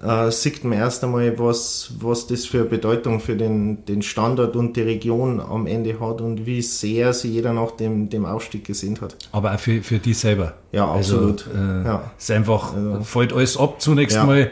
äh, 0.00 0.30
sieht 0.30 0.62
man 0.62 0.78
erst 0.78 1.02
einmal, 1.02 1.36
was, 1.40 1.94
was 1.98 2.28
das 2.28 2.46
für 2.46 2.64
Bedeutung 2.66 3.18
für 3.18 3.34
den, 3.34 3.84
den 3.86 4.02
Standort 4.02 4.54
und 4.54 4.76
die 4.76 4.82
Region 4.82 5.40
am 5.40 5.66
Ende 5.66 5.98
hat 5.98 6.20
und 6.20 6.46
wie 6.46 6.62
sehr 6.62 7.12
sie 7.14 7.30
jeder 7.30 7.52
nach 7.52 7.72
dem, 7.72 8.10
dem 8.10 8.26
Aufstieg 8.26 8.64
gesehen 8.64 9.00
hat. 9.00 9.16
Aber 9.32 9.54
auch 9.54 9.58
für, 9.58 9.82
für 9.82 9.98
die 9.98 10.14
selber. 10.14 10.54
Ja, 10.70 10.88
also, 10.88 11.16
absolut. 11.16 11.48
Also, 11.48 11.58
äh, 11.58 11.84
ja. 11.84 12.10
Es 12.16 12.24
ist 12.24 12.30
einfach, 12.30 12.74
also, 12.74 13.02
fällt 13.02 13.32
alles 13.32 13.56
ab 13.56 13.80
zunächst 13.80 14.16
ja. 14.16 14.24
mal. 14.24 14.50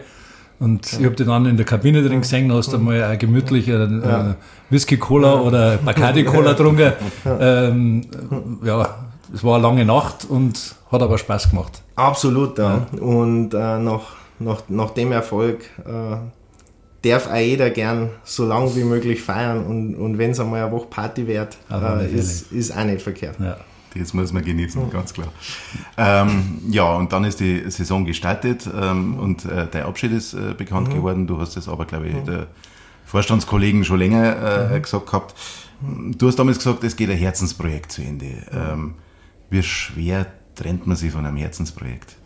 Und 0.60 0.92
ja. 0.92 0.98
ich 1.00 1.04
habe 1.06 1.16
den 1.16 1.26
dann 1.26 1.46
in 1.46 1.56
der 1.56 1.66
Kabine 1.66 2.02
drin 2.02 2.20
gesehen, 2.20 2.52
hast 2.52 2.72
du 2.72 2.78
mal 2.78 3.02
ein 3.02 3.18
gemütlicher 3.18 3.88
ja. 3.88 4.30
äh, 4.30 4.34
Whisky-Cola 4.68 5.40
oder 5.40 5.78
Bacardi-Cola 5.78 6.52
getrunken. 6.56 6.92
Ähm, 7.24 8.02
ja, 8.62 8.94
es 9.34 9.42
war 9.42 9.54
eine 9.54 9.62
lange 9.62 9.84
Nacht 9.84 10.26
und 10.28 10.76
hat 10.92 11.02
aber 11.02 11.18
Spaß 11.18 11.50
gemacht. 11.50 11.82
Absolut, 11.96 12.58
ja. 12.58 12.86
Und 13.00 13.54
äh, 13.54 13.78
nach 13.78 14.20
nach, 14.40 14.62
nach 14.68 14.90
dem 14.90 15.12
Erfolg 15.12 15.62
äh, 15.84 17.08
darf 17.08 17.30
auch 17.30 17.36
jeder 17.36 17.70
gern 17.70 18.10
so 18.24 18.46
lange 18.46 18.74
wie 18.74 18.84
möglich 18.84 19.22
feiern 19.22 19.64
und, 19.64 19.94
und 19.94 20.18
wenn 20.18 20.32
es 20.32 20.40
einmal 20.40 20.62
eine 20.62 20.72
Woche 20.72 20.86
Party 20.86 21.26
wird, 21.26 21.56
äh, 21.70 22.12
ist, 22.12 22.50
ist 22.52 22.76
auch 22.76 22.84
nicht 22.84 23.02
verkehrt. 23.02 23.36
Das 23.94 24.14
muss 24.14 24.32
man 24.32 24.44
genießen, 24.44 24.84
mhm. 24.84 24.90
ganz 24.90 25.12
klar. 25.12 25.28
Ähm, 25.96 26.60
ja, 26.70 26.94
und 26.94 27.12
dann 27.12 27.24
ist 27.24 27.40
die 27.40 27.68
Saison 27.70 28.04
gestartet 28.04 28.68
ähm, 28.72 29.18
und 29.18 29.44
äh, 29.44 29.66
der 29.68 29.86
Abschied 29.86 30.12
ist 30.12 30.34
äh, 30.34 30.54
bekannt 30.56 30.88
mhm. 30.88 30.94
geworden. 30.94 31.26
Du 31.26 31.40
hast 31.40 31.56
das 31.56 31.68
aber, 31.68 31.86
glaube 31.86 32.08
ich, 32.08 32.14
mhm. 32.14 32.24
der 32.24 32.46
Vorstandskollegen 33.06 33.84
schon 33.84 33.98
länger 33.98 34.72
äh, 34.72 34.80
gesagt 34.80 35.06
gehabt. 35.06 35.34
Du 35.80 36.28
hast 36.28 36.38
damals 36.38 36.58
gesagt, 36.58 36.84
es 36.84 36.94
geht 36.94 37.10
ein 37.10 37.16
Herzensprojekt 37.16 37.90
zu 37.90 38.02
Ende. 38.02 38.46
Ähm, 38.52 38.94
wie 39.48 39.62
schwer 39.62 40.26
trennt 40.54 40.86
man 40.86 40.96
sich 40.96 41.10
von 41.10 41.26
einem 41.26 41.36
Herzensprojekt? 41.36 42.16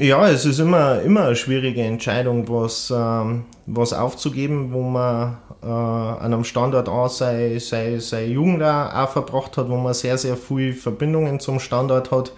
Ja, 0.00 0.28
es 0.28 0.44
ist 0.44 0.60
immer, 0.60 1.02
immer 1.02 1.24
eine 1.24 1.34
schwierige 1.34 1.82
Entscheidung, 1.82 2.48
was, 2.48 2.94
ähm, 2.96 3.46
was 3.66 3.92
aufzugeben, 3.92 4.72
wo 4.72 4.82
man 4.82 5.38
äh, 5.60 5.66
an 5.66 6.32
einem 6.32 6.44
Standort 6.44 6.88
auch 6.88 7.08
seine, 7.08 7.58
seine, 7.58 8.00
seine 8.00 8.26
Jugend 8.26 8.62
auch, 8.62 9.08
verbracht 9.08 9.56
hat, 9.56 9.68
wo 9.68 9.76
man 9.76 9.94
sehr, 9.94 10.16
sehr 10.16 10.36
viele 10.36 10.72
Verbindungen 10.72 11.40
zum 11.40 11.58
Standort 11.58 12.12
hat, 12.12 12.30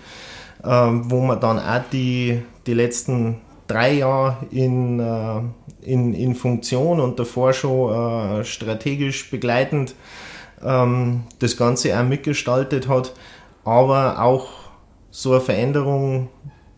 ähm, 0.65 1.11
wo 1.11 1.21
man 1.21 1.39
dann 1.39 1.59
auch 1.59 1.83
die, 1.93 2.41
die 2.67 2.73
letzten 2.73 3.43
drei 3.67 3.93
Jahre 3.93 4.39
in, 4.51 4.99
äh, 4.99 5.43
in, 5.83 6.15
in 6.15 6.35
Funktion 6.35 6.99
und 6.99 7.19
davor 7.19 7.53
schon 7.53 8.41
äh, 8.41 8.45
strategisch 8.47 9.31
begleitend 9.31 9.95
ähm, 10.65 11.25
das 11.41 11.59
Ganze 11.59 11.95
auch 12.01 12.05
mitgestaltet 12.05 12.89
hat, 12.89 13.13
aber 13.67 14.23
auch 14.23 14.49
so 15.11 15.33
eine 15.33 15.43
Veränderung 15.43 16.31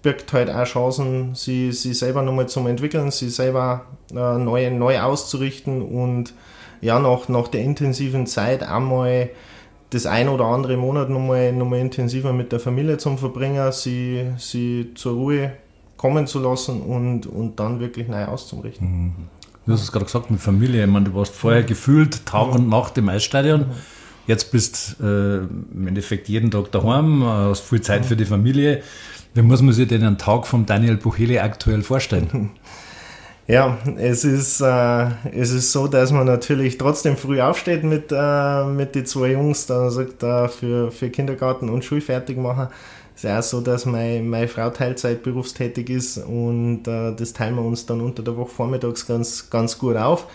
birgt 0.03 0.33
halt 0.33 0.51
auch 0.51 0.65
Chancen, 0.65 1.35
sie, 1.35 1.73
sie 1.73 1.95
selber 1.95 2.23
nochmal 2.23 2.49
zum 2.49 2.67
Entwickeln, 2.67 3.11
sie 3.11 3.31
selber 3.31 3.87
äh, 4.11 4.39
neu, 4.39 4.71
neu 4.71 5.01
auszurichten 5.01 5.81
und 5.83 6.35
ja, 6.81 6.99
nach, 6.99 7.29
nach 7.29 7.49
der 7.49 7.63
intensiven 7.63 8.27
Zeit 8.27 8.63
einmal 8.65 9.31
das 9.91 10.07
ein 10.07 10.29
oder 10.29 10.47
andere 10.47 10.77
Monat 10.77 11.11
nochmal, 11.11 11.53
nochmal 11.53 11.79
intensiver 11.79 12.33
mit 12.33 12.51
der 12.51 12.61
Familie 12.61 12.99
zum 12.99 13.19
Verbringen, 13.19 13.71
sie, 13.73 14.25
sie 14.39 14.93
zur 14.95 15.15
Ruhe 15.15 15.53
kommen 15.97 16.27
zu 16.27 16.41
lassen 16.41 16.81
und, 16.81 17.27
und 17.27 17.61
dann 17.61 17.79
wirklich 17.79 18.09
neu 18.09 18.25
auszurichten. 18.25 18.89
Mhm. 18.89 19.13
Du 19.67 19.73
hast 19.73 19.83
es 19.83 19.93
gerade 19.93 20.07
gesagt 20.07 20.31
mit 20.31 20.41
Familie. 20.41 20.85
Ich 20.85 20.91
meine, 20.91 21.05
du 21.05 21.15
warst 21.15 21.35
vorher 21.35 21.63
gefühlt 21.63 22.27
Tag 22.27 22.49
mhm. 22.49 22.55
und 22.55 22.69
Nacht 22.69 22.99
im 22.99 23.09
Eisstadion. 23.09 23.61
Mhm. 23.61 23.73
Jetzt 24.27 24.51
bist 24.51 24.97
äh, 25.01 25.39
im 25.39 25.87
Endeffekt 25.87 26.29
jeden 26.29 26.51
Tag 26.51 26.73
daheim, 26.73 27.25
hast 27.25 27.61
viel 27.61 27.81
Zeit 27.81 28.05
für 28.07 28.17
die 28.17 28.25
Familie. 28.25 28.83
Wie 29.35 29.43
muss 29.43 29.63
man 29.63 29.73
sich 29.73 29.89
denn 29.89 30.03
einen 30.03 30.19
Tag 30.19 30.47
von 30.47 30.67
Daniel 30.67 30.97
Buchele 30.97 31.43
aktuell 31.43 31.83
vorstellen? 31.83 32.51
Ja, 33.49 33.77
es 33.97 34.25
ist, 34.25 34.61
äh, 34.61 35.07
es 35.33 35.51
ist 35.51 35.73
so, 35.73 35.89
dass 35.89 36.13
man 36.13 36.27
natürlich 36.27 36.79
trotzdem 36.79 37.17
früh 37.17 37.41
aufsteht 37.41 37.83
mit, 37.83 38.13
äh, 38.13 38.65
mit 38.67 38.95
den 38.95 39.05
zwei 39.05 39.33
Jungs, 39.33 39.67
da 39.67 39.91
sagt 39.91 40.23
er 40.23 40.49
für, 40.49 40.93
für 40.93 41.11
Kindergarten 41.11 41.69
und 41.69 41.85
Schul 41.85 42.01
fertig 42.01 42.39
machen. 42.39 42.69
Es 43.17 43.25
ist 43.25 43.31
auch 43.31 43.43
so, 43.43 43.61
dass 43.61 43.85
mein, 43.85 44.29
meine 44.29 44.47
Frau 44.47 44.71
Teilzeit 44.71 45.25
berufstätig 45.25 45.91
ist 45.91 46.19
und 46.19 46.87
äh, 46.87 47.15
das 47.17 47.33
teilen 47.33 47.57
wir 47.57 47.65
uns 47.65 47.85
dann 47.85 48.01
unter 48.01 48.23
der 48.23 48.37
Woche 48.37 48.51
vormittags 48.51 49.07
ganz, 49.09 49.51
ganz 49.51 49.77
gut 49.77 49.97
auf. 49.97 50.29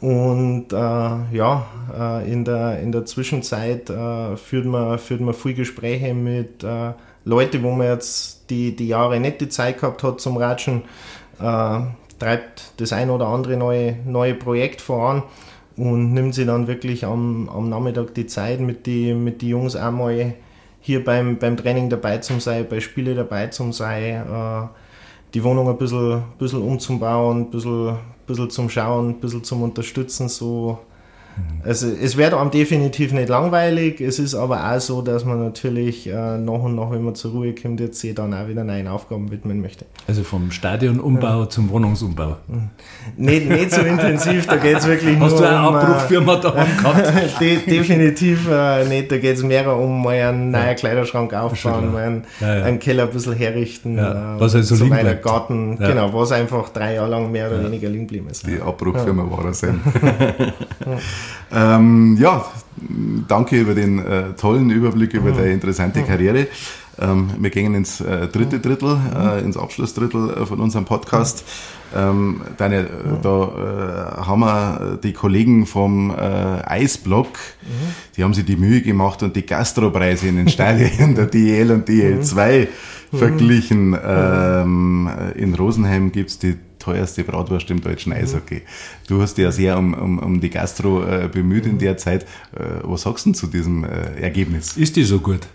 Und 0.00 0.72
äh, 0.72 0.76
ja, 0.76 1.66
äh, 1.96 2.32
in, 2.32 2.44
der, 2.46 2.80
in 2.80 2.90
der 2.90 3.04
Zwischenzeit 3.04 3.90
äh, 3.90 4.36
führt, 4.36 4.64
man, 4.64 4.98
führt 4.98 5.20
man 5.20 5.34
viele 5.34 5.56
Gespräche 5.56 6.14
mit 6.14 6.64
äh, 6.64 6.92
Leuten, 7.26 7.62
wo 7.62 7.72
man 7.72 7.88
jetzt 7.88 8.48
die, 8.50 8.74
die 8.74 8.88
Jahre 8.88 9.20
nicht 9.20 9.40
die 9.40 9.48
Zeit 9.48 9.80
gehabt 9.80 10.02
hat 10.02 10.20
zum 10.20 10.38
Ratschen. 10.38 10.82
Äh, 11.38 11.80
treibt 12.18 12.72
das 12.78 12.92
ein 12.92 13.10
oder 13.10 13.26
andere 13.26 13.56
neue, 13.56 13.96
neue 14.06 14.34
Projekt 14.34 14.80
voran 14.80 15.22
und 15.76 16.14
nimmt 16.14 16.34
sich 16.34 16.46
dann 16.46 16.66
wirklich 16.66 17.04
am, 17.04 17.48
am 17.48 17.68
Nachmittag 17.68 18.14
die 18.14 18.26
Zeit, 18.26 18.60
mit 18.60 18.86
den 18.86 19.22
mit 19.22 19.42
die 19.42 19.48
Jungs 19.50 19.76
einmal 19.76 20.34
hier 20.80 21.04
beim, 21.04 21.36
beim 21.38 21.56
Training 21.56 21.90
dabei 21.90 22.18
zu 22.18 22.38
sein, 22.40 22.66
bei 22.68 22.80
Spiele 22.80 23.14
dabei 23.14 23.48
zu 23.48 23.70
sein, 23.72 24.22
äh, 24.26 24.68
die 25.34 25.44
Wohnung 25.44 25.68
ein 25.68 25.76
bisschen, 25.76 26.22
bisschen 26.38 26.62
umzubauen, 26.62 27.40
ein 27.40 27.50
bisschen, 27.50 27.98
bisschen 28.26 28.50
zum 28.50 28.70
Schauen, 28.70 29.10
ein 29.10 29.20
bisschen 29.20 29.44
zum 29.44 29.62
Unterstützen, 29.62 30.28
so 30.28 30.78
also 31.64 31.88
es 31.88 32.16
wird 32.16 32.32
einem 32.32 32.50
definitiv 32.50 33.12
nicht 33.12 33.28
langweilig, 33.28 34.00
es 34.00 34.18
ist 34.18 34.34
aber 34.34 34.72
auch 34.72 34.80
so, 34.80 35.02
dass 35.02 35.24
man 35.24 35.42
natürlich 35.42 36.06
äh, 36.06 36.38
nach 36.38 36.60
und 36.60 36.76
nach, 36.76 36.90
wenn 36.90 37.02
man 37.02 37.14
zur 37.14 37.32
Ruhe 37.32 37.54
kommt, 37.54 37.80
jetzt 37.80 38.00
sich 38.00 38.14
dann 38.14 38.32
auch 38.32 38.46
wieder 38.46 38.62
neuen 38.62 38.86
Aufgaben 38.86 39.30
widmen 39.30 39.60
möchte. 39.60 39.84
Also 40.06 40.22
vom 40.22 40.50
Stadionumbau 40.50 41.40
ja. 41.40 41.48
zum 41.48 41.68
Wohnungsumbau? 41.70 42.36
Nicht, 43.16 43.50
nicht 43.50 43.72
so 43.72 43.80
intensiv, 43.80 44.46
da 44.46 44.56
geht 44.56 44.78
es 44.78 44.86
wirklich 44.86 45.18
Hast 45.18 45.32
nur 45.32 45.40
du 45.40 45.48
eine 45.48 45.68
um, 45.68 45.74
Abbruchfirma 45.74 46.34
äh, 46.34 46.40
daheim 46.42 46.76
gehabt? 46.76 47.40
de, 47.40 47.56
definitiv 47.66 48.48
äh, 48.48 48.84
nicht, 48.84 49.10
da 49.10 49.18
geht 49.18 49.36
es 49.36 49.42
mehr 49.42 49.76
um 49.76 50.02
mal 50.02 50.14
einen 50.14 50.52
neuen 50.52 50.66
ja. 50.66 50.74
Kleiderschrank 50.74 51.34
aufbauen, 51.34 51.92
mal 51.92 52.04
einen, 52.04 52.24
ja, 52.40 52.62
einen, 52.62 52.78
Keller 52.78 53.04
ein 53.04 53.10
bisschen 53.10 53.34
herrichten, 53.34 53.98
äh, 53.98 54.02
was 54.38 54.54
also 54.54 54.76
so 54.76 54.88
weiter, 54.88 55.16
Garten, 55.16 55.78
genau, 55.78 56.12
was 56.14 56.30
einfach 56.30 56.68
drei 56.68 56.94
Jahre 56.94 57.10
lang 57.10 57.32
mehr 57.32 57.48
oder 57.48 57.64
weniger 57.64 57.88
liegen 57.88 58.06
geblieben 58.06 58.28
ist. 58.30 58.46
Die 58.46 58.60
Abbruchfirma 58.60 59.28
war 59.28 59.44
das 59.44 59.64
eben. 59.64 59.80
Ähm, 61.52 62.16
ja, 62.20 62.44
danke 63.28 63.60
über 63.60 63.74
den 63.74 63.98
äh, 63.98 64.32
tollen 64.34 64.70
Überblick 64.70 65.14
über 65.14 65.30
mhm. 65.32 65.36
deine 65.36 65.52
interessante 65.52 66.02
Karriere. 66.02 66.48
Ähm, 66.98 67.30
wir 67.38 67.50
gehen 67.50 67.74
ins 67.74 68.00
äh, 68.00 68.28
dritte 68.28 68.58
Drittel, 68.58 68.98
äh, 69.14 69.40
ins 69.40 69.56
Abschlussdrittel 69.56 70.30
äh, 70.30 70.46
von 70.46 70.60
unserem 70.60 70.86
Podcast. 70.86 71.44
Ähm, 71.94 72.40
Daniel, 72.56 72.84
äh, 72.84 73.22
da 73.22 74.16
äh, 74.20 74.26
haben 74.26 74.40
wir 74.40 74.98
die 75.02 75.12
Kollegen 75.12 75.66
vom 75.66 76.10
Eisblock, 76.10 77.28
mhm. 77.28 77.94
die 78.16 78.24
haben 78.24 78.34
sich 78.34 78.44
die 78.44 78.56
Mühe 78.56 78.80
gemacht 78.80 79.22
und 79.22 79.36
die 79.36 79.44
Gastropreise 79.44 80.28
in 80.28 80.36
den 80.36 80.48
Stadien 80.48 81.14
der 81.14 81.26
DL 81.26 81.70
und 81.70 81.88
DL2 81.88 82.68
mhm. 83.12 83.16
verglichen. 83.18 83.98
Ähm, 84.04 85.10
in 85.34 85.54
Rosenheim 85.54 86.12
gibt 86.12 86.30
es 86.30 86.38
die 86.38 86.56
teuerste 86.86 87.24
Bratwurst 87.24 87.68
im 87.70 87.80
deutschen. 87.80 88.12
Eishockey. 88.12 88.62
Du 89.08 89.20
hast 89.20 89.36
dich 89.36 89.42
ja 89.42 89.50
sehr 89.50 89.76
um, 89.76 89.92
um, 89.94 90.18
um 90.20 90.40
die 90.40 90.50
Gastro 90.50 91.02
äh, 91.04 91.28
bemüht 91.28 91.66
in 91.66 91.78
der 91.78 91.96
Zeit. 91.96 92.22
Äh, 92.54 92.82
was 92.84 93.02
sagst 93.02 93.26
du 93.26 93.32
zu 93.32 93.48
diesem 93.48 93.84
äh, 93.84 94.20
Ergebnis? 94.20 94.76
Ist 94.76 94.94
die 94.94 95.02
so 95.02 95.18
gut? 95.18 95.48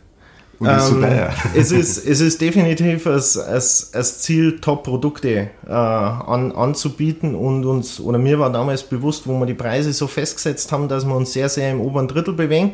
Und 0.62 0.70
ist 0.70 0.88
so 0.90 1.02
ähm, 1.02 1.28
es, 1.56 1.72
ist, 1.72 2.06
es 2.06 2.22
ist 2.22 2.40
definitiv 2.40 3.08
als, 3.08 3.36
als, 3.36 3.96
als 3.96 4.20
Ziel, 4.20 4.60
Top-Produkte 4.62 5.50
äh, 5.68 5.72
an, 5.72 6.52
anzubieten 6.52 7.34
und 7.34 7.66
uns, 7.66 8.00
oder 8.00 8.20
mir 8.20 8.38
war 8.38 8.52
damals 8.52 8.84
bewusst, 8.84 9.28
wo 9.28 9.40
wir 9.40 9.48
die 9.48 9.56
Preise 9.56 9.92
so 9.92 10.06
festgesetzt 10.06 10.72
haben, 10.72 10.88
dass 10.88 11.04
wir 11.04 11.16
uns 11.16 11.34
sehr, 11.34 11.50
sehr 11.50 11.72
im 11.72 11.82
oberen 11.82 12.08
Drittel 12.08 12.36
bewegen, 12.36 12.74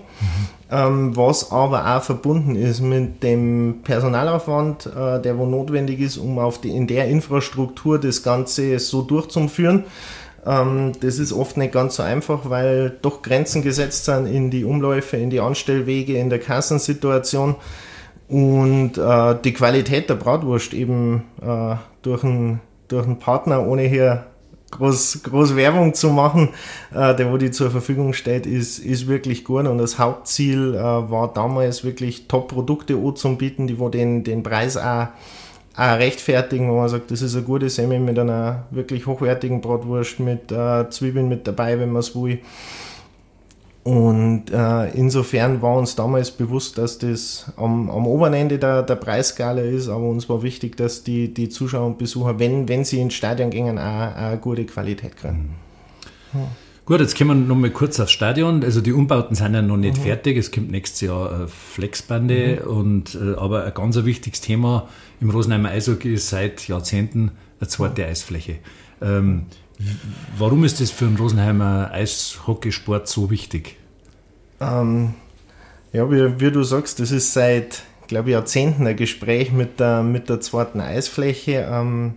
ähm, 0.70 1.16
was 1.16 1.50
aber 1.50 1.96
auch 1.96 2.04
verbunden 2.04 2.58
ist 2.58 2.82
mit 2.82 3.24
dem 3.24 3.80
Personalaufwand, 3.86 4.88
äh, 4.88 5.22
der 5.22 5.38
wo 5.38 5.46
notwendig 5.46 6.02
ist, 6.02 6.18
um 6.18 6.40
auf 6.40 6.60
die, 6.60 6.72
in 6.72 6.88
der 6.88 7.08
Infrastruktur 7.08 8.02
das 8.02 8.22
Ganze 8.22 8.80
so 8.80 9.02
durchzuführen. 9.02 9.86
Ähm, 10.48 10.94
das 11.02 11.20
ist 11.20 11.34
oft 11.34 11.58
nicht 11.58 11.74
ganz 11.74 11.98
so 11.98 12.04
einfach, 12.04 12.50
weil 12.50 12.98
doch 13.02 13.22
Grenzen 13.22 13.62
gesetzt 13.62 14.06
sind 14.06 14.28
in 14.28 14.50
die 14.50 14.64
Umläufe, 14.64 15.18
in 15.18 15.30
die 15.30 15.42
Anstellwege, 15.42 16.18
in 16.18 16.30
der 16.30 16.40
Kassensituation. 16.40 17.56
Und 18.30 18.98
äh, 18.98 19.36
die 19.44 19.54
Qualität 19.54 20.10
der 20.10 20.16
Bratwurst 20.16 20.74
eben 20.74 21.24
äh, 21.42 21.76
durch, 22.02 22.24
einen, 22.24 22.62
durch 22.88 23.06
einen 23.06 23.20
Partner, 23.20 23.66
ohne 23.66 23.84
hier 23.84 24.26
groß, 24.72 25.24
groß 25.24 25.56
Werbung 25.56 25.94
zu 25.94 26.10
machen, 26.10 26.50
äh, 26.94 27.16
der 27.16 27.32
wo 27.32 27.38
die 27.38 27.52
zur 27.52 27.72
Verfügung 27.72 28.14
steht, 28.14 28.46
ist, 28.46 28.80
ist 28.80 29.08
wirklich 29.08 29.44
gut. 29.44 29.68
Und 29.68 29.78
das 29.78 30.00
Hauptziel 30.00 30.76
äh, 30.76 30.80
war 30.80 31.32
damals 31.34 31.84
wirklich 31.84 32.28
Top-Produkte 32.28 32.96
anzubieten, 32.96 33.68
die 33.68 33.80
wo 33.80 33.90
den, 33.90 34.24
den 34.24 34.44
Preis 34.44 34.78
auch 34.78 35.08
auch 35.78 35.98
rechtfertigen, 36.00 36.70
wo 36.70 36.78
man 36.78 36.90
sagt, 36.90 37.12
das 37.12 37.22
ist 37.22 37.36
eine 37.36 37.46
gute 37.46 37.70
Semmel 37.70 38.00
mit 38.00 38.18
einer 38.18 38.66
wirklich 38.72 39.06
hochwertigen 39.06 39.62
Bratwurst, 39.62 40.20
mit 40.20 40.52
äh, 40.52 40.90
Zwiebeln 40.90 41.30
mit 41.30 41.48
dabei, 41.48 41.80
wenn 41.80 41.92
man 41.92 42.00
es 42.00 42.16
will. 42.16 42.40
Und 43.84 44.52
äh, 44.52 44.90
insofern 44.96 45.62
war 45.62 45.78
uns 45.78 45.96
damals 45.96 46.32
bewusst, 46.32 46.78
dass 46.78 46.98
das 46.98 47.46
am, 47.56 47.90
am 47.90 48.06
oberen 48.06 48.34
Ende 48.34 48.58
der, 48.58 48.84
der 48.84 48.96
Preisskala 48.96 49.62
ist, 49.62 49.88
aber 49.88 50.04
uns 50.10 50.28
war 50.28 50.42
wichtig, 50.42 50.76
dass 50.76 51.04
die, 51.04 51.34
die 51.34 51.48
Zuschauer 51.48 51.86
und 51.86 51.98
Besucher, 51.98 52.38
wenn, 52.38 52.68
wenn 52.68 52.84
sie 52.84 53.00
ins 53.00 53.14
Stadion 53.14 53.50
gehen, 53.50 53.78
auch, 53.78 53.84
auch 53.84 54.16
eine 54.16 54.38
gute 54.40 54.66
Qualität 54.66 55.16
kriegen. 55.16 55.56
Mhm. 56.34 56.67
Gut, 56.88 57.02
jetzt 57.02 57.18
kommen 57.18 57.42
wir 57.42 57.48
noch 57.48 57.58
mal 57.58 57.70
kurz 57.70 58.00
aufs 58.00 58.14
Stadion. 58.14 58.64
Also 58.64 58.80
die 58.80 58.94
Umbauten 58.94 59.36
sind 59.36 59.54
ja 59.54 59.62
noch 59.62 59.76
nicht 59.76 59.98
mhm. 59.98 60.04
fertig. 60.04 60.38
Es 60.38 60.54
kommt 60.54 60.72
nächstes 60.72 61.02
Jahr 61.02 61.42
äh, 61.42 61.48
Flexbande 61.50 62.62
mhm. 62.64 62.72
und 62.72 63.16
äh, 63.16 63.36
aber 63.36 63.66
ein 63.66 63.74
ganz 63.74 63.98
wichtiges 64.06 64.40
Thema 64.40 64.88
im 65.20 65.30
Rosenheimer 65.30 65.68
Eishockey 65.68 66.14
ist 66.14 66.30
seit 66.30 66.66
Jahrzehnten 66.70 67.32
eine 67.60 67.68
zweite 67.68 68.04
mhm. 68.04 68.08
Eisfläche. 68.08 68.60
Ähm, 69.02 69.48
warum 70.38 70.64
ist 70.64 70.80
das 70.80 70.90
für 70.90 71.04
den 71.04 71.18
Rosenheimer 71.18 71.92
Eishockeysport 71.92 73.10
so 73.10 73.30
wichtig? 73.30 73.76
Ähm, 74.62 75.14
ja, 75.92 76.10
wie, 76.10 76.40
wie, 76.40 76.52
du 76.52 76.64
sagst, 76.64 77.02
das 77.02 77.12
ist 77.12 77.34
seit, 77.34 77.84
glaube 78.08 78.30
ich, 78.30 78.34
Jahrzehnten 78.34 78.88
ein 78.88 78.96
Gespräch 78.96 79.52
mit 79.52 79.82
der, 79.82 80.04
mit 80.04 80.30
der 80.30 80.40
zweiten 80.40 80.80
Eisfläche. 80.80 81.68
Ähm, 81.70 82.14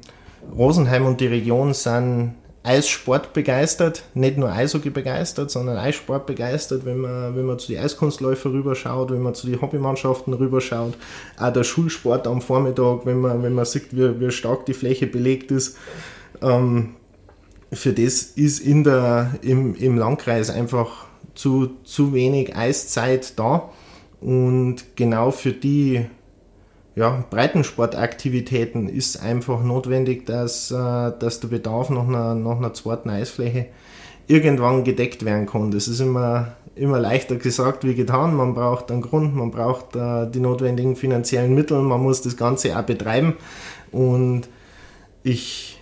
Rosenheim 0.56 1.06
und 1.06 1.20
die 1.20 1.26
Region 1.26 1.74
sind 1.74 2.34
Eissport 2.62 3.32
begeistert, 3.32 4.02
nicht 4.12 4.36
nur 4.36 4.52
Eishockey 4.52 4.90
begeistert, 4.90 5.50
sondern 5.50 5.78
Eissport 5.78 6.26
begeistert, 6.26 6.84
wenn 6.84 6.98
man, 6.98 7.34
wenn 7.34 7.46
man 7.46 7.58
zu 7.58 7.72
den 7.72 7.82
Eiskunstläufer 7.82 8.52
rüberschaut, 8.52 9.10
wenn 9.10 9.22
man 9.22 9.34
zu 9.34 9.46
den 9.46 9.62
Hobbymannschaften 9.62 10.34
rüberschaut, 10.34 10.94
auch 11.38 11.52
der 11.52 11.64
Schulsport 11.64 12.26
am 12.26 12.42
Vormittag, 12.42 13.06
wenn 13.06 13.20
man, 13.20 13.42
wenn 13.42 13.54
man 13.54 13.64
sieht, 13.64 13.96
wie, 13.96 14.20
wie 14.20 14.30
stark 14.30 14.66
die 14.66 14.74
Fläche 14.74 15.06
belegt 15.06 15.50
ist. 15.50 15.78
Ähm, 16.42 16.96
für 17.72 17.92
das 17.94 18.22
ist 18.22 18.58
in 18.58 18.84
der, 18.84 19.34
im, 19.40 19.74
im 19.76 19.96
Landkreis 19.96 20.50
einfach 20.50 21.06
zu, 21.34 21.70
zu 21.84 22.12
wenig 22.12 22.56
Eiszeit 22.56 23.38
da. 23.38 23.70
Und 24.20 24.96
genau 24.96 25.30
für 25.30 25.52
die 25.52 26.04
ja, 27.00 27.24
Breitensportaktivitäten 27.30 28.86
ist 28.86 29.22
einfach 29.22 29.62
notwendig, 29.62 30.26
dass, 30.26 30.70
äh, 30.70 30.74
dass 30.74 31.40
der 31.40 31.48
Bedarf 31.48 31.88
nach 31.88 32.06
einer, 32.06 32.34
nach 32.34 32.58
einer 32.58 32.74
zweiten 32.74 33.08
Eisfläche 33.08 33.66
irgendwann 34.26 34.84
gedeckt 34.84 35.24
werden 35.24 35.46
kann. 35.46 35.70
Das 35.70 35.88
ist 35.88 36.00
immer, 36.00 36.56
immer 36.74 36.98
leichter 37.00 37.36
gesagt 37.36 37.84
wie 37.84 37.94
getan. 37.94 38.36
Man 38.36 38.52
braucht 38.52 38.90
einen 38.90 39.00
Grund, 39.00 39.34
man 39.34 39.50
braucht 39.50 39.96
äh, 39.96 40.30
die 40.30 40.40
notwendigen 40.40 40.94
finanziellen 40.94 41.54
Mittel, 41.54 41.80
man 41.80 42.02
muss 42.02 42.20
das 42.20 42.36
Ganze 42.36 42.78
auch 42.78 42.82
betreiben. 42.82 43.32
Und 43.92 44.42
ich 45.22 45.80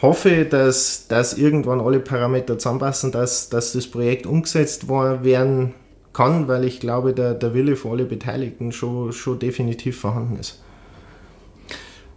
hoffe, 0.00 0.44
dass, 0.44 1.08
dass 1.08 1.36
irgendwann 1.36 1.80
alle 1.80 1.98
Parameter 1.98 2.56
zusammenpassen, 2.56 3.10
dass, 3.10 3.48
dass 3.48 3.72
das 3.72 3.88
Projekt 3.88 4.26
umgesetzt 4.26 4.88
werden 4.88 5.74
kann, 6.16 6.48
weil 6.48 6.64
ich 6.64 6.80
glaube, 6.80 7.12
der, 7.12 7.34
der 7.34 7.52
Wille 7.52 7.76
für 7.76 7.90
alle 7.90 8.06
Beteiligten 8.06 8.72
schon, 8.72 9.12
schon 9.12 9.38
definitiv 9.38 10.00
vorhanden 10.00 10.38
ist. 10.38 10.62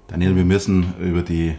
Daniel, 0.08 0.38
wir 0.38 0.45
müssen 0.45 0.93
über 1.02 1.22
die 1.22 1.56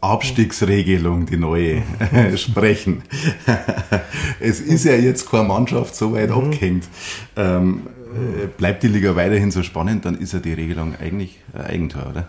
Abstiegsregelung, 0.00 1.26
die 1.26 1.36
neue, 1.36 1.82
sprechen. 2.36 3.02
es 4.40 4.60
ist 4.60 4.84
ja 4.84 4.94
jetzt 4.94 5.30
keine 5.30 5.48
Mannschaft 5.48 5.94
so 5.94 6.14
weit 6.14 6.30
mhm. 6.30 6.36
abgehängt. 6.36 6.88
Ähm, 7.36 7.82
äh, 8.14 8.46
bleibt 8.46 8.82
die 8.82 8.88
Liga 8.88 9.14
weiterhin 9.14 9.50
so 9.50 9.62
spannend, 9.62 10.06
dann 10.06 10.16
ist 10.16 10.32
ja 10.32 10.38
die 10.38 10.54
Regelung 10.54 10.96
eigentlich 10.96 11.40
ein 11.52 11.60
Eigentor, 11.60 12.06
oder? 12.10 12.28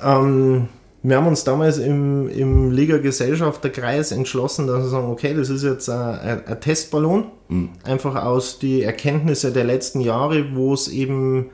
Ähm, 0.00 0.68
wir 1.04 1.18
haben 1.18 1.26
uns 1.26 1.44
damals 1.44 1.76
im, 1.76 2.30
im 2.30 2.70
Liga-Gesellschafterkreis 2.70 4.10
entschlossen, 4.10 4.66
dass 4.66 4.84
wir 4.84 4.88
sagen, 4.88 5.12
okay, 5.12 5.34
das 5.34 5.50
ist 5.50 5.62
jetzt 5.62 5.90
ein, 5.90 6.42
ein 6.46 6.60
Testballon, 6.62 7.26
mhm. 7.48 7.68
einfach 7.84 8.24
aus 8.24 8.58
die 8.58 8.82
Erkenntnisse 8.82 9.52
der 9.52 9.64
letzten 9.64 10.00
Jahre, 10.00 10.54
wo 10.54 10.72
es 10.72 10.88
eben 10.88 11.50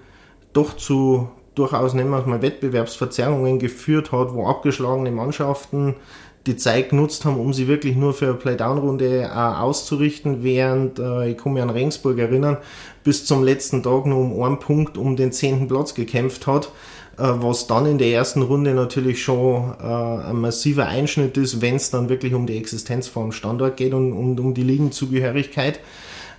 doch 0.53 0.77
zu 0.77 1.29
durchaus 1.57 1.95
nehmen 1.95 2.11
wir 2.11 2.25
mal 2.27 2.43
Wettbewerbsverzerrungen 2.43 3.59
geführt 3.59 4.13
hat, 4.13 4.33
wo 4.33 4.47
abgeschlagene 4.47 5.11
Mannschaften 5.11 5.97
die 6.47 6.57
Zeit 6.57 6.91
genutzt 6.91 7.25
haben, 7.25 7.39
um 7.39 7.53
sie 7.53 7.67
wirklich 7.67 7.97
nur 7.97 8.15
für 8.15 8.27
eine 8.27 8.35
Playdown-Runde 8.35 9.23
äh, 9.23 9.27
auszurichten, 9.35 10.43
während, 10.43 10.99
äh, 10.99 11.31
ich 11.31 11.37
kann 11.37 11.53
mich 11.53 11.63
an 11.63 11.71
Regensburg 11.71 12.19
erinnern, 12.19 12.57
bis 13.05 13.27
zum 13.27 13.43
letzten 13.43 13.83
Tag 13.83 14.07
nur 14.07 14.19
um 14.21 14.43
einen 14.43 14.59
Punkt 14.59 14.97
um 14.97 15.17
den 15.17 15.33
zehnten 15.33 15.69
Platz 15.69 15.95
gekämpft 15.95 16.47
hat, 16.47 16.71
was 17.23 17.67
dann 17.67 17.87
in 17.87 17.99
der 17.99 18.09
ersten 18.09 18.43
Runde 18.43 18.73
natürlich 18.73 19.23
schon 19.23 19.75
äh, 19.81 19.85
ein 19.85 20.37
massiver 20.37 20.87
Einschnitt 20.87 21.37
ist, 21.37 21.61
wenn 21.61 21.77
es 21.77 21.91
dann 21.91 22.09
wirklich 22.09 22.35
um 22.35 22.47
die 22.47 22.57
Existenz 22.57 23.09
vom 23.09 23.33
Standort 23.33 23.77
geht 23.77 23.93
und, 23.93 24.13
und 24.13 24.41
um 24.41 24.55
die 24.55 24.63
Ligenzugehörigkeit. 24.63 25.81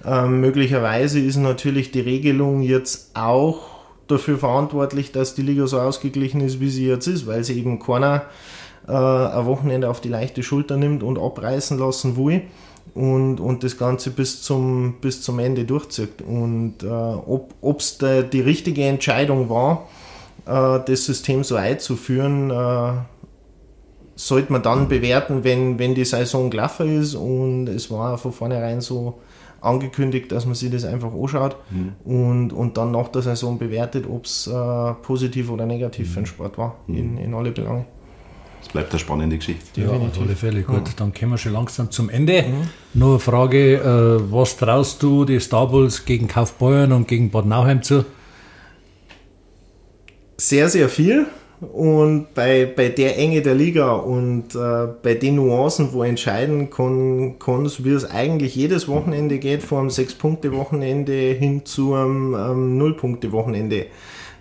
Ähm, 0.06 0.42
möglicherweise 0.42 1.20
ist 1.20 1.38
natürlich 1.38 1.92
die 1.92 2.00
Regelung 2.00 2.62
jetzt 2.62 3.12
auch 3.14 3.60
dafür 4.08 4.38
verantwortlich, 4.38 5.12
dass 5.12 5.36
die 5.36 5.44
Liga 5.44 5.68
so 5.68 5.80
ausgeglichen 5.80 6.42
ist, 6.42 6.60
wie 6.60 6.70
sie 6.70 6.88
jetzt 6.88 7.08
ist, 7.08 7.28
weil 7.28 7.44
sie 7.44 7.60
eben 7.60 7.80
keiner 7.80 8.24
äh, 8.88 8.92
ein 8.92 9.46
Wochenende 9.46 9.90
auf 9.90 10.02
die 10.02 10.10
leichte 10.10 10.42
Schulter 10.42 10.78
nimmt 10.78 11.04
und 11.04 11.20
abreißen 11.20 11.78
lassen 11.78 12.18
will 12.18 12.42
und, 12.96 13.40
und 13.40 13.64
das 13.64 13.78
Ganze 13.78 14.10
bis 14.10 14.42
zum, 14.42 14.96
bis 15.02 15.22
zum 15.22 15.38
Ende 15.38 15.66
durchzieht. 15.66 16.22
Und 16.28 16.82
äh, 16.82 16.88
ob 16.88 17.80
es 17.80 18.00
die 18.00 18.42
richtige 18.42 18.84
Entscheidung 18.86 19.50
war, 19.50 19.88
äh, 19.88 20.01
das 20.46 21.06
System 21.06 21.44
so 21.44 21.56
einzuführen, 21.56 22.50
äh, 22.50 22.94
sollte 24.16 24.52
man 24.52 24.62
dann 24.62 24.88
bewerten, 24.88 25.44
wenn, 25.44 25.80
wenn 25.80 25.96
die 25.96 26.06
Saison 26.06 26.50
gelaufen 26.50 27.02
ist 27.02 27.16
und 27.16 27.68
es 27.68 27.90
war 27.90 28.18
von 28.18 28.32
vornherein 28.32 28.82
so 28.82 29.20
angekündigt, 29.62 30.32
dass 30.32 30.46
man 30.46 30.56
sich 30.56 30.72
das 30.72 30.86
einfach 30.86 31.14
anschaut 31.14 31.56
mhm. 31.70 31.94
und, 32.04 32.54
und 32.54 32.78
dann 32.78 32.92
nach 32.92 33.10
der 33.10 33.22
Saison 33.22 33.58
bewertet, 33.58 34.06
ob 34.10 34.26
es 34.26 34.48
äh, 34.48 34.94
positiv 35.02 35.50
oder 35.50 35.66
negativ 35.66 36.08
mhm. 36.08 36.12
für 36.12 36.20
den 36.22 36.26
Sport 36.26 36.58
war, 36.58 36.76
mhm. 36.88 36.98
in, 36.98 37.18
in 37.18 37.34
alle 37.34 37.52
Belange. 37.52 37.86
Es 38.62 38.70
bleibt 38.70 38.92
eine 38.92 39.00
spannende 39.00 39.38
Geschichte. 39.38 39.82
Ja, 39.82 39.90
auf 39.90 40.20
alle 40.22 40.36
Fälle. 40.36 40.62
Gut, 40.62 40.82
mhm. 40.82 40.94
dann 40.96 41.14
kommen 41.14 41.32
wir 41.32 41.38
schon 41.38 41.54
langsam 41.54 41.90
zum 41.90 42.10
Ende. 42.10 42.44
Mhm. 42.44 42.70
Nur 42.94 43.10
eine 43.12 43.20
Frage, 43.20 43.76
äh, 43.76 44.32
was 44.32 44.58
traust 44.58 45.02
du 45.02 45.26
die 45.26 45.40
Star 45.40 45.68
Bulls 45.68 46.06
gegen 46.06 46.28
Kaufbeuern 46.28 46.92
und 46.92 47.08
gegen 47.08 47.32
Bad 47.32 47.46
Nauheim 47.46 47.82
zu? 47.82 48.06
Sehr, 50.42 50.70
sehr 50.70 50.90
viel. 50.90 51.28
Und 51.60 52.34
bei, 52.34 52.66
bei 52.66 52.90
der 52.90 53.16
Enge 53.20 53.44
der 53.44 53.54
Liga 53.54 53.92
und 53.92 54.56
äh, 54.56 54.88
bei 55.04 55.14
den 55.14 55.36
Nuancen, 55.36 55.94
wo 55.94 56.02
entscheiden 56.02 56.72
kann, 56.72 57.38
kann 57.38 57.70
wie 57.78 57.92
es 57.92 58.10
eigentlich 58.10 58.56
jedes 58.56 58.88
Wochenende 58.88 59.38
geht, 59.38 59.62
vom 59.62 59.92
Sechs-Punkte-Wochenende 59.92 61.14
hin 61.14 61.64
zu 61.64 61.94
einem 61.94 62.34
ähm, 62.34 62.78
Null-Punkte-Wochenende 62.80 63.86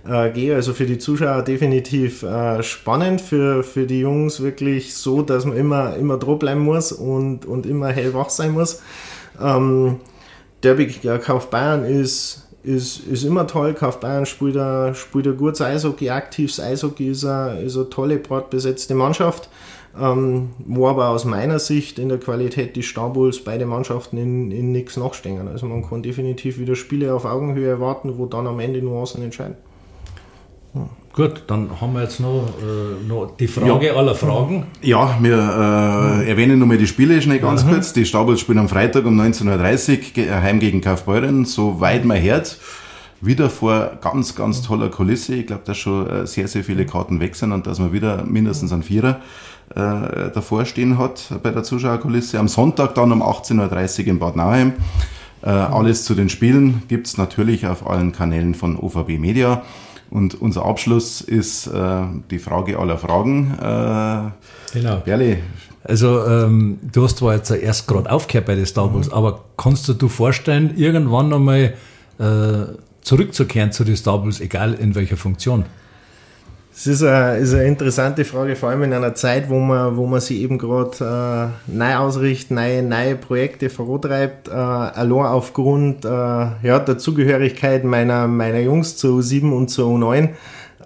äh, 0.08 0.30
gehe. 0.30 0.54
Also 0.54 0.72
für 0.72 0.86
die 0.86 0.96
Zuschauer 0.96 1.42
definitiv 1.42 2.22
äh, 2.22 2.62
spannend, 2.62 3.20
für, 3.20 3.62
für 3.62 3.84
die 3.84 4.00
Jungs 4.00 4.40
wirklich 4.40 4.94
so, 4.94 5.20
dass 5.20 5.44
man 5.44 5.58
immer, 5.58 5.96
immer 5.96 6.16
droh 6.16 6.36
bleiben 6.36 6.62
muss 6.62 6.92
und, 6.92 7.44
und 7.44 7.66
immer 7.66 7.88
hellwach 7.88 8.30
sein 8.30 8.52
muss. 8.52 8.80
Ähm, 9.38 9.96
Derby 10.62 10.86
Kauf 11.20 11.50
Bayern 11.50 11.84
ist 11.84 12.49
ist, 12.62 13.06
ist 13.06 13.24
immer 13.24 13.46
toll. 13.46 13.74
Kauf 13.74 14.00
Bayern 14.00 14.26
spielt 14.26 14.56
ein, 14.56 14.94
spielt 14.94 15.26
ein 15.26 15.36
gutes 15.36 15.60
Eishockey, 15.60 16.10
aktives 16.10 16.60
Eishockey, 16.60 17.10
ist 17.10 17.24
eine, 17.24 17.60
ist 17.60 17.76
eine 17.76 17.90
tolle, 17.90 18.18
breit 18.18 18.50
besetzte 18.50 18.94
Mannschaft. 18.94 19.48
Ähm, 20.00 20.50
wo 20.58 20.86
aber 20.86 21.08
aus 21.08 21.24
meiner 21.24 21.58
Sicht 21.58 21.98
in 21.98 22.08
der 22.08 22.18
Qualität 22.18 22.76
die 22.76 22.84
Starbulls 22.84 23.42
beide 23.42 23.66
Mannschaften 23.66 24.18
in, 24.18 24.52
in 24.52 24.70
nichts 24.70 24.96
nachstehen. 24.96 25.48
Also 25.48 25.66
man 25.66 25.88
kann 25.88 26.02
definitiv 26.04 26.60
wieder 26.60 26.76
Spiele 26.76 27.12
auf 27.12 27.24
Augenhöhe 27.24 27.68
erwarten, 27.68 28.16
wo 28.16 28.26
dann 28.26 28.46
am 28.46 28.60
Ende 28.60 28.80
Nuancen 28.82 29.24
entscheiden. 29.24 29.56
Gut, 31.12 31.42
dann 31.48 31.80
haben 31.80 31.94
wir 31.94 32.02
jetzt 32.02 32.20
noch, 32.20 32.48
äh, 32.62 33.06
noch 33.06 33.36
die 33.36 33.48
Frage 33.48 33.86
ja. 33.86 33.94
aller 33.94 34.14
Fragen. 34.14 34.66
Ja, 34.80 35.18
wir 35.20 35.36
äh, 35.36 36.28
erwähnen 36.28 36.60
nochmal 36.60 36.78
die 36.78 36.86
Spiele 36.86 37.20
schnell 37.20 37.40
ganz 37.40 37.64
mhm. 37.64 37.70
kurz. 37.70 37.92
Die 37.92 38.04
Staubels 38.04 38.40
spielen 38.40 38.58
am 38.58 38.68
Freitag 38.68 39.04
um 39.06 39.20
19.30 39.20 40.28
Uhr 40.28 40.42
heim 40.42 40.60
gegen 40.60 40.80
Kaufbeuren, 40.80 41.44
so 41.46 41.80
weit 41.80 42.04
man 42.04 42.22
hört. 42.22 42.58
Wieder 43.20 43.50
vor 43.50 43.98
ganz, 44.00 44.36
ganz 44.36 44.62
toller 44.62 44.88
Kulisse. 44.88 45.34
Ich 45.34 45.48
glaube, 45.48 45.62
dass 45.64 45.78
schon 45.78 46.08
äh, 46.08 46.26
sehr, 46.28 46.46
sehr 46.46 46.62
viele 46.62 46.86
Karten 46.86 47.18
weg 47.18 47.34
sind 47.34 47.50
und 47.50 47.66
dass 47.66 47.80
man 47.80 47.92
wieder 47.92 48.24
mindestens 48.24 48.72
einen 48.72 48.84
Vierer 48.84 49.20
äh, 49.74 50.30
davor 50.32 50.64
stehen 50.64 50.96
hat 50.96 51.24
bei 51.42 51.50
der 51.50 51.64
Zuschauerkulisse. 51.64 52.38
Am 52.38 52.46
Sonntag 52.46 52.94
dann 52.94 53.10
um 53.10 53.20
18.30 53.20 54.02
Uhr 54.02 54.06
in 54.06 54.18
Bad 54.20 54.36
Nauheim. 54.36 54.74
Äh, 55.42 55.48
alles 55.48 56.04
zu 56.04 56.14
den 56.14 56.28
Spielen 56.28 56.82
gibt's 56.86 57.18
natürlich 57.18 57.66
auf 57.66 57.84
allen 57.88 58.12
Kanälen 58.12 58.54
von 58.54 58.76
OVB 58.76 59.18
Media. 59.18 59.64
Und 60.10 60.40
unser 60.40 60.64
Abschluss 60.64 61.20
ist 61.20 61.68
äh, 61.68 62.02
die 62.30 62.38
Frage 62.38 62.78
aller 62.78 62.98
Fragen. 62.98 63.54
Äh, 63.54 64.78
genau. 64.78 64.96
Berli. 65.04 65.38
Also 65.84 66.26
ähm, 66.26 66.78
du 66.92 67.04
hast 67.04 67.18
zwar 67.18 67.34
jetzt 67.34 67.50
erst 67.50 67.88
gerade 67.88 68.10
aufgehört 68.10 68.46
bei 68.46 68.54
den 68.54 68.66
Star 68.66 68.92
Wars, 68.94 69.06
mhm. 69.06 69.14
aber 69.14 69.44
kannst 69.56 69.88
du 69.88 69.94
dir 69.94 70.08
vorstellen, 70.08 70.74
irgendwann 70.76 71.28
nochmal 71.28 71.74
äh, 72.18 72.74
zurückzukehren 73.00 73.72
zu 73.72 73.84
den 73.84 73.96
Star 73.96 74.22
Wars, 74.22 74.40
egal 74.40 74.74
in 74.74 74.94
welcher 74.94 75.16
Funktion? 75.16 75.64
Das 76.72 76.86
ist 76.86 77.02
eine, 77.02 77.38
ist 77.38 77.52
eine 77.52 77.64
interessante 77.64 78.24
Frage, 78.24 78.54
vor 78.54 78.70
allem 78.70 78.84
in 78.84 78.92
einer 78.92 79.14
Zeit, 79.14 79.50
wo 79.50 79.58
man, 79.58 79.96
wo 79.96 80.06
man 80.06 80.20
sich 80.20 80.40
eben 80.40 80.56
gerade 80.56 81.52
äh, 81.68 81.76
neu 81.76 81.96
ausrichtet, 81.96 82.52
neue, 82.52 82.82
neue 82.82 83.16
Projekte 83.16 83.70
vorantreibt, 83.70 84.48
äh, 84.48 84.52
allein 84.52 85.26
aufgrund 85.26 86.04
äh, 86.04 86.08
ja, 86.08 86.78
der 86.78 86.96
Zugehörigkeit 86.96 87.84
meiner, 87.84 88.28
meiner 88.28 88.60
Jungs 88.60 88.96
zu 88.96 89.18
U7 89.18 89.52
und 89.52 89.68
zu 89.68 89.82
U9. 89.82 90.30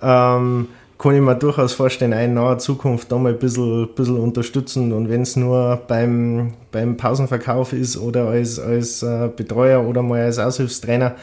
Ähm, 0.02 0.68
kann 0.98 1.14
ich 1.14 1.20
mir 1.20 1.34
durchaus 1.34 1.72
vorstellen, 1.72 2.12
in 2.12 2.34
naher 2.34 2.58
Zukunft 2.58 3.10
da 3.10 3.18
mal 3.18 3.32
ein 3.32 3.38
bisschen, 3.38 3.88
bisschen 3.94 4.18
unterstützen. 4.18 4.92
Und 4.92 5.08
wenn 5.08 5.22
es 5.22 5.36
nur 5.36 5.82
beim, 5.88 6.52
beim 6.70 6.96
Pausenverkauf 6.96 7.72
ist 7.72 7.96
oder 7.96 8.28
als, 8.28 8.58
als 8.58 9.02
äh, 9.02 9.28
Betreuer 9.34 9.86
oder 9.86 10.02
mal 10.02 10.22
als 10.22 10.38
Aushilfstrainer, 10.38 11.16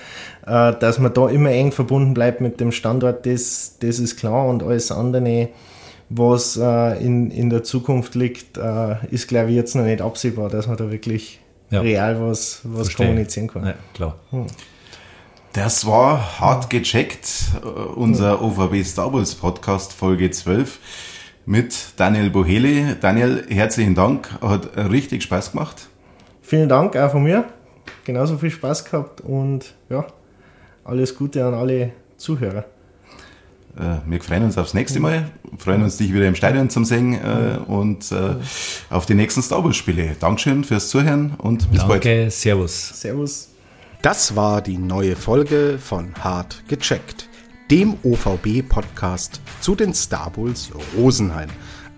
äh, 0.46 0.74
dass 0.80 1.00
man 1.00 1.14
da 1.14 1.30
immer 1.30 1.52
eng 1.52 1.72
verbunden 1.72 2.14
bleibt 2.14 2.42
mit 2.42 2.60
dem 2.60 2.72
Standort, 2.72 3.26
das, 3.26 3.78
das 3.80 4.00
ist 4.00 4.18
klar. 4.18 4.48
Und 4.48 4.62
alles 4.62 4.92
andere, 4.92 5.50
was 6.10 6.58
äh, 6.58 7.04
in, 7.04 7.32
in 7.32 7.50
der 7.50 7.64
Zukunft 7.64 8.16
liegt, 8.16 8.58
ist, 9.10 9.28
glaube 9.30 9.50
ich, 9.52 9.56
jetzt 9.56 9.76
noch 9.76 9.86
nicht 9.86 10.02
absehbar, 10.02 10.50
dass 10.50 10.68
man 10.68 10.76
da 10.76 10.92
wirklich 10.92 11.40
ja. 11.70 11.80
real 11.80 12.22
was, 12.22 12.62
was 12.66 12.94
kommunizieren 12.94 13.48
kann. 13.48 13.66
Ja, 13.66 13.76
klar. 13.94 14.18
Hm. 14.32 14.48
Das 15.54 15.86
war 15.86 16.40
hart 16.40 16.70
gecheckt, 16.70 17.28
äh, 17.62 17.68
unser 17.68 18.42
OVB 18.42 18.86
Star 18.86 19.12
Wars 19.12 19.36
Podcast 19.36 19.92
Folge 19.92 20.32
12 20.32 20.80
mit 21.46 21.76
Daniel 21.98 22.30
Boheli. 22.30 22.96
Daniel, 23.02 23.46
herzlichen 23.50 23.94
Dank, 23.94 24.30
hat 24.42 24.78
richtig 24.78 25.24
Spaß 25.24 25.52
gemacht. 25.52 25.90
Vielen 26.42 26.70
Dank 26.70 26.96
auch 26.96 27.12
von 27.12 27.24
mir. 27.24 27.44
Genauso 28.06 28.38
viel 28.38 28.50
Spaß 28.50 28.86
gehabt 28.86 29.20
und 29.20 29.74
ja, 29.90 30.08
alles 30.86 31.18
Gute 31.18 31.46
an 31.46 31.54
alle 31.54 31.92
Zuhörer. 32.16 32.64
Äh, 33.78 33.98
wir 34.06 34.22
freuen 34.22 34.46
uns 34.46 34.58
aufs 34.58 34.74
nächste 34.74 35.02
Mal, 35.02 35.32
freuen 35.58 35.84
uns, 35.84 35.98
dich 35.98 36.14
wieder 36.14 36.30
im 36.30 36.36
Stadion 36.36 36.70
zu 36.70 36.86
sehen 36.86 37.14
äh, 37.14 37.58
und 37.68 38.16
auf 38.90 39.06
die 39.06 39.16
nächsten 39.16 39.42
Star 39.42 39.62
Wars 39.66 39.76
Spiele. 39.76 40.16
Dankeschön 40.18 40.64
fürs 40.64 40.88
Zuhören 40.88 41.34
und 41.40 41.70
bis 41.72 41.80
Danke, 41.80 41.88
bald. 41.88 42.06
Danke, 42.06 42.32
Servus. 42.32 43.02
Servus. 43.02 43.51
Das 44.02 44.36
war 44.36 44.64
die 44.64 44.80
neue 44.80 45.16
Folge 45.16 45.78
von 45.78 46.16
Hart 46.16 46.64
gecheckt, 46.68 47.30
dem 47.70 47.98
OVB-Podcast 48.02 49.40
zu 49.60 49.76
den 49.76 49.94
Star 49.94 50.32
Bulls 50.32 50.72
Rosenheim. 50.98 51.52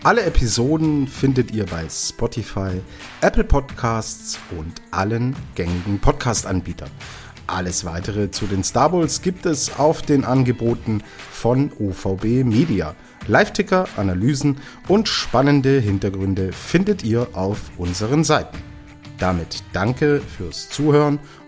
Alle 0.04 0.24
Episoden 0.24 1.08
findet 1.08 1.52
ihr 1.52 1.66
bei 1.66 1.88
Spotify, 1.90 2.82
Apple 3.22 3.46
Podcasts 3.46 4.38
und 4.58 4.82
allen 4.92 5.34
gängigen 5.56 5.98
Podcast-Anbietern. 5.98 6.92
Alles 7.48 7.86
weitere 7.86 8.30
zu 8.30 8.48
den 8.48 8.66
Star 8.66 8.90
Bulls 8.90 9.22
gibt 9.22 9.46
es 9.46 9.80
auf 9.80 10.02
den 10.02 10.26
Angeboten 10.26 11.02
von 11.32 11.72
OVB 11.80 12.44
Media. 12.44 12.96
Live-Ticker, 13.28 13.88
Analysen 13.96 14.58
und 14.90 15.08
spannende 15.08 15.80
Hintergründe 15.80 16.52
findet 16.52 17.06
ihr 17.06 17.30
auf 17.32 17.72
unseren 17.78 18.26
Seiten. 18.26 18.58
Damit 19.20 19.64
danke 19.72 20.20
fürs 20.20 20.68
Zuhören 20.70 21.20